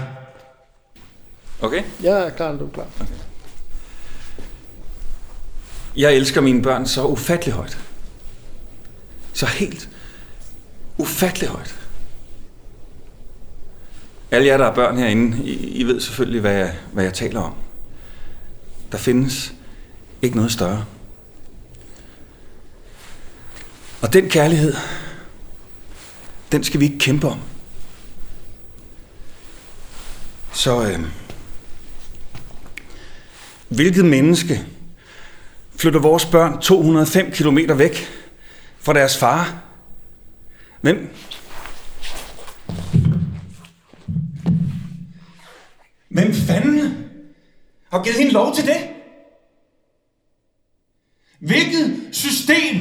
Okay. 1.62 1.82
Jeg 2.02 2.26
er 2.26 2.30
klar, 2.30 2.52
når 2.52 2.58
du 2.58 2.66
er 2.66 2.70
klar. 2.70 2.86
Jeg 5.96 6.14
elsker 6.14 6.40
mine 6.40 6.62
børn 6.62 6.86
så 6.86 7.06
ufattelig 7.06 7.54
højt. 7.54 7.78
Så 9.32 9.46
helt 9.46 9.88
ufattelig 10.98 11.48
højt. 11.48 11.76
Alle 14.30 14.46
jer, 14.46 14.56
der 14.56 14.66
er 14.66 14.74
børn 14.74 14.98
herinde, 14.98 15.44
I, 15.44 15.52
I 15.52 15.82
ved 15.84 16.00
selvfølgelig, 16.00 16.40
hvad 16.40 16.52
jeg, 16.54 16.74
hvad 16.92 17.04
jeg 17.04 17.14
taler 17.14 17.40
om. 17.40 17.54
Der 18.94 19.00
findes 19.00 19.54
ikke 20.22 20.36
noget 20.36 20.52
større. 20.52 20.84
Og 24.02 24.12
den 24.12 24.28
kærlighed, 24.28 24.74
den 26.52 26.64
skal 26.64 26.80
vi 26.80 26.84
ikke 26.84 26.98
kæmpe 26.98 27.28
om. 27.28 27.40
Så 30.52 30.82
øh, 30.82 31.00
hvilket 33.68 34.04
menneske 34.04 34.66
flytter 35.76 36.00
vores 36.00 36.26
børn 36.26 36.60
205 36.60 37.30
km 37.30 37.58
væk 37.78 38.06
fra 38.80 38.92
deres 38.92 39.18
far? 39.18 39.62
Hvem? 40.80 41.14
Hvem 46.08 46.34
fanden 46.34 46.73
har 47.94 48.02
givet 48.02 48.18
hende 48.18 48.32
lov 48.32 48.54
til 48.54 48.66
det? 48.66 48.90
Hvilket 51.38 52.08
system 52.12 52.76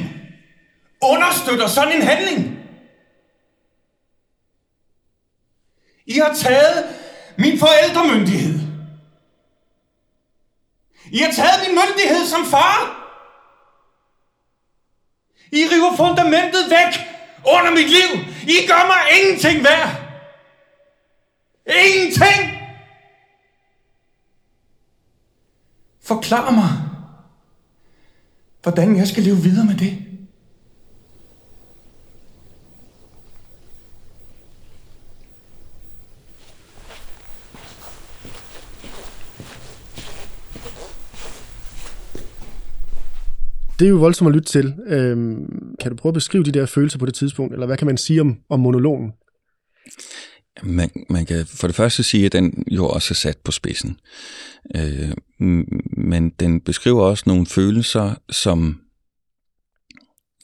understøtter 1.02 1.66
sådan 1.66 1.92
en 1.92 2.02
handling? 2.02 2.58
I 6.06 6.18
har 6.18 6.34
taget 6.34 6.96
min 7.38 7.58
forældremyndighed. 7.58 8.60
I 11.12 11.18
har 11.18 11.32
taget 11.32 11.66
min 11.66 11.78
myndighed 11.78 12.26
som 12.26 12.46
far. 12.46 13.00
I 15.52 15.64
river 15.72 15.96
fundamentet 15.96 16.70
væk 16.70 16.92
under 17.46 17.70
mit 17.70 17.90
liv. 17.90 18.10
I 18.42 18.66
gør 18.66 18.86
mig 18.86 19.20
ingenting 19.20 19.64
værd. 19.64 19.88
Ingenting! 21.66 22.53
Forklar 26.04 26.50
mig, 26.50 26.70
hvordan 28.62 28.96
jeg 28.96 29.08
skal 29.08 29.22
leve 29.22 29.36
videre 29.36 29.66
med 29.66 29.74
det. 29.74 29.98
Det 43.78 43.86
er 43.86 43.90
jo 43.90 43.96
voldsomt 43.96 44.28
at 44.28 44.34
lytte 44.34 44.48
til. 44.48 44.74
Øhm, 44.86 45.76
kan 45.80 45.90
du 45.90 45.96
prøve 45.96 46.10
at 46.10 46.14
beskrive 46.14 46.44
de 46.44 46.52
der 46.52 46.66
følelser 46.66 46.98
på 46.98 47.06
det 47.06 47.14
tidspunkt, 47.14 47.52
eller 47.52 47.66
hvad 47.66 47.76
kan 47.76 47.86
man 47.86 47.96
sige 47.96 48.20
om, 48.20 48.38
om 48.48 48.60
monologen? 48.60 49.12
Man, 50.62 50.90
man 51.10 51.26
kan 51.26 51.46
for 51.46 51.66
det 51.66 51.76
første 51.76 52.02
sige, 52.02 52.26
at 52.26 52.32
den 52.32 52.64
jo 52.70 52.88
også 52.88 53.12
er 53.12 53.14
sat 53.14 53.38
på 53.38 53.52
spidsen. 53.52 54.00
Øh, 54.76 55.12
men 55.96 56.30
den 56.30 56.60
beskriver 56.60 57.02
også 57.02 57.24
nogle 57.26 57.46
følelser, 57.46 58.14
som 58.30 58.80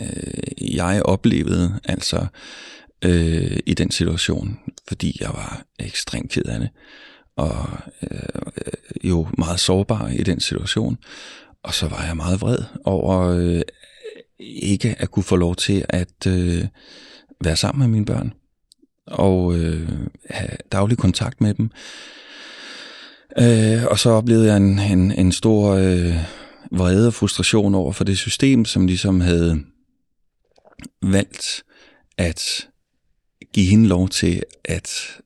øh, 0.03 0.77
jeg 0.77 1.03
oplevede 1.05 1.81
altså 1.85 2.27
øh, 3.05 3.59
i 3.67 3.75
den 3.75 3.91
situation, 3.91 4.59
fordi 4.89 5.17
jeg 5.21 5.29
var 5.29 5.65
ekstremt 5.79 6.31
ked 6.31 6.45
af 6.45 6.61
det, 6.61 6.71
og 7.37 7.69
øh, 8.03 8.83
jo 9.05 9.29
meget 9.39 9.61
sårbar 9.61 10.09
i 10.09 10.23
den 10.23 10.41
situation. 10.41 10.99
Og 11.63 11.75
så 11.75 11.89
var 11.89 12.05
jeg 12.05 12.17
meget 12.17 12.41
vred 12.41 12.59
over 12.85 13.19
øh, 13.19 13.63
ikke 14.41 14.95
at 14.99 15.11
kunne 15.11 15.23
få 15.23 15.37
lov 15.37 15.57
til 15.57 15.85
at 15.89 16.27
øh, 16.27 16.65
være 17.45 17.57
sammen 17.57 17.79
med 17.81 17.89
mine 17.89 18.07
børn 18.07 18.33
og 19.07 19.59
øh, 19.59 19.89
have 20.31 20.57
daglig 20.73 20.99
kontakt 20.99 21.41
med 21.41 21.55
dem. 21.55 21.71
Øh, 23.39 23.85
og 23.85 23.99
så 23.99 24.11
oplevede 24.11 24.47
jeg 24.47 24.57
en, 24.57 24.79
en, 24.79 25.13
en 25.13 25.33
stor 25.33 25.71
øh, 25.71 26.17
vrede 26.71 27.07
og 27.07 27.15
frustration 27.15 27.75
over 27.75 27.93
for 27.93 28.05
det 28.05 28.19
system, 28.19 28.65
som 28.65 28.87
ligesom 28.87 29.21
havde 29.21 29.65
valgt 31.03 31.63
at 32.19 32.69
give 33.55 33.67
hende 33.67 33.89
lov 33.89 34.09
til 34.09 34.43
at 34.65 35.19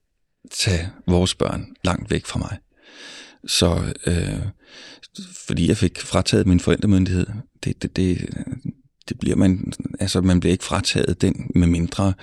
tage 0.51 0.89
vores 1.07 1.35
børn 1.35 1.67
langt 1.85 2.11
væk 2.11 2.27
fra 2.27 2.39
mig. 2.39 2.59
Så 3.47 3.95
øh, 4.07 4.47
fordi 5.47 5.69
jeg 5.69 5.77
fik 5.77 6.01
frataget 6.01 6.47
min 6.47 6.61
forældremyndighed, 6.61 7.27
det, 7.65 7.83
det, 7.83 7.97
det, 7.97 8.29
det 9.09 9.19
bliver 9.19 9.37
man, 9.37 9.73
altså 10.01 10.21
man 10.21 10.41
bliver 10.41 10.53
ikke 10.53 10.65
frataget 10.65 11.23
den, 11.23 11.51
med 11.55 11.67
mindre 11.67 12.15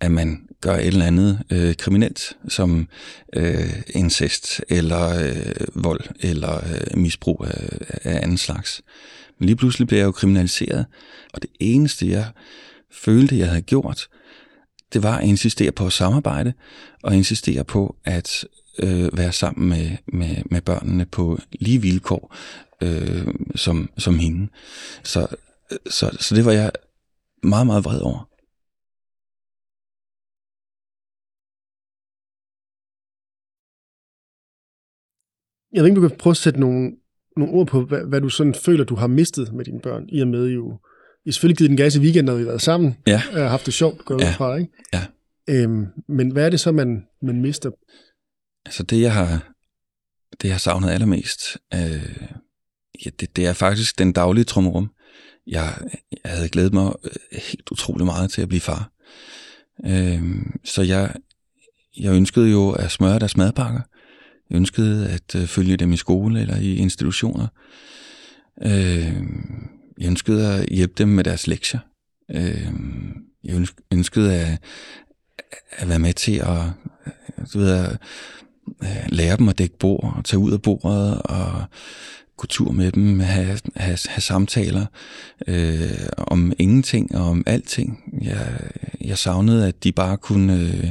at 0.00 0.10
man 0.10 0.48
gør 0.60 0.74
et 0.74 0.86
eller 0.86 1.06
andet 1.06 1.42
øh, 1.50 1.74
kriminelt, 1.74 2.36
som 2.48 2.88
øh, 3.32 3.82
incest, 3.88 4.60
eller 4.68 5.18
øh, 5.18 5.84
vold, 5.84 6.00
eller 6.20 6.56
øh, 6.56 6.98
misbrug 6.98 7.46
af, 7.48 7.78
af 8.04 8.22
anden 8.22 8.38
slags. 8.38 8.82
Men 9.38 9.46
lige 9.46 9.56
pludselig 9.56 9.88
bliver 9.88 10.00
jeg 10.00 10.06
jo 10.06 10.12
kriminaliseret, 10.12 10.86
og 11.32 11.42
det 11.42 11.50
eneste, 11.60 12.08
jeg 12.08 12.26
følte, 12.92 13.38
jeg 13.38 13.48
havde 13.48 13.62
gjort, 13.62 14.08
det 14.92 15.02
var 15.02 15.18
at 15.18 15.24
insistere 15.24 15.72
på 15.72 15.86
at 15.86 15.92
samarbejde, 15.92 16.52
og 17.02 17.16
insistere 17.16 17.64
på 17.64 17.96
at 18.04 18.44
øh, 18.78 19.16
være 19.16 19.32
sammen 19.32 19.68
med, 19.68 19.90
med, 20.12 20.36
med 20.50 20.60
børnene 20.60 21.06
på 21.06 21.38
lige 21.52 21.82
vilkår 21.82 22.36
øh, 22.82 23.26
som, 23.54 23.90
som 23.98 24.18
hende. 24.18 24.48
Så, 25.04 25.26
øh, 25.72 25.78
så, 25.90 26.16
så 26.20 26.34
det 26.34 26.44
var 26.44 26.52
jeg 26.52 26.70
meget, 27.42 27.66
meget 27.66 27.84
vred 27.84 28.00
over. 28.00 28.29
Jeg 35.72 35.82
ved 35.82 35.90
ikke, 35.90 36.00
du 36.02 36.08
kan 36.08 36.18
prøve 36.18 36.30
at 36.32 36.36
sætte 36.36 36.60
nogle, 36.60 36.92
nogle 37.36 37.52
ord 37.52 37.66
på, 37.66 37.84
hvad, 37.84 38.00
hvad 38.08 38.20
du 38.20 38.28
sådan 38.28 38.54
føler, 38.54 38.84
du 38.84 38.94
har 38.94 39.06
mistet 39.06 39.52
med 39.52 39.64
dine 39.64 39.80
børn, 39.80 40.04
i 40.08 40.20
og 40.20 40.28
med 40.28 40.46
jo, 40.48 40.72
I 41.24 41.28
har 41.28 41.32
selvfølgelig 41.32 41.58
givet 41.58 41.68
den 41.68 41.76
gas 41.76 41.96
i 41.96 42.00
weekenden, 42.00 42.24
når 42.24 42.34
vi 42.34 42.40
har 42.42 42.46
været 42.48 42.62
sammen, 42.62 42.96
Ja. 43.06 43.22
og 43.32 43.38
har 43.38 43.48
haft 43.48 43.66
det 43.66 43.74
sjovt, 43.74 44.04
går 44.04 44.14
jeg 44.14 44.22
Ja. 44.22 44.32
fra, 44.32 44.56
ikke? 44.56 44.72
Ja. 44.92 45.04
Øhm, 45.48 45.86
men 46.08 46.30
hvad 46.32 46.46
er 46.46 46.50
det 46.50 46.60
så, 46.60 46.72
man, 46.72 47.06
man 47.22 47.40
mister? 47.42 47.70
Altså 48.66 48.82
det, 48.82 49.00
jeg 49.00 49.14
har, 49.14 49.52
det, 50.32 50.44
jeg 50.48 50.54
har 50.54 50.58
savnet 50.58 50.90
allermest, 50.90 51.40
øh, 51.74 52.16
ja, 53.04 53.10
det, 53.20 53.36
det 53.36 53.46
er 53.46 53.52
faktisk 53.52 53.98
den 53.98 54.12
daglige 54.12 54.44
trummerum. 54.44 54.90
Jeg, 55.46 55.74
jeg 56.24 56.32
havde 56.32 56.48
glædet 56.48 56.72
mig 56.74 56.92
øh, 57.04 57.10
helt 57.32 57.70
utrolig 57.72 58.06
meget 58.06 58.30
til 58.30 58.42
at 58.42 58.48
blive 58.48 58.60
far. 58.60 58.90
Øh, 59.86 60.22
så 60.64 60.82
jeg, 60.82 61.14
jeg 62.00 62.12
ønskede 62.14 62.50
jo 62.50 62.70
at 62.70 62.90
smøre 62.90 63.18
deres 63.18 63.36
madpakker. 63.36 63.80
Ønskede 64.50 65.08
at 65.08 65.34
øh, 65.34 65.46
følge 65.46 65.76
dem 65.76 65.92
i 65.92 65.96
skole 65.96 66.40
eller 66.40 66.56
i 66.56 66.76
institutioner. 66.76 67.46
Øh, 68.62 69.16
jeg 69.98 70.06
ønskede 70.06 70.52
at 70.52 70.68
hjælpe 70.68 70.94
dem 70.98 71.08
med 71.08 71.24
deres 71.24 71.46
lektier. 71.46 71.80
Øh, 72.30 72.68
jeg 73.44 73.66
ønskede 73.92 74.34
at, 74.34 74.58
at 75.70 75.88
være 75.88 75.98
med 75.98 76.12
til 76.12 76.36
at, 76.36 76.62
du 77.52 77.58
ved, 77.58 77.70
at 77.70 77.98
lære 79.08 79.36
dem 79.36 79.48
at 79.48 79.58
dække 79.58 79.78
bord, 79.78 80.14
og 80.16 80.24
tage 80.24 80.40
ud 80.40 80.52
af 80.52 80.62
bordet 80.62 81.22
og 81.22 81.64
gå 82.36 82.46
tur 82.46 82.72
med 82.72 82.92
dem, 82.92 83.20
have, 83.20 83.58
have, 83.76 83.98
have 84.08 84.20
samtaler 84.20 84.86
øh, 85.46 86.08
om 86.16 86.52
ingenting 86.58 87.14
og 87.14 87.24
om 87.24 87.42
alting. 87.46 88.14
Jeg, 88.22 88.70
jeg 89.00 89.18
savnede, 89.18 89.68
at 89.68 89.84
de 89.84 89.92
bare 89.92 90.16
kunne 90.16 90.60
øh, 90.60 90.90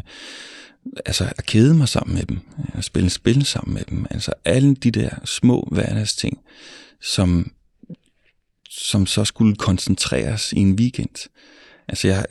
altså, 1.05 1.33
at 1.37 1.45
kede 1.45 1.73
mig 1.73 1.89
sammen 1.89 2.15
med 2.15 2.23
dem, 2.23 2.39
at 2.73 2.83
spille 2.83 3.09
spil 3.09 3.45
sammen 3.45 3.73
med 3.73 3.83
dem. 3.89 4.05
Altså 4.09 4.33
alle 4.45 4.75
de 4.75 4.91
der 4.91 5.09
små 5.25 5.67
hverdagsting, 5.71 6.39
som, 7.01 7.51
som 8.69 9.05
så 9.05 9.25
skulle 9.25 9.55
koncentreres 9.55 10.53
i 10.53 10.59
en 10.59 10.73
weekend. 10.73 11.29
Altså 11.87 12.07
jeg, 12.07 12.25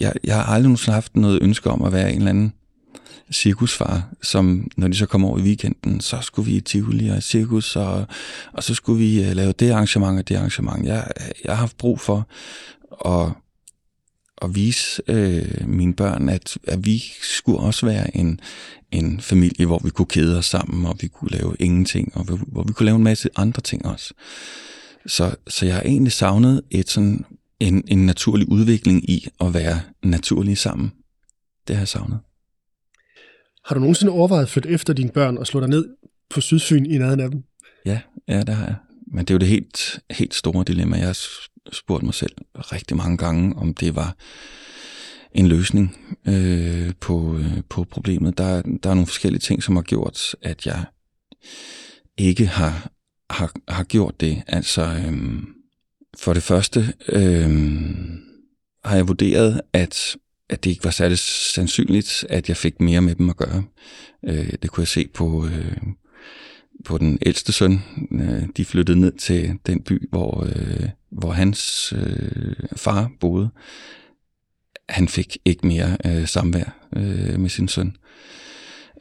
jeg, 0.00 0.12
jeg 0.24 0.34
har 0.34 0.42
aldrig 0.42 0.62
nogensinde 0.62 0.94
haft 0.94 1.16
noget 1.16 1.42
ønske 1.42 1.70
om 1.70 1.82
at 1.82 1.92
være 1.92 2.12
en 2.12 2.18
eller 2.18 2.30
anden 2.30 2.52
cirkusfar, 3.32 4.08
som 4.22 4.70
når 4.76 4.88
de 4.88 4.94
så 4.96 5.06
kom 5.06 5.24
over 5.24 5.38
i 5.38 5.42
weekenden, 5.42 6.00
så 6.00 6.18
skulle 6.20 6.50
vi 6.50 6.56
i 6.56 6.60
Tivoli 6.60 7.08
og 7.08 7.22
cirkus, 7.22 7.76
og, 7.76 8.06
og 8.52 8.62
så 8.62 8.74
skulle 8.74 8.98
vi 8.98 9.24
øh, 9.24 9.36
lave 9.36 9.52
det 9.52 9.70
arrangement 9.70 10.18
og 10.18 10.28
det 10.28 10.36
arrangement. 10.36 10.86
Jeg, 10.86 11.08
jeg 11.44 11.52
har 11.52 11.60
haft 11.60 11.76
brug 11.76 12.00
for 12.00 12.28
at, 13.06 13.32
at 14.42 14.54
vise 14.54 15.02
øh, 15.08 15.68
mine 15.68 15.94
børn, 15.94 16.28
at, 16.28 16.58
at 16.64 16.86
vi 16.86 17.02
skulle 17.22 17.58
også 17.58 17.86
være 17.86 18.16
en, 18.16 18.40
en 18.92 19.20
familie, 19.20 19.66
hvor 19.66 19.80
vi 19.84 19.90
kunne 19.90 20.06
kede 20.06 20.38
os 20.38 20.46
sammen, 20.46 20.86
og 20.86 20.96
vi 21.00 21.08
kunne 21.08 21.30
lave 21.30 21.56
ingenting, 21.58 22.16
og 22.16 22.24
hvor 22.24 22.62
vi 22.62 22.72
kunne 22.72 22.86
lave 22.86 22.96
en 22.96 23.04
masse 23.04 23.28
andre 23.36 23.62
ting 23.62 23.86
også. 23.86 24.14
Så, 25.06 25.36
så 25.48 25.66
jeg 25.66 25.74
har 25.74 25.82
egentlig 25.82 26.12
savnet 26.12 26.62
et 26.70 26.90
sådan, 26.90 27.24
en, 27.60 27.84
en 27.88 28.06
naturlig 28.06 28.48
udvikling 28.48 29.10
i 29.10 29.28
at 29.40 29.54
være 29.54 29.80
naturlige 30.02 30.56
sammen. 30.56 30.92
Det 31.68 31.76
har 31.76 31.80
jeg 31.80 31.88
savnet. 31.88 32.18
Har 33.64 33.74
du 33.74 33.80
nogensinde 33.80 34.12
overvejet 34.12 34.42
at 34.42 34.48
flytte 34.48 34.68
efter 34.68 34.92
dine 34.92 35.10
børn 35.10 35.38
og 35.38 35.46
slå 35.46 35.60
dig 35.60 35.68
ned 35.68 35.88
på 36.30 36.40
Sydfyn 36.40 36.86
i 36.86 36.98
nærheden 36.98 37.20
af 37.20 37.30
dem? 37.30 37.42
Ja, 37.86 38.00
ja, 38.28 38.42
det 38.42 38.54
har 38.54 38.66
jeg. 38.66 38.76
Men 39.12 39.24
det 39.24 39.30
er 39.30 39.34
jo 39.34 39.38
det 39.38 39.48
helt, 39.48 40.00
helt 40.10 40.34
store 40.34 40.64
dilemma. 40.64 40.96
Jeg 40.96 41.16
spurgt 41.72 42.04
mig 42.04 42.14
selv 42.14 42.32
rigtig 42.56 42.96
mange 42.96 43.16
gange, 43.16 43.56
om 43.56 43.74
det 43.74 43.96
var 43.96 44.16
en 45.34 45.46
løsning 45.46 45.96
øh, 46.28 46.92
på, 47.00 47.36
øh, 47.36 47.62
på 47.68 47.84
problemet. 47.84 48.38
Der, 48.38 48.62
der 48.62 48.90
er 48.90 48.94
nogle 48.94 49.06
forskellige 49.06 49.40
ting, 49.40 49.62
som 49.62 49.76
har 49.76 49.82
gjort, 49.82 50.34
at 50.42 50.66
jeg 50.66 50.84
ikke 52.16 52.46
har, 52.46 52.90
har, 53.30 53.52
har 53.68 53.84
gjort 53.84 54.20
det. 54.20 54.42
Altså, 54.46 54.82
øh, 54.82 55.42
for 56.18 56.32
det 56.32 56.42
første 56.42 56.92
øh, 57.08 57.50
har 58.84 58.96
jeg 58.96 59.08
vurderet, 59.08 59.60
at 59.72 60.16
at 60.48 60.64
det 60.64 60.70
ikke 60.70 60.84
var 60.84 60.90
særlig 60.90 61.18
sandsynligt, 61.18 62.24
at 62.28 62.48
jeg 62.48 62.56
fik 62.56 62.80
mere 62.80 63.00
med 63.00 63.14
dem 63.14 63.30
at 63.30 63.36
gøre. 63.36 63.64
Øh, 64.24 64.52
det 64.62 64.70
kunne 64.70 64.82
jeg 64.82 64.88
se 64.88 65.08
på, 65.14 65.46
øh, 65.46 65.76
på 66.84 66.98
den 66.98 67.18
ældste 67.26 67.52
søn. 67.52 67.82
Øh, 68.12 68.42
de 68.56 68.64
flyttede 68.64 69.00
ned 69.00 69.12
til 69.12 69.58
den 69.66 69.82
by, 69.82 70.08
hvor, 70.08 70.44
øh, 70.44 70.88
hvor 71.10 71.30
hans 71.30 71.92
øh, 71.96 72.52
far 72.76 73.10
boede. 73.20 73.50
Han 74.88 75.08
fik 75.08 75.38
ikke 75.44 75.66
mere 75.66 75.96
øh, 76.06 76.28
samvær 76.28 76.88
øh, 76.96 77.40
med 77.40 77.48
sin 77.48 77.68
søn. 77.68 77.96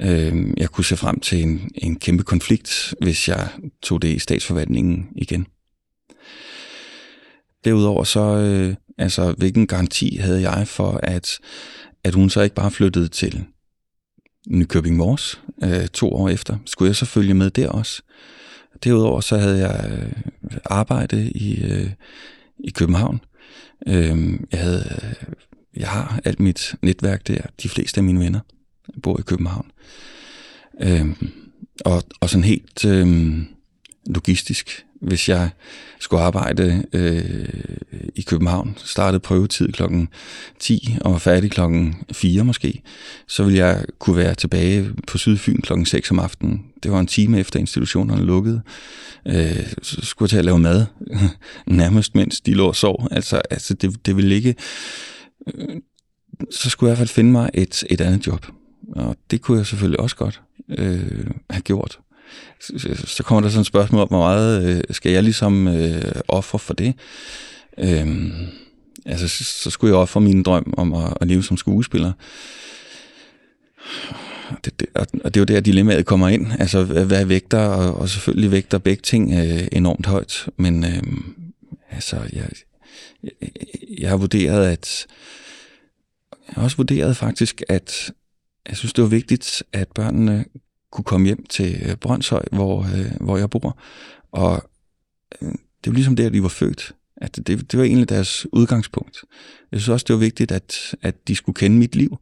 Øh, 0.01 0.47
jeg 0.57 0.69
kunne 0.69 0.85
se 0.85 0.97
frem 0.97 1.19
til 1.19 1.43
en, 1.43 1.71
en 1.75 1.99
kæmpe 1.99 2.23
konflikt, 2.23 2.93
hvis 3.01 3.27
jeg 3.27 3.49
tog 3.81 4.01
det 4.01 4.07
i 4.07 4.19
statsforvaltningen 4.19 5.07
igen. 5.15 5.47
Derudover 7.65 8.03
så, 8.03 8.19
øh, 8.19 8.75
altså 8.97 9.31
hvilken 9.37 9.67
garanti 9.67 10.17
havde 10.17 10.49
jeg 10.51 10.67
for, 10.67 10.99
at, 11.03 11.39
at 12.03 12.13
hun 12.13 12.29
så 12.29 12.41
ikke 12.41 12.55
bare 12.55 12.71
flyttede 12.71 13.07
til 13.07 13.45
Nykøbing 14.47 14.97
Mors 14.97 15.41
øh, 15.63 15.87
to 15.87 16.13
år 16.13 16.29
efter? 16.29 16.57
Skulle 16.65 16.89
jeg 16.89 16.95
så 16.95 17.05
følge 17.05 17.33
med 17.33 17.49
der 17.49 17.69
også? 17.69 18.01
Derudover 18.83 19.21
så 19.21 19.37
havde 19.37 19.67
jeg 19.67 19.91
øh, 19.91 20.57
arbejde 20.65 21.31
i, 21.31 21.63
øh, 21.63 21.89
i 22.59 22.69
København. 22.69 23.19
Øh, 23.87 24.39
jeg, 24.51 24.59
havde, 24.59 24.99
øh, 25.01 25.33
jeg 25.75 25.87
har 25.87 26.19
alt 26.25 26.39
mit 26.39 26.75
netværk 26.81 27.27
der. 27.27 27.41
De 27.63 27.69
fleste 27.69 27.97
af 27.99 28.03
mine 28.03 28.19
venner 28.19 28.39
bor 29.03 29.19
i 29.19 29.23
København. 29.23 29.71
Øh, 30.81 31.07
og, 31.85 32.03
og 32.19 32.29
sådan 32.29 32.43
helt 32.43 32.85
øh, 32.85 33.37
logistisk 34.05 34.85
hvis 35.01 35.29
jeg 35.29 35.49
skulle 35.99 36.23
arbejde 36.23 36.83
øh, 36.93 37.49
i 38.15 38.21
København, 38.21 38.77
startede 38.77 39.19
prøvetid 39.19 39.71
klokken 39.71 40.09
10 40.59 40.97
og 41.01 41.11
var 41.11 41.17
færdig 41.17 41.51
klokken 41.51 41.95
4 42.11 42.43
måske, 42.43 42.81
så 43.27 43.43
ville 43.43 43.59
jeg 43.59 43.85
kunne 43.99 44.17
være 44.17 44.35
tilbage 44.35 44.91
på 45.07 45.17
Sydfyn 45.17 45.61
klokken 45.61 45.85
6 45.85 46.11
om 46.11 46.19
aftenen. 46.19 46.65
Det 46.83 46.91
var 46.91 46.99
en 46.99 47.07
time 47.07 47.39
efter 47.39 47.59
institutionerne 47.59 48.25
lukkede. 48.25 48.61
Øh, 49.27 49.73
så 49.81 50.01
skulle 50.03 50.27
jeg 50.27 50.29
til 50.29 50.37
at 50.37 50.45
lave 50.45 50.59
mad, 50.59 50.85
nærmest 51.67 52.15
mens 52.15 52.41
de 52.41 52.53
lå 52.53 52.67
og 52.67 52.75
sov. 52.75 53.07
Altså, 53.11 53.41
altså 53.49 53.73
det, 53.73 54.05
det 54.05 54.15
ville 54.15 54.35
ikke... 54.35 54.55
Øh, 55.47 55.75
så 56.51 56.69
skulle 56.69 56.87
jeg 56.87 56.95
i 56.95 56.97
hvert 56.97 57.07
fald 57.07 57.15
finde 57.15 57.31
mig 57.31 57.49
et, 57.53 57.83
et 57.89 58.01
andet 58.01 58.27
job. 58.27 58.45
Og 58.95 59.15
det 59.31 59.41
kunne 59.41 59.57
jeg 59.57 59.65
selvfølgelig 59.65 59.99
også 59.99 60.15
godt 60.15 60.41
øh, 60.77 61.27
have 61.49 61.61
gjort 61.61 61.99
så 63.05 63.23
kommer 63.23 63.41
der 63.41 63.49
sådan 63.49 63.61
et 63.61 63.67
spørgsmål 63.67 64.01
om, 64.01 64.07
hvor 64.07 64.17
meget 64.17 64.77
øh, 64.77 64.83
skal 64.91 65.11
jeg 65.11 65.23
ligesom 65.23 65.67
øh, 65.67 66.11
ofre 66.27 66.59
for 66.59 66.73
det? 66.73 66.93
Øhm, 67.77 68.31
altså, 69.05 69.27
så 69.43 69.69
skulle 69.69 69.93
jeg 69.93 70.01
ofre 70.01 70.21
min 70.21 70.43
drøm 70.43 70.73
om 70.77 70.93
at, 70.93 71.13
at 71.21 71.27
leve 71.27 71.43
som 71.43 71.57
skuespiller. 71.57 72.11
Det, 74.65 74.79
det, 74.79 74.87
og 74.95 75.33
det 75.33 75.37
er 75.37 75.41
jo 75.41 75.45
der, 75.45 75.59
dilemmaet 75.59 76.05
kommer 76.05 76.27
ind. 76.27 76.47
Altså, 76.59 76.83
hvad 76.83 77.25
vægter, 77.25 77.59
og, 77.59 77.95
og 77.95 78.09
selvfølgelig 78.09 78.51
vægter 78.51 78.77
begge 78.77 79.01
ting 79.01 79.33
øh, 79.33 79.67
enormt 79.71 80.05
højt. 80.05 80.49
Men 80.57 80.83
øh, 80.83 81.03
altså, 81.91 82.15
jeg, 82.33 82.49
jeg, 83.23 83.31
jeg 83.99 84.09
har 84.09 84.17
vurderet, 84.17 84.65
at 84.65 85.07
jeg 86.31 86.55
har 86.55 86.63
også 86.63 86.77
vurderet 86.77 87.17
faktisk, 87.17 87.61
at 87.69 88.11
jeg 88.67 88.77
synes, 88.77 88.93
det 88.93 89.01
var 89.01 89.09
vigtigt, 89.09 89.63
at 89.73 89.87
børnene 89.87 90.45
kunne 90.91 91.03
komme 91.03 91.25
hjem 91.25 91.45
til 91.45 91.81
øh, 91.85 91.95
Brøndshøj, 91.95 92.43
hvor, 92.51 92.81
øh, 92.83 93.11
hvor 93.21 93.37
jeg 93.37 93.49
bor. 93.49 93.79
Og 94.31 94.69
øh, 95.41 95.51
det 95.51 95.91
var 95.91 95.93
ligesom 95.93 96.15
der, 96.15 96.29
de 96.29 96.43
var 96.43 96.49
født. 96.49 96.95
At 97.21 97.35
det, 97.35 97.71
det 97.71 97.79
var 97.79 97.83
egentlig 97.83 98.09
deres 98.09 98.47
udgangspunkt. 98.53 99.17
Jeg 99.71 99.79
synes 99.79 99.89
også, 99.89 100.05
det 100.07 100.13
var 100.13 100.19
vigtigt, 100.19 100.51
at, 100.51 100.95
at 101.01 101.27
de 101.27 101.35
skulle 101.35 101.55
kende 101.55 101.77
mit 101.77 101.95
liv. 101.95 102.17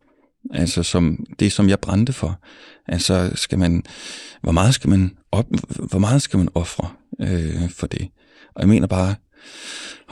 Altså 0.54 0.84
som 0.84 1.26
det, 1.40 1.52
som 1.52 1.70
jeg 1.70 1.80
brændte 1.80 2.14
for. 2.14 2.40
Altså 2.88 3.32
skal 3.36 3.60
man, 3.60 3.84
hvor 4.42 4.52
meget 4.52 4.74
skal 4.74 4.90
man 4.90 5.18
op, 5.32 5.46
hvor 5.90 6.00
meget 6.00 6.22
skal 6.22 6.38
man 6.38 6.50
ofre 6.56 6.90
øh, 7.22 7.70
for 7.70 7.88
det? 7.88 8.08
Og 8.56 8.62
jeg 8.62 8.70
mener 8.70 8.88
bare, 8.88 9.16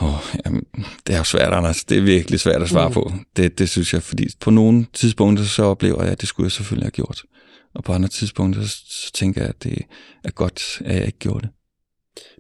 åh, 0.02 0.20
jamen, 0.46 0.64
det 1.08 1.14
er 1.14 1.18
jo 1.18 1.24
svært, 1.24 1.54
Anders. 1.54 1.84
Det 1.84 1.98
er 1.98 2.02
virkelig 2.02 2.40
svært 2.40 2.62
at 2.62 2.70
svare 2.70 2.88
mm. 2.88 2.94
på. 2.94 3.14
Det, 3.36 3.60
det 3.60 3.70
synes 3.70 3.94
jeg, 3.94 4.04
fordi 4.04 4.28
på 4.40 4.52
nogle 4.52 4.86
tidspunkter 4.94 5.46
så 5.46 5.64
oplever 5.64 6.04
jeg, 6.04 6.12
at 6.12 6.22
det 6.22 6.30
skulle 6.30 6.46
jeg 6.46 6.52
selvfølgelig 6.52 6.86
have 6.86 6.92
gjort. 6.92 7.24
Og 7.76 7.84
på 7.84 7.94
andre 7.94 8.10
tidspunkter, 8.10 8.62
så, 8.64 8.82
så 8.90 9.12
tænker 9.14 9.42
jeg, 9.42 9.50
at 9.50 9.64
det 9.64 9.78
er 10.24 10.32
godt, 10.32 10.82
at 10.86 10.96
jeg 10.96 11.06
ikke 11.06 11.20
gjorde 11.20 11.42
det. 11.42 11.50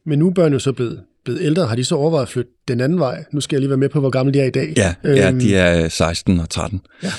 Men 0.05 0.19
nu 0.19 0.27
er 0.29 0.34
børn 0.34 0.53
jo 0.53 0.59
så 0.59 0.71
blevet, 0.71 1.03
blevet 1.23 1.41
ældre. 1.41 1.67
Har 1.67 1.75
de 1.75 1.84
så 1.84 1.95
overvejet 1.95 2.25
at 2.25 2.29
flytte 2.29 2.51
den 2.67 2.81
anden 2.81 2.99
vej? 2.99 3.23
Nu 3.31 3.41
skal 3.41 3.55
jeg 3.55 3.61
lige 3.61 3.69
være 3.69 3.77
med 3.77 3.89
på, 3.89 3.99
hvor 3.99 4.09
gamle 4.09 4.34
de 4.34 4.39
er 4.39 4.45
i 4.45 4.49
dag. 4.49 4.73
Ja, 4.77 4.95
øhm, 5.03 5.15
ja 5.15 5.31
de 5.31 5.55
er 5.55 5.89
16 5.89 6.39
og 6.39 6.49
13. 6.49 6.81
Ja, 7.03 7.11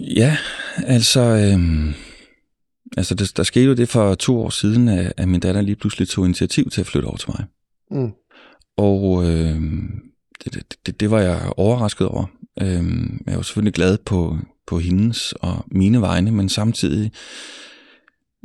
ja 0.00 0.36
altså... 0.86 1.20
Øhm, 1.20 1.94
altså 2.96 3.14
der, 3.14 3.32
der 3.36 3.42
skete 3.42 3.66
jo 3.66 3.74
det 3.74 3.88
for 3.88 4.14
to 4.14 4.40
år 4.40 4.50
siden, 4.50 4.88
at, 4.88 5.12
at 5.16 5.28
min 5.28 5.40
datter 5.40 5.60
lige 5.60 5.76
pludselig 5.76 6.08
tog 6.08 6.24
initiativ 6.24 6.70
til 6.70 6.80
at 6.80 6.86
flytte 6.86 7.06
over 7.06 7.16
til 7.16 7.30
mig. 7.30 7.44
Mm. 7.90 8.12
Og 8.76 9.24
øh, 9.24 9.62
det, 10.44 10.74
det, 10.86 11.00
det 11.00 11.10
var 11.10 11.20
jeg 11.20 11.52
overrasket 11.56 12.06
over. 12.06 12.26
Øh, 12.60 12.84
jeg 13.26 13.36
var 13.36 13.42
selvfølgelig 13.42 13.74
glad 13.74 13.98
på, 13.98 14.38
på 14.66 14.78
hendes 14.78 15.32
og 15.32 15.64
mine 15.70 16.00
vegne, 16.00 16.30
men 16.30 16.48
samtidig 16.48 17.10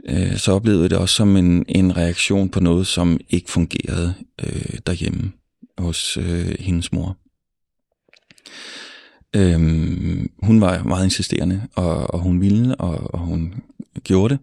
øh, 0.09 0.37
så 0.37 0.51
oplevede 0.51 0.81
jeg 0.81 0.89
det 0.89 0.97
også 0.97 1.15
som 1.15 1.37
en, 1.37 1.65
en 1.69 1.97
reaktion 1.97 2.49
på 2.49 2.59
noget, 2.59 2.87
som 2.87 3.19
ikke 3.29 3.51
fungerede 3.51 4.13
øh, 4.43 4.77
derhjemme 4.85 5.31
hos 5.77 6.17
øh, 6.17 6.55
hendes 6.59 6.91
mor. 6.91 7.17
Øhm, 9.35 10.31
hun 10.43 10.61
var 10.61 10.83
meget 10.83 11.03
insisterende, 11.03 11.61
og, 11.75 12.13
og 12.13 12.19
hun 12.19 12.41
ville, 12.41 12.75
og, 12.75 13.13
og 13.13 13.19
hun 13.19 13.53
gjorde 14.03 14.33
det, 14.33 14.39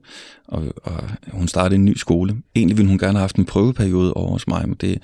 og, 0.49 0.73
og 0.83 1.03
hun 1.33 1.49
startede 1.49 1.75
en 1.75 1.85
ny 1.85 1.97
skole. 1.97 2.37
Egentlig 2.57 2.77
ville 2.77 2.89
hun 2.89 2.99
gerne 2.99 3.13
have 3.13 3.21
haft 3.21 3.37
en 3.37 3.45
prøveperiode 3.45 4.15
over 4.15 4.31
hos 4.31 4.47
mig, 4.47 4.69
men 4.69 4.77
det 4.81 5.03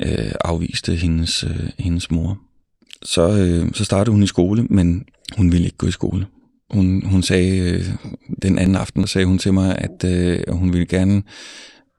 øh, 0.00 0.32
afviste 0.44 0.94
hendes, 0.94 1.44
øh, 1.44 1.70
hendes 1.78 2.10
mor. 2.10 2.38
Så, 3.04 3.30
øh, 3.30 3.72
så 3.74 3.84
startede 3.84 4.12
hun 4.12 4.22
i 4.22 4.26
skole, 4.26 4.66
men 4.70 5.04
hun 5.36 5.52
ville 5.52 5.64
ikke 5.64 5.76
gå 5.76 5.86
i 5.86 5.90
skole. 5.90 6.26
hun, 6.70 7.06
hun 7.06 7.22
sagde 7.22 7.58
øh, 7.58 7.84
den 8.42 8.58
anden 8.58 8.76
aften, 8.76 9.06
sagde 9.06 9.26
hun 9.26 9.38
til 9.38 9.54
mig, 9.54 9.78
at 9.78 10.04
øh, 10.04 10.42
hun 10.48 10.72
ville 10.72 10.86
gerne 10.86 11.22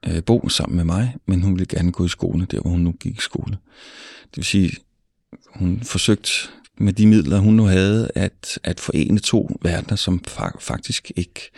øh, 0.08 0.22
bo 0.22 0.48
sammen 0.48 0.76
med 0.76 0.84
mig, 0.84 1.16
men 1.26 1.42
hun 1.42 1.54
ville 1.54 1.66
gerne 1.66 1.92
gå 1.92 2.04
i 2.04 2.08
skole, 2.08 2.46
der 2.50 2.60
hvor 2.60 2.70
hun 2.70 2.80
nu 2.80 2.92
gik 2.92 3.18
i 3.18 3.20
skole. 3.20 3.56
Det 4.30 4.36
vil 4.36 4.44
sige, 4.44 4.72
hun 5.54 5.80
forsøgte 5.82 6.30
med 6.78 6.92
de 6.92 7.06
midler, 7.06 7.38
hun 7.38 7.54
nu 7.54 7.64
havde, 7.64 8.10
at, 8.14 8.58
at 8.64 8.80
forene 8.80 9.18
to 9.18 9.58
verdener, 9.62 9.96
som 9.96 10.20
fa- 10.28 10.58
faktisk 10.60 11.12
ikke 11.16 11.50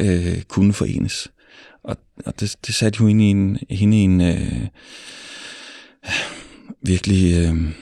øh, 0.00 0.42
kunne 0.42 0.72
forenes. 0.72 1.28
Og, 1.82 1.96
og 2.26 2.40
det, 2.40 2.56
det 2.66 2.74
satte 2.74 2.98
jo 3.00 3.06
hende 3.06 3.26
i 3.26 3.30
en, 3.30 3.58
hende 3.70 3.96
i 3.96 4.00
en 4.00 4.20
øh, 4.20 4.66
virkelig 6.82 7.34
øh, 7.34 7.72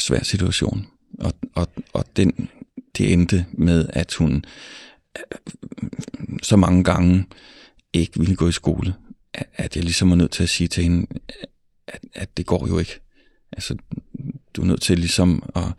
svær 0.00 0.22
situation. 0.22 0.86
Og, 1.18 1.32
og, 1.54 1.68
og 1.92 2.04
den, 2.16 2.48
det 2.98 3.12
endte 3.12 3.46
med, 3.52 3.86
at 3.88 4.14
hun 4.14 4.44
øh, 5.18 5.88
så 6.42 6.56
mange 6.56 6.84
gange 6.84 7.26
ikke 7.92 8.18
ville 8.18 8.36
gå 8.36 8.48
i 8.48 8.52
skole, 8.52 8.94
at 9.54 9.76
jeg 9.76 9.84
ligesom 9.84 10.10
var 10.10 10.16
nødt 10.16 10.30
til 10.30 10.42
at 10.42 10.48
sige 10.48 10.68
til 10.68 10.82
hende, 10.82 11.06
at, 11.86 12.00
at 12.14 12.36
det 12.36 12.46
går 12.46 12.66
jo 12.66 12.78
ikke. 12.78 13.00
Altså, 13.52 13.76
du 14.54 14.62
er 14.62 14.66
nødt 14.66 14.82
til 14.82 14.98
ligesom 14.98 15.42
at, 15.54 15.72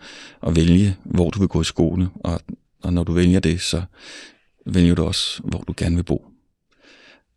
at 0.47 0.55
vælge, 0.55 0.95
hvor 1.03 1.29
du 1.29 1.39
vil 1.39 1.47
gå 1.47 1.61
i 1.61 1.63
skole, 1.63 2.09
og, 2.15 2.41
og 2.83 2.93
når 2.93 3.03
du 3.03 3.13
vælger 3.13 3.39
det, 3.39 3.61
så 3.61 3.83
vælger 4.65 4.95
du 4.95 5.03
også, 5.03 5.41
hvor 5.43 5.59
du 5.59 5.73
gerne 5.77 5.95
vil 5.95 6.03
bo. 6.03 6.27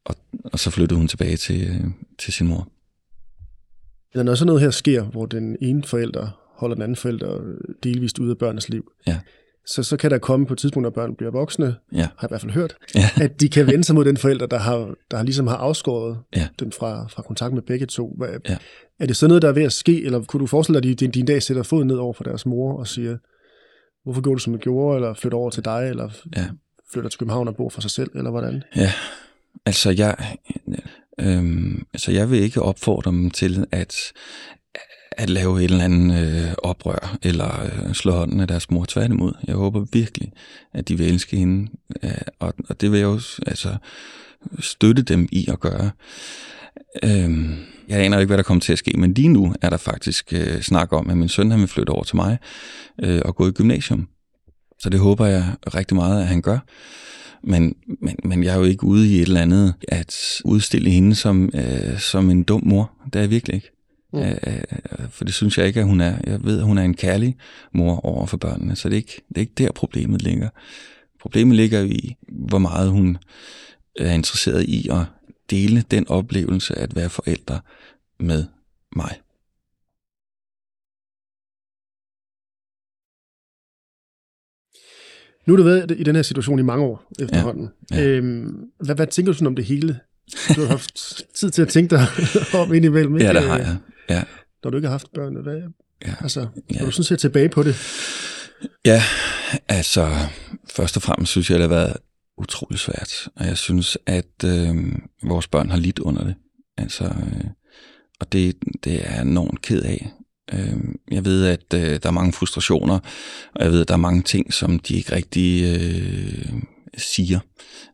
Og, 0.04 0.14
og 0.44 0.58
så 0.58 0.70
flyttede 0.70 0.98
hun 0.98 1.08
tilbage 1.08 1.36
til, 1.36 1.68
øh, 1.68 1.90
til 2.18 2.32
sin 2.32 2.46
mor. 2.46 2.68
Eller 4.12 4.24
når 4.24 4.34
sådan 4.34 4.46
noget 4.46 4.62
her 4.62 4.70
sker, 4.70 5.02
hvor 5.02 5.26
den 5.26 5.56
ene 5.60 5.84
forælder 5.84 6.47
holder 6.58 6.74
den 6.74 6.82
anden 6.82 6.96
forælder 6.96 7.40
delvist 7.82 8.18
ude 8.18 8.30
af 8.30 8.38
børnenes 8.38 8.68
liv, 8.68 8.92
Ja. 9.06 9.18
så, 9.66 9.82
så 9.82 9.96
kan 9.96 10.10
der 10.10 10.18
komme 10.18 10.46
på 10.46 10.52
et 10.52 10.58
tidspunkt, 10.58 10.82
når 10.84 10.90
børn 10.90 11.14
bliver 11.16 11.30
voksne, 11.32 11.76
Ja. 11.92 11.96
har 11.96 12.02
jeg 12.22 12.28
i 12.28 12.30
hvert 12.30 12.40
fald 12.40 12.52
hørt, 12.52 12.76
Ja. 12.94 13.10
at 13.24 13.40
de 13.40 13.48
kan 13.48 13.66
vende 13.66 13.84
sig 13.84 13.94
mod 13.94 14.04
den 14.04 14.16
forælder, 14.16 14.46
der 14.46 14.58
har, 14.58 14.94
der 15.10 15.16
har 15.16 15.24
ligesom 15.24 15.46
har 15.46 15.56
afskåret 15.56 16.18
Ja. 16.36 16.48
dem 16.60 16.72
fra, 16.72 17.06
fra 17.08 17.22
kontakt 17.22 17.54
med 17.54 17.62
begge 17.62 17.86
to. 17.86 18.14
Hvad, 18.18 18.28
Ja. 18.48 18.56
Er 19.00 19.06
det 19.06 19.16
sådan 19.16 19.28
noget, 19.30 19.42
der 19.42 19.48
er 19.48 19.52
ved 19.52 19.62
at 19.62 19.72
ske, 19.72 20.04
eller 20.04 20.24
kunne 20.24 20.40
du 20.40 20.46
forestille 20.46 20.80
dig, 20.80 20.90
at 20.90 20.98
de 20.98 21.04
din, 21.04 21.10
din 21.10 21.26
dag 21.26 21.42
sætter 21.42 21.62
foden 21.62 21.86
ned 21.88 21.96
over 21.96 22.12
for 22.12 22.24
deres 22.24 22.46
mor 22.46 22.78
og 22.78 22.86
siger, 22.88 23.16
hvorfor 24.04 24.22
gjorde 24.22 24.34
du, 24.38 24.42
som 24.42 24.52
du 24.52 24.58
gjorde, 24.58 24.96
eller 24.96 25.14
flytter 25.14 25.38
over 25.38 25.50
til 25.50 25.64
dig, 25.64 25.86
eller 25.90 26.08
Ja. 26.36 26.44
flytter 26.92 27.10
til 27.10 27.18
København 27.18 27.48
og 27.48 27.56
bor 27.56 27.68
for 27.68 27.80
sig 27.80 27.90
selv, 27.90 28.10
eller 28.14 28.30
hvordan? 28.30 28.62
Ja, 28.76 28.92
altså 29.66 29.90
jeg, 29.90 30.36
øhm, 31.20 31.82
altså 31.94 32.12
jeg 32.12 32.30
vil 32.30 32.40
ikke 32.42 32.62
opfordre 32.62 33.10
dem 33.10 33.30
til 33.30 33.66
at, 33.72 33.94
at 35.18 35.30
lave 35.30 35.64
et 35.64 35.70
eller 35.70 35.84
andet 35.84 36.46
øh, 36.46 36.52
oprør, 36.62 37.18
eller 37.22 37.62
øh, 37.64 37.94
slå 37.94 38.12
hånden 38.12 38.40
af 38.40 38.48
deres 38.48 38.70
mor 38.70 38.84
tværtimod. 38.88 39.32
Jeg 39.46 39.54
håber 39.54 39.86
virkelig, 39.92 40.32
at 40.74 40.88
de 40.88 40.98
vil 40.98 41.12
elske 41.12 41.36
hende, 41.36 41.70
øh, 42.02 42.10
og, 42.38 42.54
og 42.68 42.80
det 42.80 42.92
vil 42.92 42.98
jeg 42.98 43.08
også 43.08 43.42
altså, 43.46 43.76
støtte 44.60 45.02
dem 45.02 45.28
i 45.32 45.48
at 45.48 45.60
gøre. 45.60 45.90
Øhm, 47.02 47.56
jeg 47.88 48.00
aner 48.00 48.18
ikke, 48.18 48.26
hvad 48.26 48.36
der 48.36 48.42
kommer 48.42 48.60
til 48.60 48.72
at 48.72 48.78
ske, 48.78 48.92
men 48.96 49.14
lige 49.14 49.28
nu 49.28 49.54
er 49.62 49.70
der 49.70 49.76
faktisk 49.76 50.32
øh, 50.32 50.62
snak 50.62 50.92
om, 50.92 51.10
at 51.10 51.16
min 51.16 51.28
søn 51.28 51.50
han 51.50 51.60
vil 51.60 51.68
flytte 51.68 51.90
over 51.90 52.04
til 52.04 52.16
mig 52.16 52.38
øh, 53.02 53.22
og 53.24 53.36
gå 53.36 53.48
i 53.48 53.52
gymnasium. 53.52 54.08
Så 54.80 54.90
det 54.90 55.00
håber 55.00 55.26
jeg 55.26 55.44
rigtig 55.74 55.94
meget, 55.94 56.20
at 56.20 56.26
han 56.26 56.42
gør. 56.42 56.58
Men, 57.44 57.74
men, 58.02 58.16
men 58.24 58.44
jeg 58.44 58.54
er 58.54 58.58
jo 58.58 58.64
ikke 58.64 58.84
ude 58.84 59.08
i 59.08 59.16
et 59.16 59.22
eller 59.22 59.42
andet 59.42 59.74
at 59.88 60.40
udstille 60.44 60.90
hende 60.90 61.14
som, 61.14 61.50
øh, 61.54 61.98
som 61.98 62.30
en 62.30 62.42
dum 62.42 62.62
mor. 62.64 62.90
Det 63.06 63.16
er 63.16 63.20
jeg 63.20 63.30
virkelig 63.30 63.54
ikke. 63.54 63.77
Mm. 64.12 64.18
Øh, 64.18 64.36
øh, 64.46 65.08
for 65.10 65.24
det 65.24 65.34
synes 65.34 65.58
jeg 65.58 65.66
ikke, 65.66 65.80
at 65.80 65.86
hun 65.86 66.00
er. 66.00 66.18
Jeg 66.26 66.44
ved, 66.44 66.58
at 66.58 66.64
hun 66.64 66.78
er 66.78 66.82
en 66.82 66.94
kærlig 66.94 67.36
mor 67.72 68.06
over 68.06 68.26
for 68.26 68.36
børnene, 68.36 68.76
så 68.76 68.88
det 68.88 68.94
er 68.94 68.96
ikke, 68.96 69.22
det 69.28 69.36
er 69.36 69.40
ikke 69.40 69.54
der, 69.58 69.72
problemet 69.72 70.22
ligger. 70.22 70.48
Problemet 71.20 71.56
ligger 71.56 71.82
i, 71.82 72.16
hvor 72.28 72.58
meget 72.58 72.90
hun 72.90 73.18
er 73.96 74.12
interesseret 74.12 74.64
i 74.64 74.88
at 74.88 75.04
dele 75.50 75.84
den 75.90 76.08
oplevelse 76.08 76.78
at 76.78 76.96
være 76.96 77.10
forældre 77.10 77.60
med 78.20 78.44
mig. 78.96 79.20
Nu 85.46 85.54
har 85.54 85.56
du 85.56 85.62
været 85.62 85.90
i 85.90 86.02
den 86.02 86.16
her 86.16 86.22
situation 86.22 86.58
i 86.58 86.62
mange 86.62 86.84
år 86.84 87.12
efterhånden. 87.20 87.68
Ja. 87.90 88.04
Øhm, 88.04 88.70
hvad, 88.80 88.94
hvad 88.94 89.06
tænker 89.06 89.32
du 89.32 89.34
sådan 89.34 89.46
om 89.46 89.56
det 89.56 89.64
hele? 89.64 90.00
Du 90.56 90.60
har 90.60 90.68
haft 90.68 91.24
tid 91.34 91.50
til 91.50 91.62
at 91.62 91.68
tænke 91.68 91.96
dig 91.96 92.06
om 92.60 92.74
indimellem, 92.74 93.16
ikke? 93.16 93.26
Ja, 93.26 93.32
det 93.32 93.42
har 93.42 93.58
jeg. 93.58 93.76
Ja, 94.10 94.22
Når 94.64 94.70
du 94.70 94.76
ikke 94.76 94.86
har 94.88 94.92
haft 94.92 95.12
børn. 95.14 95.42
Hvad, 95.42 95.62
ja. 96.06 96.14
altså, 96.20 96.40
Ja. 96.70 96.78
når 96.78 96.86
du 96.86 96.90
sådan 96.92 97.04
ser 97.04 97.16
tilbage 97.16 97.48
på 97.48 97.62
det, 97.62 97.76
Ja, 98.84 99.02
altså 99.68 100.08
først 100.70 100.96
og 100.96 101.02
fremmest 101.02 101.30
synes 101.30 101.50
jeg, 101.50 101.58
det 101.58 101.68
har 101.68 101.76
været 101.76 101.96
utrolig 102.38 102.78
svært. 102.78 103.28
Og 103.36 103.46
jeg 103.46 103.58
synes, 103.58 103.98
at 104.06 104.44
øh, 104.44 104.76
vores 105.22 105.48
børn 105.48 105.70
har 105.70 105.76
lidt 105.76 105.98
under 105.98 106.24
det. 106.24 106.34
Altså, 106.78 107.04
øh, 107.04 107.44
og 108.20 108.32
det, 108.32 108.56
det 108.84 109.06
er 109.06 109.14
jeg 109.14 109.22
enormt 109.22 109.62
ked 109.62 109.82
af. 109.82 110.10
Øh, 110.52 110.76
jeg 111.10 111.24
ved, 111.24 111.46
at 111.46 111.74
øh, 111.74 112.00
der 112.02 112.08
er 112.08 112.10
mange 112.10 112.32
frustrationer, 112.32 112.98
og 113.54 113.64
jeg 113.64 113.72
ved, 113.72 113.80
at 113.80 113.88
der 113.88 113.94
er 113.94 113.98
mange 113.98 114.22
ting, 114.22 114.52
som 114.54 114.78
de 114.78 114.94
ikke 114.94 115.14
rigtig 115.14 115.64
øh, 115.64 116.52
siger. 116.96 117.40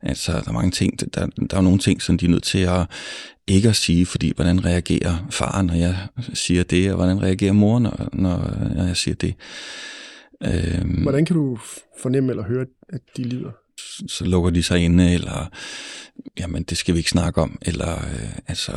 Altså, 0.02 0.32
der 0.32 0.48
er 0.48 0.52
mange 0.52 0.70
ting, 0.70 1.00
der, 1.14 1.26
der 1.50 1.56
er 1.56 1.60
nogle 1.60 1.78
ting, 1.78 2.02
som 2.02 2.18
de 2.18 2.26
er 2.26 2.30
nødt 2.30 2.42
til 2.42 2.58
at 2.58 2.86
ikke 3.46 3.68
at 3.68 3.76
sige, 3.76 4.06
fordi 4.06 4.32
hvordan 4.34 4.64
reagerer 4.64 5.26
faren, 5.30 5.66
når 5.66 5.74
jeg 5.74 5.96
siger 6.34 6.62
det, 6.62 6.90
og 6.90 6.96
hvordan 6.96 7.22
reagerer 7.22 7.52
mor, 7.52 7.78
når, 7.78 8.08
når 8.12 8.84
jeg 8.86 8.96
siger 8.96 9.14
det. 9.14 9.34
Øhm, 10.44 11.02
hvordan 11.02 11.24
kan 11.24 11.36
du 11.36 11.58
fornemme 11.98 12.30
eller 12.30 12.44
høre, 12.44 12.66
at 12.88 13.00
de 13.16 13.22
lider? 13.22 13.50
så 14.08 14.24
lukker 14.24 14.50
de 14.50 14.62
sig 14.62 14.78
inde, 14.78 15.14
eller 15.14 15.50
jamen, 16.38 16.62
det 16.62 16.78
skal 16.78 16.94
vi 16.94 16.98
ikke 16.98 17.10
snakke 17.10 17.40
om, 17.40 17.58
eller 17.62 17.92
øh, 17.92 18.38
altså 18.46 18.72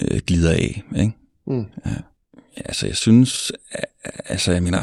øh, 0.00 0.20
glider 0.26 0.52
af, 0.52 0.82
ikke? 0.96 1.12
Mm. 1.46 1.66
Ja. 1.86 1.90
Altså, 2.56 2.86
jeg 2.86 2.96
synes, 2.96 3.52
altså, 4.04 4.52
jeg 4.52 4.62
mener, 4.62 4.82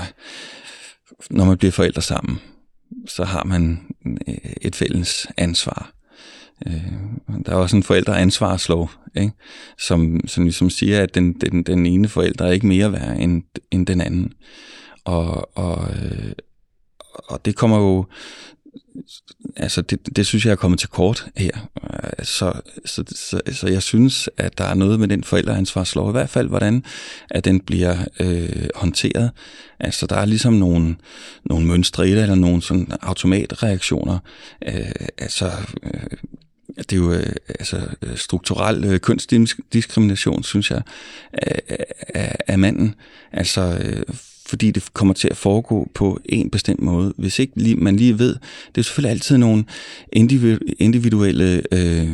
når 1.30 1.46
man 1.46 1.58
bliver 1.58 1.72
forældre 1.72 2.02
sammen, 2.02 2.40
så 3.08 3.24
har 3.24 3.44
man 3.44 3.80
øh, 4.28 4.36
et 4.62 4.76
fælles 4.76 5.28
ansvar. 5.38 5.95
Øh, 6.68 6.92
Der 7.46 7.52
er 7.52 7.56
også 7.56 7.76
en 7.76 7.84
forældreansvarslov, 7.84 8.92
ikke? 9.16 9.32
Som, 9.80 10.20
som 10.28 10.44
ligesom 10.44 10.70
siger, 10.70 11.04
at 11.04 11.16
den, 11.16 11.34
den, 11.34 11.64
den 11.64 11.86
ene 11.86 12.08
forælder 12.08 12.46
er 12.46 12.52
ikke 12.52 12.68
mere 12.68 12.92
værd 12.92 13.18
end, 13.20 13.44
end 13.72 13.88
den 13.88 14.02
anden. 14.02 14.34
Og, 15.06 15.58
og, 15.58 15.90
øh, 15.90 16.32
og 17.28 17.46
det 17.46 17.56
kommer 17.56 17.78
jo 17.78 18.06
altså 19.56 19.82
det, 19.82 20.16
det 20.16 20.26
synes 20.28 20.46
jeg 20.46 20.52
er 20.52 20.56
kommet 20.56 20.80
til 20.80 20.90
kort 20.90 21.28
her. 21.38 21.70
Øh, 21.94 22.26
så, 22.26 22.54
så, 22.86 23.04
så, 23.08 23.42
så 23.52 23.68
jeg 23.68 23.84
synes, 23.84 24.30
at 24.38 24.58
der 24.58 24.64
er 24.64 24.74
noget 24.74 25.00
med 25.00 25.08
den 25.08 25.24
forældreansvarslov, 25.24 26.10
i 26.10 26.12
hvert 26.12 26.30
fald 26.30 26.48
hvordan 26.48 26.84
at 27.30 27.46
den 27.46 27.60
bliver 27.60 27.98
øh, 28.20 28.68
håndteret. 28.76 29.32
Altså 29.80 30.06
der 30.08 30.16
er 30.16 30.26
ligesom 30.26 30.54
nogle, 30.54 30.96
nogle 31.46 31.68
mønstre 31.68 32.10
i 32.10 32.12
det, 32.12 32.22
eller 32.22 32.36
nogle 32.36 32.62
sådan 32.62 32.88
automatreaktioner. 33.02 34.20
Øh, 34.68 34.92
altså 35.18 35.52
øh, 35.84 36.18
det 36.78 36.94
er 36.94 36.98
jo 36.98 37.12
øh, 37.12 37.34
altså, 37.60 37.88
øh, 38.02 38.18
strukturel 38.18 38.84
øh, 38.86 39.00
kønsdiskrimination, 39.00 40.44
synes 40.44 40.72
jeg, 40.72 40.82
af, 41.34 41.62
af, 42.14 42.36
af 42.48 42.60
manden. 42.60 42.96
Altså, 43.32 43.80
øh, 43.84 44.16
fordi 44.48 44.72
det 44.72 44.94
kommer 44.94 45.14
til 45.14 45.28
at 45.28 45.38
foregå 45.38 45.92
på 45.94 46.20
en 46.26 46.50
bestemt 46.50 46.82
måde. 46.82 47.14
Hvis 47.18 47.40
ikke 47.40 47.54
lige, 47.56 47.76
man 47.76 47.96
lige 47.96 48.20
ved, 48.20 48.36
det 48.76 48.78
er 48.78 48.82
selvfølgelig 48.82 49.12
altid 49.12 49.38
nogle 49.38 49.66
individuelle 50.80 51.62
øh, 51.72 52.08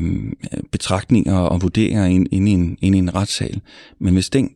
betragtninger 0.71 1.37
og 1.37 1.61
vurderinger 1.61 2.05
inde 2.05 2.27
ind 2.31 2.49
i, 2.49 2.51
en, 2.51 2.77
ind 2.81 2.95
i 2.95 2.99
en 2.99 3.15
retssal. 3.15 3.61
Men 3.99 4.13
hvis 4.13 4.29
den 4.29 4.49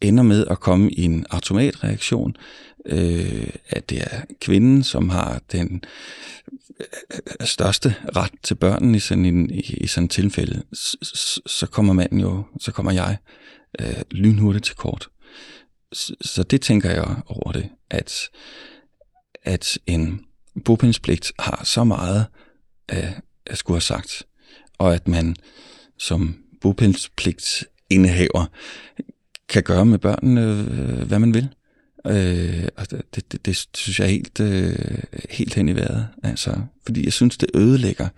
ender 0.00 0.22
med 0.22 0.46
at 0.50 0.60
komme 0.60 0.90
i 0.90 1.02
en 1.02 1.26
automatreaktion, 1.30 2.36
øh, 2.86 3.48
at 3.68 3.90
det 3.90 4.00
er 4.00 4.20
kvinden, 4.40 4.82
som 4.82 5.08
har 5.08 5.42
den 5.52 5.82
øh, 6.80 7.46
største 7.46 7.94
ret 8.16 8.32
til 8.42 8.54
børnene 8.54 8.96
i 8.96 9.00
sådan 9.00 9.24
en 9.24 9.50
i, 9.50 9.60
i 9.60 9.86
sådan 9.86 10.04
et 10.04 10.10
tilfælde, 10.10 10.62
så, 10.72 10.96
så- 11.46 11.66
kommer 11.66 11.92
manden 11.92 12.20
jo, 12.20 12.42
så 12.60 12.72
kommer 12.72 12.92
jeg 12.92 13.16
øh, 13.80 14.02
lynhurtigt 14.10 14.64
til 14.64 14.76
kort. 14.76 15.08
Så, 15.92 16.14
så 16.20 16.42
det 16.42 16.60
tænker 16.60 16.90
jeg 16.90 17.16
over 17.26 17.52
det, 17.52 17.68
at, 17.90 18.12
at 19.42 19.78
en 19.86 20.20
bopælspligt 20.64 21.32
har 21.38 21.64
så 21.64 21.84
meget 21.84 22.26
at, 22.88 23.14
at 23.46 23.58
skulle 23.58 23.74
have 23.74 23.80
sagt, 23.80 24.22
og 24.78 24.94
at 24.94 25.08
man 25.08 25.36
som 25.98 26.36
bopælspligt 26.60 27.64
indehaver 27.90 28.46
kan 29.48 29.62
gøre 29.62 29.84
med 29.86 29.98
børnene, 29.98 30.40
øh, 30.42 31.06
hvad 31.08 31.18
man 31.18 31.34
vil. 31.34 31.48
Øh, 32.06 32.68
og 32.76 32.90
det, 32.90 33.02
det, 33.14 33.32
det, 33.32 33.46
det 33.46 33.66
synes 33.74 33.98
jeg 33.98 34.04
er 34.06 34.10
helt, 34.10 34.40
øh, 34.40 34.98
helt 35.30 35.54
hen 35.54 35.68
i 35.68 35.74
vejret. 35.74 36.06
Altså, 36.22 36.56
fordi 36.86 37.04
jeg 37.04 37.12
synes, 37.12 37.36
det 37.38 37.50
ødelægger 37.54 38.08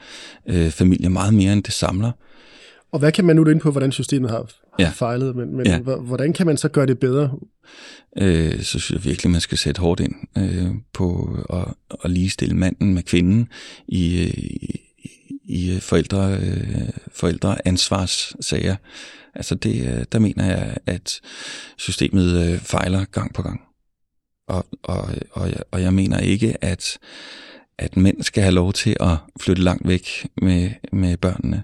øh, 0.49 0.71
familier 0.71 1.09
meget 1.09 1.35
mere, 1.35 1.53
end 1.53 1.63
det 1.63 1.73
samler. 1.73 2.13
Og 2.93 2.99
hvad 2.99 3.13
kan 3.13 3.25
man 3.25 3.37
nu 3.37 3.45
ind 3.49 3.61
på, 3.61 3.71
hvordan 3.71 3.93
systemet 3.93 4.31
har, 4.31 4.37
har 4.39 4.47
Ja. 4.79 4.89
fejlet, 4.95 5.37
men, 5.37 5.57
men 5.57 5.67
Ja. 5.67 5.79
hvordan 5.79 6.33
kan 6.33 6.47
man 6.47 6.57
så 6.57 6.69
gøre 6.69 6.87
det 6.87 6.99
bedre? 6.99 7.31
øh, 8.19 8.59
så 8.63 8.65
synes 8.79 8.91
jeg 8.91 9.05
virkelig, 9.05 9.31
man 9.33 9.41
skal 9.41 9.59
sætte 9.59 9.81
hårdt 9.81 10.01
ind 10.01 10.15
øh, 10.39 10.67
på 10.93 11.37
at, 11.53 11.75
at 12.05 12.11
ligestille 12.11 12.55
manden 12.57 12.95
med 12.95 13.03
kvinden 13.03 13.49
i, 13.89 14.23
øh, 14.23 14.35
i, 14.39 14.81
i 15.45 15.79
forældre, 15.81 16.35
øh, 16.37 16.89
forældreansvarssager. 17.13 18.77
Altså 19.35 19.55
det, 19.55 19.81
øh, 19.99 20.05
der 20.13 20.19
mener 20.19 20.45
jeg, 20.47 20.77
at 20.87 21.21
systemet 21.77 22.53
øh, 22.53 22.59
fejler 22.59 23.05
gang 23.05 23.35
på 23.35 23.43
gang. 23.43 23.61
Og, 24.49 24.67
og, 24.83 25.09
og, 25.33 25.49
jeg, 25.49 25.63
og 25.71 25.83
jeg 25.83 25.95
mener 25.95 26.19
ikke, 26.19 26.65
at, 26.65 26.99
at 27.79 27.97
mænd 27.97 28.23
skal 28.23 28.43
have 28.43 28.55
lov 28.55 28.73
til 28.73 28.97
at 29.01 29.17
flytte 29.41 29.63
langt 29.63 29.89
væk 29.89 30.27
med, 30.43 30.71
med 30.93 31.17
børnene. 31.17 31.63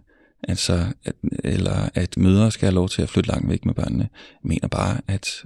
Altså, 0.48 0.84
at, 1.04 1.14
eller 1.44 1.88
at 1.94 2.16
mødre 2.16 2.50
skal 2.50 2.66
have 2.66 2.74
lov 2.74 2.88
til 2.88 3.02
at 3.02 3.08
flytte 3.08 3.30
langt 3.30 3.48
væk 3.48 3.64
med 3.64 3.74
børnene. 3.74 4.08
Jeg 4.12 4.48
mener 4.48 4.68
bare, 4.68 5.00
at 5.08 5.44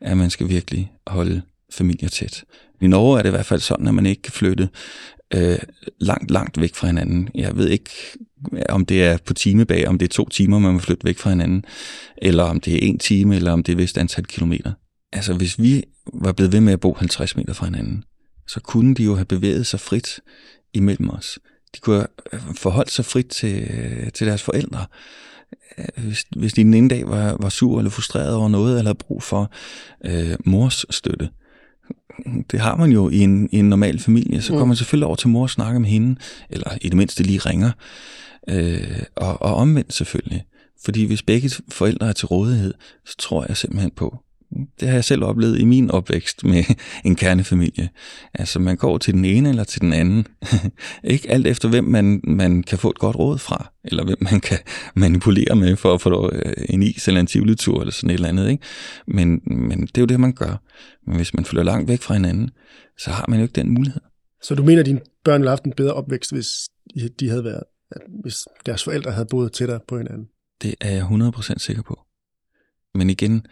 at 0.00 0.16
man 0.16 0.30
skal 0.30 0.48
virkelig 0.48 0.92
holde 1.06 1.42
familier 1.72 2.08
tæt. 2.08 2.44
I 2.80 2.86
Norge 2.86 3.18
er 3.18 3.22
det 3.22 3.28
i 3.28 3.30
hvert 3.30 3.46
fald 3.46 3.60
sådan, 3.60 3.88
at 3.88 3.94
man 3.94 4.06
ikke 4.06 4.22
kan 4.22 4.32
flytte 4.32 4.68
øh, 5.34 5.58
langt, 6.00 6.30
langt 6.30 6.60
væk 6.60 6.74
fra 6.74 6.86
hinanden. 6.86 7.28
Jeg 7.34 7.56
ved 7.56 7.68
ikke, 7.68 7.90
om 8.68 8.86
det 8.86 9.04
er 9.04 9.18
på 9.24 9.34
timebag, 9.34 9.88
om 9.88 9.98
det 9.98 10.06
er 10.06 10.14
to 10.14 10.28
timer, 10.28 10.58
man 10.58 10.72
må 10.72 10.78
flytte 10.78 11.04
væk 11.04 11.18
fra 11.18 11.30
hinanden, 11.30 11.64
eller 12.16 12.42
om 12.42 12.60
det 12.60 12.74
er 12.74 12.88
en 12.88 12.98
time, 12.98 13.36
eller 13.36 13.52
om 13.52 13.62
det 13.62 13.72
er 13.72 13.76
et 13.76 13.82
vist 13.82 13.98
antal 13.98 14.24
kilometer. 14.24 14.72
Altså, 15.12 15.34
hvis 15.34 15.58
vi 15.58 15.82
var 16.14 16.32
blevet 16.32 16.52
ved 16.52 16.60
med 16.60 16.72
at 16.72 16.80
bo 16.80 16.94
50 16.94 17.36
meter 17.36 17.52
fra 17.52 17.66
hinanden, 17.66 18.04
så 18.48 18.60
kunne 18.60 18.94
de 18.94 19.04
jo 19.04 19.14
have 19.14 19.24
bevæget 19.24 19.66
sig 19.66 19.80
frit 19.80 20.20
imellem 20.74 21.10
os. 21.10 21.38
De 21.74 21.80
kunne 21.80 22.06
have 22.32 22.54
forholdt 22.54 22.90
sig 22.90 23.04
frit 23.04 23.26
til, 23.26 23.68
til 24.14 24.26
deres 24.26 24.42
forældre. 24.42 24.86
Øh, 25.78 26.04
Hvis, 26.04 26.24
hvis 26.36 26.52
de 26.52 26.62
den 26.64 26.74
ene 26.74 26.88
dag 26.88 27.08
var, 27.08 27.36
var 27.40 27.48
sur 27.48 27.78
eller 27.78 27.90
frustreret 27.90 28.34
over 28.34 28.48
noget, 28.48 28.78
eller 28.78 28.88
havde 28.90 28.98
brug 28.98 29.22
for 29.22 29.52
øh, 30.04 30.36
mors 30.44 30.86
støtte. 30.90 31.28
Det 32.50 32.60
har 32.60 32.76
man 32.76 32.90
jo 32.92 33.08
i 33.08 33.18
en, 33.18 33.48
i 33.52 33.56
en 33.58 33.68
normal 33.68 33.98
familie. 33.98 34.42
Så 34.42 34.52
Mm. 34.52 34.58
kommer 34.58 34.66
man 34.66 34.76
selvfølgelig 34.76 35.06
over 35.06 35.16
til 35.16 35.28
mor 35.28 35.42
og 35.42 35.50
snakker 35.50 35.80
med 35.80 35.88
hende, 35.88 36.20
eller 36.50 36.78
i 36.80 36.88
det 36.88 36.96
mindste 36.96 37.22
lige 37.22 37.38
ringer. 37.38 37.70
Øh, 38.48 39.02
og, 39.16 39.42
og 39.42 39.54
omvendt 39.54 39.92
selvfølgelig. 39.94 40.44
Fordi 40.84 41.04
hvis 41.04 41.22
begge 41.22 41.50
forældre 41.68 42.08
er 42.08 42.12
til 42.12 42.26
rådighed, 42.26 42.74
så 43.06 43.16
tror 43.18 43.44
jeg 43.48 43.56
simpelthen 43.56 43.90
på, 43.90 44.18
det 44.50 44.88
har 44.88 44.94
jeg 44.94 45.04
selv 45.04 45.24
oplevet 45.24 45.58
i 45.58 45.64
min 45.64 45.90
opvækst 45.90 46.44
med 46.44 46.64
en 47.04 47.16
kernefamilie. 47.16 47.88
Altså 48.34 48.58
man 48.58 48.76
går 48.76 48.98
til 48.98 49.14
den 49.14 49.24
ene 49.24 49.48
eller 49.48 49.64
til 49.64 49.80
den 49.80 49.92
anden. 49.92 50.26
ikke 51.04 51.30
alt 51.30 51.46
efter 51.46 51.68
hvem 51.68 51.84
man, 51.84 52.20
man 52.24 52.62
kan 52.62 52.78
få 52.78 52.90
et 52.90 52.98
godt 52.98 53.16
råd 53.16 53.38
fra, 53.38 53.72
eller 53.84 54.04
hvem 54.04 54.18
man 54.20 54.40
kan 54.40 54.58
manipulere 54.94 55.56
med 55.56 55.76
for 55.76 55.94
at 55.94 56.00
få 56.00 56.30
øh, 56.32 56.52
en 56.68 56.82
is 56.82 57.08
eller 57.08 57.20
en 57.20 57.26
tivolitur 57.26 57.80
eller 57.80 57.92
sådan 57.92 58.10
et 58.10 58.14
eller 58.14 58.28
andet. 58.28 58.50
Ikke? 58.50 58.64
Men, 59.06 59.40
men 59.46 59.80
det 59.80 59.98
er 59.98 60.02
jo 60.02 60.06
det, 60.06 60.20
man 60.20 60.32
gør. 60.32 60.62
Men 61.06 61.16
hvis 61.16 61.34
man 61.34 61.44
flytter 61.44 61.64
langt 61.64 61.88
væk 61.88 62.02
fra 62.02 62.14
hinanden, 62.14 62.50
så 62.98 63.10
har 63.10 63.24
man 63.28 63.38
jo 63.38 63.42
ikke 63.42 63.60
den 63.60 63.70
mulighed. 63.70 64.00
Så 64.42 64.54
du 64.54 64.62
mener, 64.62 64.80
at 64.80 64.86
dine 64.86 65.00
børn 65.24 65.40
ville 65.40 65.48
have 65.48 65.56
haft 65.56 65.64
en 65.64 65.72
bedre 65.72 65.92
opvækst, 65.92 66.32
hvis 66.32 66.46
de 67.20 67.28
havde 67.28 67.44
været, 67.44 67.62
hvis 68.22 68.36
deres 68.66 68.84
forældre 68.84 69.12
havde 69.12 69.26
boet 69.30 69.52
tættere 69.52 69.80
på 69.88 69.96
hinanden? 69.96 70.26
Det 70.62 70.74
er 70.80 70.90
jeg 70.90 71.02
100% 71.02 71.58
sikker 71.58 71.82
på. 71.82 72.00
Men 72.94 73.10
igen, 73.10 73.46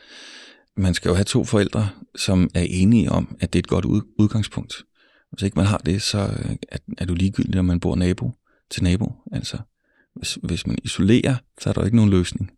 man 0.76 0.94
skal 0.94 1.08
jo 1.08 1.14
have 1.14 1.24
to 1.24 1.44
forældre, 1.44 1.88
som 2.16 2.50
er 2.54 2.66
enige 2.68 3.12
om, 3.12 3.36
at 3.40 3.52
det 3.52 3.58
er 3.58 3.62
et 3.62 3.68
godt 3.68 3.84
udgangspunkt. 4.18 4.74
Hvis 5.32 5.42
ikke 5.42 5.56
man 5.56 5.66
har 5.66 5.78
det, 5.78 6.02
så 6.02 6.18
øh, 6.18 6.56
er, 6.68 6.78
er 6.98 7.04
du 7.04 7.14
ligegyldig, 7.14 7.58
om 7.58 7.64
man 7.64 7.80
bor 7.80 7.96
nabo 7.96 8.30
til 8.70 8.82
nabo. 8.82 9.12
Altså, 9.32 9.58
hvis, 10.14 10.38
hvis 10.42 10.66
man 10.66 10.78
isolerer, 10.84 11.36
så 11.60 11.68
er 11.68 11.72
der 11.72 11.80
jo 11.80 11.84
ikke 11.84 11.96
nogen 11.96 12.10
løsning. 12.10 12.50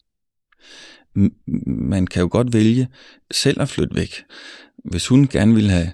Man 1.67 2.07
kan 2.07 2.23
jo 2.23 2.29
godt 2.31 2.53
vælge 2.53 2.89
selv 3.31 3.61
at 3.61 3.69
flytte 3.69 3.95
væk. 3.95 4.15
Hvis 4.85 5.07
hun 5.07 5.27
gerne 5.27 5.55
ville 5.55 5.71
have 5.71 5.93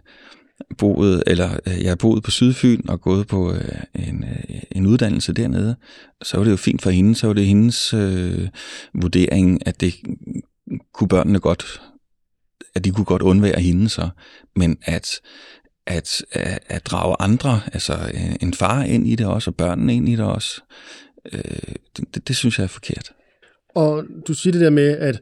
boet, 0.78 1.22
eller 1.26 1.58
øh, 1.66 1.82
jeg 1.82 1.90
har 1.90 1.96
boet 1.96 2.22
på 2.22 2.30
Sydfyn 2.30 2.88
og 2.88 3.00
gået 3.00 3.26
på 3.26 3.52
øh, 3.52 3.82
en, 3.94 4.24
øh, 4.24 4.62
en 4.72 4.86
uddannelse 4.86 5.32
dernede, 5.32 5.76
så 6.22 6.36
var 6.36 6.44
det 6.44 6.50
jo 6.50 6.56
fint 6.56 6.82
for 6.82 6.90
hende, 6.90 7.14
så 7.14 7.26
var 7.26 7.34
det 7.34 7.46
hendes 7.46 7.94
øh, 7.94 8.48
vurdering, 8.94 9.66
at 9.66 9.80
det 9.80 9.94
kunne 10.92 11.08
børnene 11.08 11.40
godt, 11.40 11.80
at 12.74 12.84
de 12.84 12.90
kunne 12.90 13.04
godt 13.04 13.22
undvære 13.22 13.60
hende 13.60 13.88
så, 13.88 14.08
men 14.56 14.78
at, 14.84 15.20
at, 15.86 16.22
at, 16.32 16.60
at 16.66 16.86
drage 16.86 17.16
andre, 17.20 17.60
altså 17.72 17.92
øh, 18.14 18.34
en 18.40 18.54
far 18.54 18.82
ind 18.82 19.06
i 19.06 19.14
det 19.14 19.26
også, 19.26 19.50
og 19.50 19.54
børnene 19.56 19.94
ind 19.94 20.08
i 20.08 20.16
det 20.16 20.24
også, 20.24 20.60
øh, 21.32 21.40
det, 21.96 22.14
det, 22.14 22.28
det 22.28 22.36
synes 22.36 22.58
jeg 22.58 22.64
er 22.64 22.68
forkert. 22.68 23.12
Og 23.74 24.04
du 24.28 24.34
siger 24.34 24.52
det 24.52 24.60
der 24.60 24.70
med, 24.70 24.88
at 24.88 25.20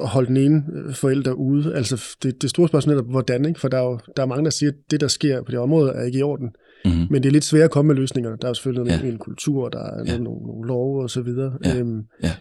holde 0.00 0.28
den 0.28 0.36
ene 0.36 0.62
øh, 0.74 0.94
forælder 0.94 1.32
ude. 1.32 1.74
Altså, 1.74 2.16
det, 2.22 2.42
det 2.42 2.50
store 2.50 2.68
spørgsmål 2.68 2.96
er, 2.96 3.02
hvordan, 3.02 3.44
ikke? 3.44 3.60
For 3.60 3.68
der 3.68 3.78
er 3.78 3.82
jo 3.82 3.98
der 4.16 4.22
er 4.22 4.26
mange, 4.26 4.44
der 4.44 4.50
siger, 4.50 4.70
at 4.70 4.76
det, 4.90 5.00
der 5.00 5.08
sker 5.08 5.42
på 5.42 5.50
det 5.50 5.58
område, 5.58 5.92
er 5.92 6.02
ikke 6.02 6.18
i 6.18 6.22
orden. 6.22 6.48
Mm-hmm. 6.84 7.06
Men 7.10 7.22
det 7.22 7.28
er 7.28 7.32
lidt 7.32 7.44
svært 7.44 7.64
at 7.64 7.70
komme 7.70 7.86
med 7.86 7.96
løsninger. 7.96 8.36
Der 8.36 8.46
er 8.46 8.50
jo 8.50 8.54
selvfølgelig 8.54 8.84
noget 8.84 9.02
Ja. 9.02 9.08
en 9.08 9.18
kultur, 9.18 9.68
der 9.68 9.78
er 9.78 10.04
ja. 10.06 10.18
nogle, 10.18 10.46
nogle 10.46 10.68
love 10.68 11.02
og 11.02 11.10
så 11.10 11.22
videre. 11.22 11.52
Ja. 11.64 11.76
Øhm, 11.76 12.02
Ja. 12.22 12.32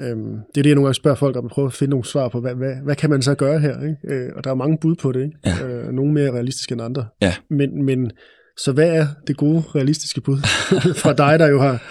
Øhm, 0.00 0.32
det 0.54 0.60
er 0.60 0.62
det, 0.62 0.66
jeg 0.66 0.74
nogle 0.74 0.86
gange 0.86 0.94
spørger 0.94 1.16
folk 1.16 1.36
om, 1.36 1.44
at 1.44 1.50
prøve 1.50 1.66
at 1.66 1.72
finde 1.72 1.90
nogle 1.90 2.04
svar 2.04 2.28
på, 2.28 2.40
hvad, 2.40 2.54
hvad, 2.54 2.74
hvad 2.84 2.96
kan 2.96 3.10
man 3.10 3.22
så 3.22 3.34
gøre 3.34 3.60
her? 3.60 3.82
Ikke? 3.82 3.96
Øh, 4.04 4.32
og 4.36 4.44
der 4.44 4.50
er 4.50 4.54
mange 4.54 4.78
bud 4.78 4.94
på 4.94 5.12
det. 5.12 5.24
Ikke? 5.24 5.38
Ja. 5.44 5.66
Øh, 5.66 5.92
nogle 5.92 6.12
mere 6.12 6.32
realistiske 6.32 6.72
end 6.72 6.82
andre. 6.82 7.06
Ja. 7.22 7.34
Men, 7.50 7.84
men 7.84 8.10
så 8.56 8.72
hvad 8.72 8.88
er 8.88 9.06
det 9.26 9.36
gode, 9.36 9.62
realistiske 9.74 10.20
bud 10.20 10.38
fra 11.02 11.12
dig, 11.12 11.38
der 11.38 11.46
jo 11.46 11.60
har, 11.60 11.82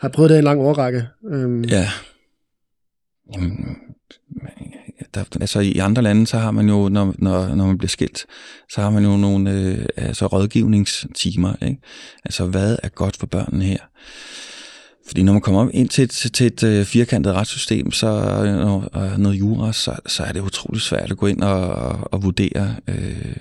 har 0.00 0.08
prøvet 0.08 0.30
det 0.30 0.36
i 0.36 0.38
en 0.38 0.44
lang 0.44 0.60
årrække? 0.60 1.06
Øhm, 1.32 1.64
Ja. 1.64 1.88
Jamen, 3.34 3.76
der, 5.14 5.24
altså 5.40 5.60
i 5.60 5.78
andre 5.78 6.02
lande, 6.02 6.26
så 6.26 6.38
har 6.38 6.50
man 6.50 6.68
jo, 6.68 6.88
når, 6.88 7.14
når, 7.18 7.54
når 7.54 7.66
man 7.66 7.78
bliver 7.78 7.88
skilt, 7.88 8.26
så 8.70 8.80
har 8.80 8.90
man 8.90 9.04
jo 9.04 9.16
nogle 9.16 9.50
øh, 9.52 9.86
altså 9.96 10.26
rådgivningstimer. 10.26 11.54
Ikke? 11.62 11.80
Altså, 12.24 12.46
hvad 12.46 12.76
er 12.82 12.88
godt 12.88 13.16
for 13.16 13.26
børnene 13.26 13.64
her? 13.64 13.78
Fordi 15.06 15.22
når 15.22 15.32
man 15.32 15.42
kommer 15.42 15.70
ind 15.74 15.88
til 15.88 16.04
et, 16.04 16.10
til 16.10 16.46
et 16.46 16.62
øh, 16.62 16.84
firkantet 16.84 17.32
retssystem, 17.34 17.90
så 17.90 18.06
og 18.92 19.20
noget 19.20 19.38
jura, 19.38 19.72
så, 19.72 19.96
så 20.06 20.22
er 20.22 20.32
det 20.32 20.40
utroligt 20.40 20.84
svært 20.84 21.10
at 21.10 21.16
gå 21.16 21.26
ind 21.26 21.42
og, 21.42 21.60
og, 21.74 22.12
og 22.12 22.22
vurdere, 22.22 22.76
øh, 22.88 23.36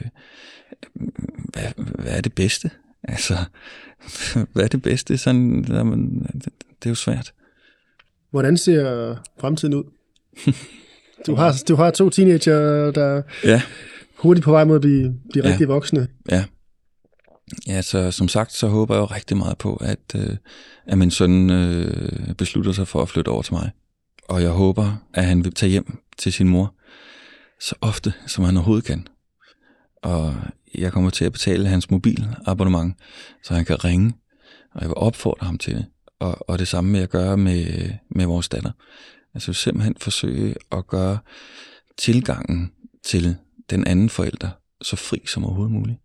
hvad, 1.54 1.64
hvad 1.76 2.12
er 2.18 2.22
det 2.22 2.34
bedste? 2.34 2.70
Altså, 3.04 3.38
hvad 4.54 4.64
er 4.64 4.68
det 4.68 4.82
bedste? 4.82 5.18
Sådan, 5.18 5.64
der 5.64 5.84
man, 5.84 6.26
det 6.34 6.86
er 6.86 6.90
jo 6.90 6.96
svært. 6.96 7.34
Hvordan 8.32 8.58
ser 8.58 9.16
fremtiden 9.40 9.74
ud? 9.74 9.84
Du 11.28 11.36
har, 11.36 11.64
du 11.68 11.76
har 11.76 11.92
to 11.92 12.10
teenager, 12.10 12.92
der 12.92 13.04
er 13.04 13.22
Ja. 13.44 13.62
hurtigt 14.18 14.44
på 14.44 14.52
vej 14.52 14.64
mod 14.64 14.76
at 14.76 14.82
blive, 14.82 15.14
blive 15.32 15.46
Ja. 15.46 15.52
rigtig 15.52 15.68
voksne. 15.68 16.08
Ja. 16.32 16.44
Ja, 17.68 17.82
så 17.82 18.12
som 18.12 18.28
sagt, 18.28 18.54
så 18.54 18.68
håber 18.68 18.96
jeg 18.96 19.02
jo 19.02 19.06
rigtig 19.06 19.38
meget 19.38 19.58
på, 19.58 19.76
at, 19.76 20.16
øh, 20.16 20.38
at 20.86 20.98
min 20.98 21.12
søn 21.12 21.50
øh, 21.50 22.36
beslutter 22.36 22.72
sig 22.72 22.88
for 22.88 23.02
at 23.02 23.10
flytte 23.10 23.30
over 23.30 23.42
til 23.42 23.54
mig. 23.54 23.72
Og 24.30 24.42
jeg 24.42 24.50
håber, 24.50 24.96
at 25.14 25.26
han 25.26 25.44
vil 25.44 25.54
tage 25.54 25.70
hjem 25.70 25.98
til 26.18 26.34
sin 26.34 26.48
mor 26.48 26.76
så 27.60 27.76
ofte, 27.82 28.14
som 28.28 28.44
han 28.44 28.58
overhovedet 28.58 28.86
kan. 28.86 29.08
Og 30.04 30.36
jeg 30.76 30.92
kommer 30.92 31.10
til 31.10 31.26
at 31.26 31.32
betale 31.32 31.68
hans 31.68 31.92
mobilabonnement, 31.92 32.96
så 33.44 33.54
han 33.54 33.66
kan 33.66 33.84
ringe, 33.84 34.14
og 34.74 34.82
jeg 34.82 34.90
vil 34.90 34.98
opfordre 34.98 35.46
ham 35.46 35.58
til 35.58 35.76
det. 35.76 35.86
Og, 36.20 36.50
og 36.50 36.60
det 36.60 36.68
samme 36.68 36.92
vil 36.92 37.00
jeg 37.00 37.10
gøre 37.10 37.38
med, 37.38 37.90
med 38.10 38.26
vores 38.26 38.50
datter. 38.50 38.72
Altså 39.34 39.54
simpelthen 39.54 39.96
forsøge 40.00 40.56
at 40.72 40.88
gøre 40.88 41.18
tilgangen 41.98 42.72
til 43.04 43.36
den 43.70 43.88
anden 43.88 44.10
forælder 44.10 44.50
så 44.82 44.96
fri 44.96 45.22
som 45.26 45.46
overhovedet 45.46 45.74
muligt 45.74 46.00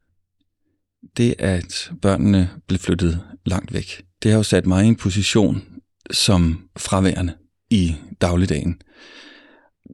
det, 1.17 1.35
at 1.39 1.93
børnene 2.03 2.51
blev 2.67 2.79
flyttet 2.79 3.21
langt 3.47 3.73
væk, 3.73 4.03
det 4.23 4.31
har 4.31 4.39
jo 4.39 4.43
sat 4.43 4.67
mig 4.67 4.85
i 4.85 4.89
en 4.89 4.97
position 4.97 5.63
som 6.11 6.69
fraværende 6.77 7.35
i 7.71 7.95
dagligdagen. 8.21 8.81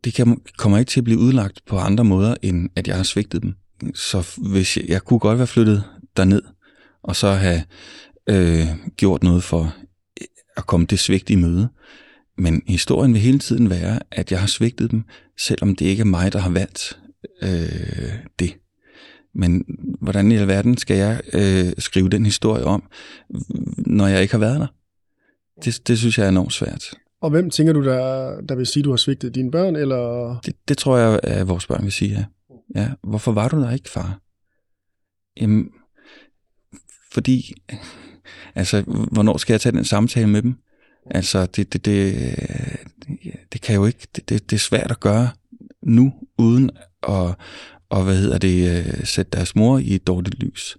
Det 0.04 0.14
kan, 0.14 0.40
kommer 0.58 0.78
ikke 0.78 0.90
til 0.90 1.00
at 1.00 1.04
blive 1.04 1.18
udlagt 1.18 1.60
på 1.66 1.78
andre 1.78 2.04
måder, 2.04 2.34
end 2.42 2.70
at 2.76 2.88
jeg 2.88 2.96
har 2.96 3.02
svigtet 3.02 3.42
dem. 3.42 3.54
Så 3.94 4.40
hvis 4.50 4.76
jeg, 4.76 4.84
jeg 4.88 5.02
kunne 5.02 5.18
godt 5.18 5.38
være 5.38 5.46
flyttet 5.46 5.84
derned, 6.16 6.42
og 7.02 7.16
så 7.16 7.32
have 7.32 7.62
øh, 8.26 8.66
gjort 8.96 9.22
noget 9.22 9.42
for 9.42 9.62
øh, 10.20 10.26
at 10.56 10.66
komme 10.66 10.86
det 10.86 10.98
svigt 10.98 11.30
i 11.30 11.34
møde. 11.34 11.68
Men 12.38 12.62
historien 12.66 13.12
vil 13.12 13.20
hele 13.20 13.38
tiden 13.38 13.70
være, 13.70 14.00
at 14.10 14.32
jeg 14.32 14.40
har 14.40 14.46
svigtet 14.46 14.90
dem, 14.90 15.04
selvom 15.38 15.76
det 15.76 15.86
ikke 15.86 16.00
er 16.00 16.04
mig, 16.04 16.32
der 16.32 16.38
har 16.38 16.50
valgt 16.50 16.98
øh, 17.42 18.12
det. 18.38 18.54
Men 19.34 19.64
hvordan 20.00 20.32
i 20.32 20.36
alverden 20.36 20.76
skal 20.76 20.96
jeg 20.96 21.20
øh, 21.32 21.72
skrive 21.78 22.08
den 22.08 22.24
historie 22.24 22.64
om, 22.64 22.82
når 23.78 24.06
jeg 24.06 24.22
ikke 24.22 24.34
har 24.34 24.38
været 24.38 24.60
der? 24.60 24.66
Det, 25.64 25.88
det 25.88 25.98
synes 25.98 26.18
jeg 26.18 26.24
er 26.24 26.28
enormt 26.28 26.52
svært. 26.52 26.84
Og 27.20 27.30
hvem 27.30 27.50
tænker 27.50 27.72
du, 27.72 27.84
der, 27.84 28.40
der 28.40 28.54
vil 28.54 28.66
sige, 28.66 28.82
du 28.82 28.90
har 28.90 28.96
svigtet 28.96 29.34
dine 29.34 29.50
børn? 29.50 29.76
Eller... 29.76 30.36
Det, 30.44 30.54
det 30.68 30.78
tror 30.78 30.96
jeg, 30.96 31.20
at 31.22 31.48
vores 31.48 31.66
børn 31.66 31.84
vil 31.84 31.92
sige, 31.92 32.10
ja. 32.10 32.24
ja. 32.80 32.88
Hvorfor 33.02 33.32
var 33.32 33.48
du 33.48 33.60
der 33.60 33.70
ikke, 33.70 33.90
far? 33.90 34.20
Jamen, 35.40 35.70
fordi, 37.12 37.54
altså, 38.54 38.82
hvornår 39.12 39.36
skal 39.36 39.54
jeg 39.54 39.60
tage 39.60 39.76
den 39.76 39.84
samtale 39.84 40.26
med 40.26 40.42
dem? 40.42 40.54
Altså, 41.10 41.46
det, 41.46 41.72
det, 41.72 41.84
det, 41.84 42.34
det 43.52 43.60
kan 43.60 43.74
jo 43.74 43.86
ikke, 43.86 44.08
det, 44.16 44.28
det, 44.28 44.50
det 44.50 44.56
er 44.56 44.60
svært 44.60 44.90
at 44.90 45.00
gøre 45.00 45.28
nu, 45.82 46.12
uden 46.38 46.70
at, 47.08 47.34
og 47.92 48.04
hvad 48.04 48.16
hedder 48.16 48.38
det, 48.38 48.78
øh, 48.78 49.04
sætte 49.04 49.30
deres 49.32 49.56
mor 49.56 49.78
i 49.78 49.94
et 49.94 50.06
dårligt 50.06 50.38
lys. 50.44 50.76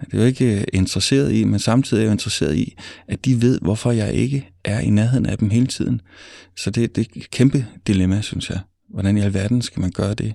Det 0.00 0.14
er 0.14 0.18
jo 0.18 0.24
ikke 0.24 0.60
øh, 0.60 0.64
interesseret 0.72 1.32
i, 1.32 1.44
men 1.44 1.58
samtidig 1.58 2.00
er 2.00 2.04
jeg 2.04 2.08
jo 2.08 2.12
interesseret 2.12 2.56
i, 2.56 2.76
at 3.08 3.24
de 3.24 3.42
ved, 3.42 3.60
hvorfor 3.60 3.92
jeg 3.92 4.14
ikke 4.14 4.48
er 4.64 4.80
i 4.80 4.90
nærheden 4.90 5.26
af 5.26 5.38
dem 5.38 5.50
hele 5.50 5.66
tiden. 5.66 6.00
Så 6.56 6.70
det, 6.70 6.96
det 6.96 7.06
er 7.06 7.10
et 7.16 7.30
kæmpe 7.30 7.66
dilemma, 7.86 8.20
synes 8.20 8.50
jeg. 8.50 8.60
Hvordan 8.88 9.16
i 9.16 9.20
alverden 9.20 9.62
skal 9.62 9.80
man 9.80 9.90
gøre 9.90 10.14
det 10.14 10.34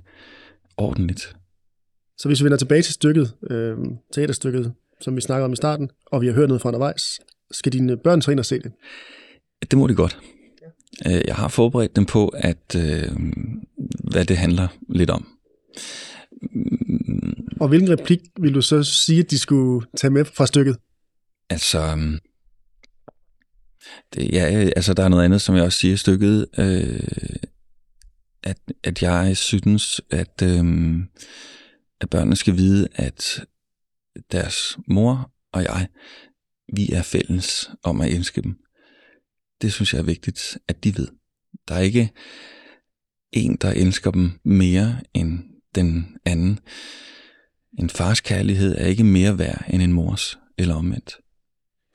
ordentligt? 0.77 1.35
Så 2.17 2.27
hvis 2.27 2.39
vi 2.39 2.43
vender 2.43 2.57
tilbage 2.57 2.81
til 2.81 2.93
stykket, 2.93 3.33
øh, 3.49 3.77
teaterstykket, 4.13 4.73
som 5.01 5.15
vi 5.15 5.21
snakker 5.21 5.45
om 5.45 5.53
i 5.53 5.55
starten, 5.55 5.89
og 6.05 6.21
vi 6.21 6.27
har 6.27 6.33
hørt 6.33 6.47
noget 6.47 6.61
fra 6.61 6.69
undervejs, 6.69 7.19
skal 7.51 7.73
dine 7.73 7.97
børn 7.97 8.21
så 8.21 8.31
ind 8.31 8.39
og 8.39 8.45
se 8.45 8.59
det? 8.59 8.71
Det 9.71 9.79
må 9.79 9.87
de 9.87 9.95
godt. 9.95 10.19
Øh, 11.07 11.21
jeg 11.27 11.35
har 11.35 11.47
forberedt 11.47 11.95
dem 11.95 12.05
på, 12.05 12.27
at 12.27 12.75
øh, 12.75 13.11
hvad 14.11 14.25
det 14.25 14.37
handler 14.37 14.67
lidt 14.89 15.09
om. 15.09 15.27
Og 17.59 17.67
hvilken 17.67 17.89
replik 17.89 18.19
vil 18.39 18.53
du 18.53 18.61
så 18.61 18.83
sige, 18.83 19.19
at 19.19 19.31
de 19.31 19.39
skulle 19.39 19.87
tage 19.97 20.11
med 20.11 20.25
fra 20.25 20.45
stykket? 20.45 20.77
Altså, 21.49 21.79
øhm, 21.79 22.19
det, 24.13 24.33
ja, 24.33 24.69
altså 24.75 24.93
der 24.93 25.03
er 25.03 25.09
noget 25.09 25.25
andet, 25.25 25.41
som 25.41 25.55
jeg 25.55 25.63
også 25.63 25.79
siger 25.79 25.93
i 25.93 25.97
stykket, 25.97 26.47
øh, 26.57 26.99
at, 28.43 28.57
at 28.83 29.01
jeg 29.01 29.37
synes, 29.37 30.01
at, 30.09 30.41
øh, 30.43 30.95
at 32.01 32.09
børnene 32.09 32.35
skal 32.35 32.57
vide, 32.57 32.87
at 32.95 33.45
deres 34.31 34.77
mor 34.87 35.31
og 35.53 35.63
jeg, 35.63 35.87
vi 36.73 36.91
er 36.91 37.01
fælles 37.01 37.69
om 37.83 38.01
at 38.01 38.11
elske 38.11 38.41
dem. 38.41 38.55
Det 39.61 39.73
synes 39.73 39.93
jeg 39.93 39.99
er 39.99 40.03
vigtigt, 40.03 40.57
at 40.67 40.83
de 40.83 40.97
ved. 40.97 41.07
Der 41.67 41.75
er 41.75 41.79
ikke 41.79 42.11
en, 43.31 43.55
der 43.55 43.71
elsker 43.71 44.11
dem 44.11 44.31
mere 44.43 45.01
end 45.13 45.50
den 45.75 46.17
anden. 46.25 46.59
En 47.79 47.89
fars 47.89 48.21
kærlighed 48.21 48.77
er 48.77 48.85
ikke 48.85 49.03
mere 49.03 49.37
værd 49.37 49.65
end 49.69 49.81
en 49.81 49.93
mors, 49.93 50.39
eller 50.57 50.75
omvendt. 50.75 51.17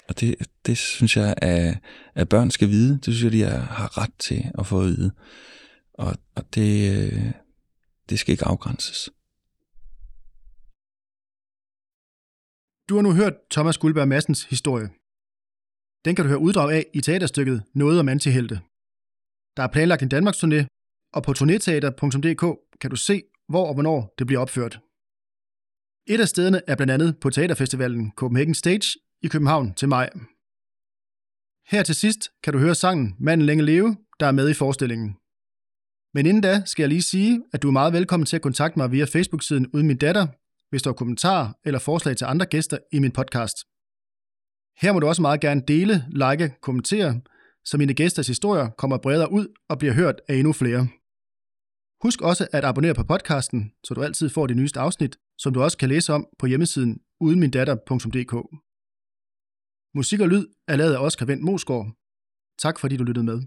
Og 0.08 0.20
det, 0.20 0.36
det 0.66 0.78
synes 0.78 1.16
jeg, 1.16 1.34
at, 1.36 1.78
at 2.14 2.28
børn 2.28 2.50
skal 2.50 2.68
vide. 2.68 2.92
Det 2.92 3.14
synes 3.14 3.24
jeg, 3.24 3.32
de 3.32 3.42
har 3.60 3.98
ret 3.98 4.14
til 4.18 4.44
at 4.58 4.66
få 4.66 4.80
at 4.80 4.86
vide. 4.86 5.12
Og, 5.94 6.16
og 6.34 6.54
det, 6.54 6.96
øh, 6.96 7.32
det 8.08 8.18
skal 8.18 8.32
ikke 8.32 8.44
afgrænses. 8.44 9.10
Du 12.88 12.94
har 12.94 13.02
nu 13.02 13.12
hørt 13.12 13.34
Thomas 13.50 13.78
Guldberg 13.78 14.08
Massens 14.08 14.44
historie. 14.44 14.88
Den 16.04 16.16
kan 16.16 16.24
du 16.24 16.28
høre 16.28 16.38
uddrag 16.38 16.72
af 16.72 16.86
i 16.94 17.00
teaterstykket 17.00 17.62
Noget 17.74 18.00
om 18.00 18.08
antihelte. 18.08 18.60
Der 19.56 19.62
er 19.62 19.66
planlagt 19.72 20.02
en 20.02 20.08
Danmarks 20.08 20.44
turné, 20.44 20.66
og 21.12 21.22
på 21.22 21.32
turneteater.dk 21.32 22.44
kan 22.80 22.90
du 22.90 22.96
se, 22.96 23.22
hvor 23.48 23.66
og 23.66 23.74
hvornår 23.74 24.14
det 24.18 24.26
bliver 24.26 24.40
opført. 24.40 24.80
Et 26.06 26.20
af 26.20 26.28
stederne 26.28 26.60
er 26.66 26.76
blandt 26.76 26.92
andet 26.92 27.18
på 27.20 27.30
Teaterfestivalen 27.30 28.12
Copenhagen 28.16 28.54
Stage 28.54 28.98
i 29.22 29.28
København 29.28 29.74
til 29.74 29.88
maj. 29.88 30.10
Her 31.70 31.82
til 31.82 31.94
sidst 31.94 32.30
kan 32.42 32.52
du 32.52 32.58
høre 32.58 32.74
sangen 32.74 33.16
Manden 33.20 33.46
længe 33.46 33.64
leve, 33.64 33.96
der 34.20 34.26
er 34.26 34.32
med 34.32 34.50
i 34.50 34.54
forestillingen. 34.54 35.16
Men 36.14 36.26
inden 36.26 36.42
da 36.42 36.62
skal 36.64 36.82
jeg 36.82 36.88
lige 36.88 37.02
sige, 37.02 37.42
at 37.52 37.62
du 37.62 37.68
er 37.68 37.72
meget 37.72 37.92
velkommen 37.92 38.26
til 38.26 38.36
at 38.36 38.42
kontakte 38.42 38.78
mig 38.78 38.92
via 38.92 39.04
Facebook-siden 39.04 39.66
Uden 39.74 39.86
Min 39.86 39.98
Datter, 39.98 40.26
hvis 40.70 40.82
du 40.82 40.88
har 40.88 40.94
kommentarer 40.94 41.52
eller 41.64 41.78
forslag 41.78 42.16
til 42.16 42.24
andre 42.24 42.46
gæster 42.46 42.78
i 42.92 42.98
min 42.98 43.12
podcast. 43.12 43.56
Her 44.80 44.92
må 44.92 45.00
du 45.00 45.06
også 45.06 45.22
meget 45.22 45.40
gerne 45.40 45.62
dele, 45.68 46.04
like, 46.08 46.54
kommentere, 46.62 47.20
så 47.64 47.78
mine 47.78 47.94
gæsters 47.94 48.26
historier 48.26 48.68
kommer 48.68 48.98
bredere 48.98 49.32
ud 49.32 49.46
og 49.68 49.78
bliver 49.78 49.94
hørt 49.94 50.20
af 50.28 50.34
endnu 50.34 50.52
flere. 50.52 50.88
Husk 52.02 52.20
også 52.20 52.48
at 52.52 52.64
abonnere 52.64 52.94
på 52.94 53.04
podcasten, 53.04 53.72
så 53.84 53.94
du 53.94 54.02
altid 54.02 54.28
får 54.28 54.46
de 54.46 54.54
nyeste 54.54 54.80
afsnit, 54.80 55.16
som 55.38 55.54
du 55.54 55.62
også 55.62 55.78
kan 55.78 55.88
læse 55.88 56.12
om 56.12 56.26
på 56.38 56.46
hjemmesiden 56.46 57.00
udenmindatter.dk. 57.20 58.34
Musik 59.94 60.20
og 60.20 60.28
lyd 60.28 60.46
er 60.68 60.76
lavet 60.76 60.94
af 60.94 61.04
Oscar 61.06 61.26
Vendt 61.26 61.44
Mosgaard. 61.44 61.92
Tak 62.58 62.78
fordi 62.78 62.96
du 62.96 63.04
lyttede 63.04 63.26
med. 63.26 63.38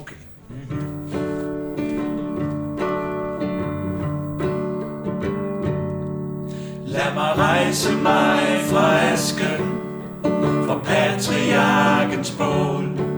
Okay. 0.00 0.16
Mm-hmm. 0.50 0.90
Lad 6.86 7.14
mig 7.14 7.36
rejse 7.38 7.92
mig 7.92 8.60
fra 8.70 9.12
asken, 9.12 9.60
fra 10.66 10.78
patriarkens 10.84 12.36
bål. 12.38 13.09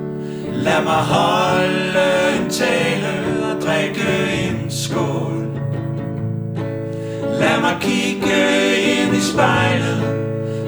Lad 0.54 0.82
mig 0.84 1.02
holde 1.14 2.38
en 2.38 2.50
tale 2.50 3.08
og 3.52 3.62
drikke 3.62 4.08
en 4.44 4.70
skål. 4.70 5.46
Lad 7.40 7.60
mig 7.60 7.76
kigge 7.80 8.36
ind 8.82 9.16
i 9.16 9.20
spejlet, 9.20 10.02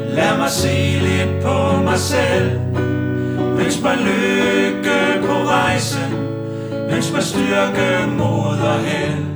lad 0.09 0.37
mig 0.39 0.51
se 0.51 0.99
lidt 1.01 1.43
på 1.43 1.83
mig 1.83 1.99
selv. 1.99 2.61
Ønsk 3.65 3.83
mig 3.83 3.97
lykke 3.97 5.27
på 5.27 5.33
rejsen, 5.33 6.15
ønsk 6.91 7.13
mig 7.13 7.23
styrke, 7.23 8.07
mod 8.19 8.59
og 8.59 8.79
held. 8.81 9.34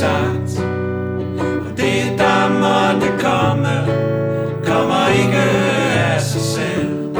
Sagt. 0.00 0.50
Og 1.66 1.70
det 1.76 2.18
der 2.18 2.42
måtte 2.64 3.08
komme, 3.26 3.74
kommer 4.64 5.02
ikke 5.20 5.42
af 6.14 6.20
sig 6.20 6.40
selv. 6.40 7.16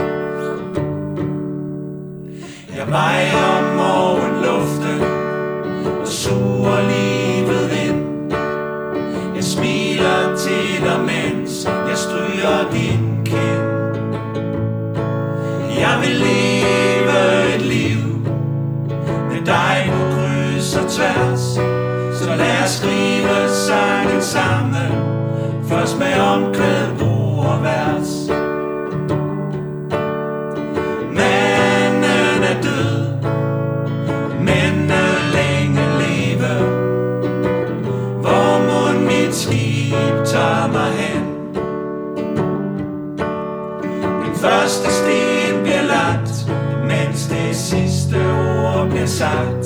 Jeg 2.76 2.86
vejer 2.88 3.76
morgen 3.76 4.34
luften 4.46 5.00
og 6.00 6.08
suger 6.08 6.80
livet 6.94 7.70
ind. 7.86 8.32
Jeg 9.34 9.44
smiler 9.44 10.36
til 10.36 10.84
dig, 10.84 11.00
mens 11.00 11.68
jeg 11.88 11.96
stryger 11.96 12.70
din 12.72 13.24
kind. 13.24 13.70
Jeg 15.78 15.94
vil 16.02 16.16
leve 16.26 17.54
et 17.54 17.62
liv 17.62 18.02
med 19.30 19.46
dig 19.46 19.92
på 19.92 20.02
kryds 20.14 20.76
og 20.76 20.90
tværs. 20.90 21.39
Først 25.70 25.98
med 25.98 26.20
omkvæd, 26.20 26.98
bro 26.98 27.38
og 27.38 27.62
vers. 27.62 28.28
Manden 31.16 32.42
er 32.42 32.62
død, 32.62 33.12
men 34.38 34.90
længe 35.36 35.84
leve. 36.02 36.54
Hvor 38.20 38.58
må 38.68 39.00
mit 39.00 39.34
skib 39.34 40.26
tager 40.26 40.66
mig 40.72 40.92
hen? 40.92 41.24
Den 44.24 44.34
første 44.36 44.90
sten 44.90 45.62
bliver 45.62 45.82
lagt, 45.82 46.50
mens 46.82 47.26
det 47.26 47.56
sidste 47.56 48.16
ord 48.16 48.88
bliver 48.88 49.06
sagt. 49.06 49.59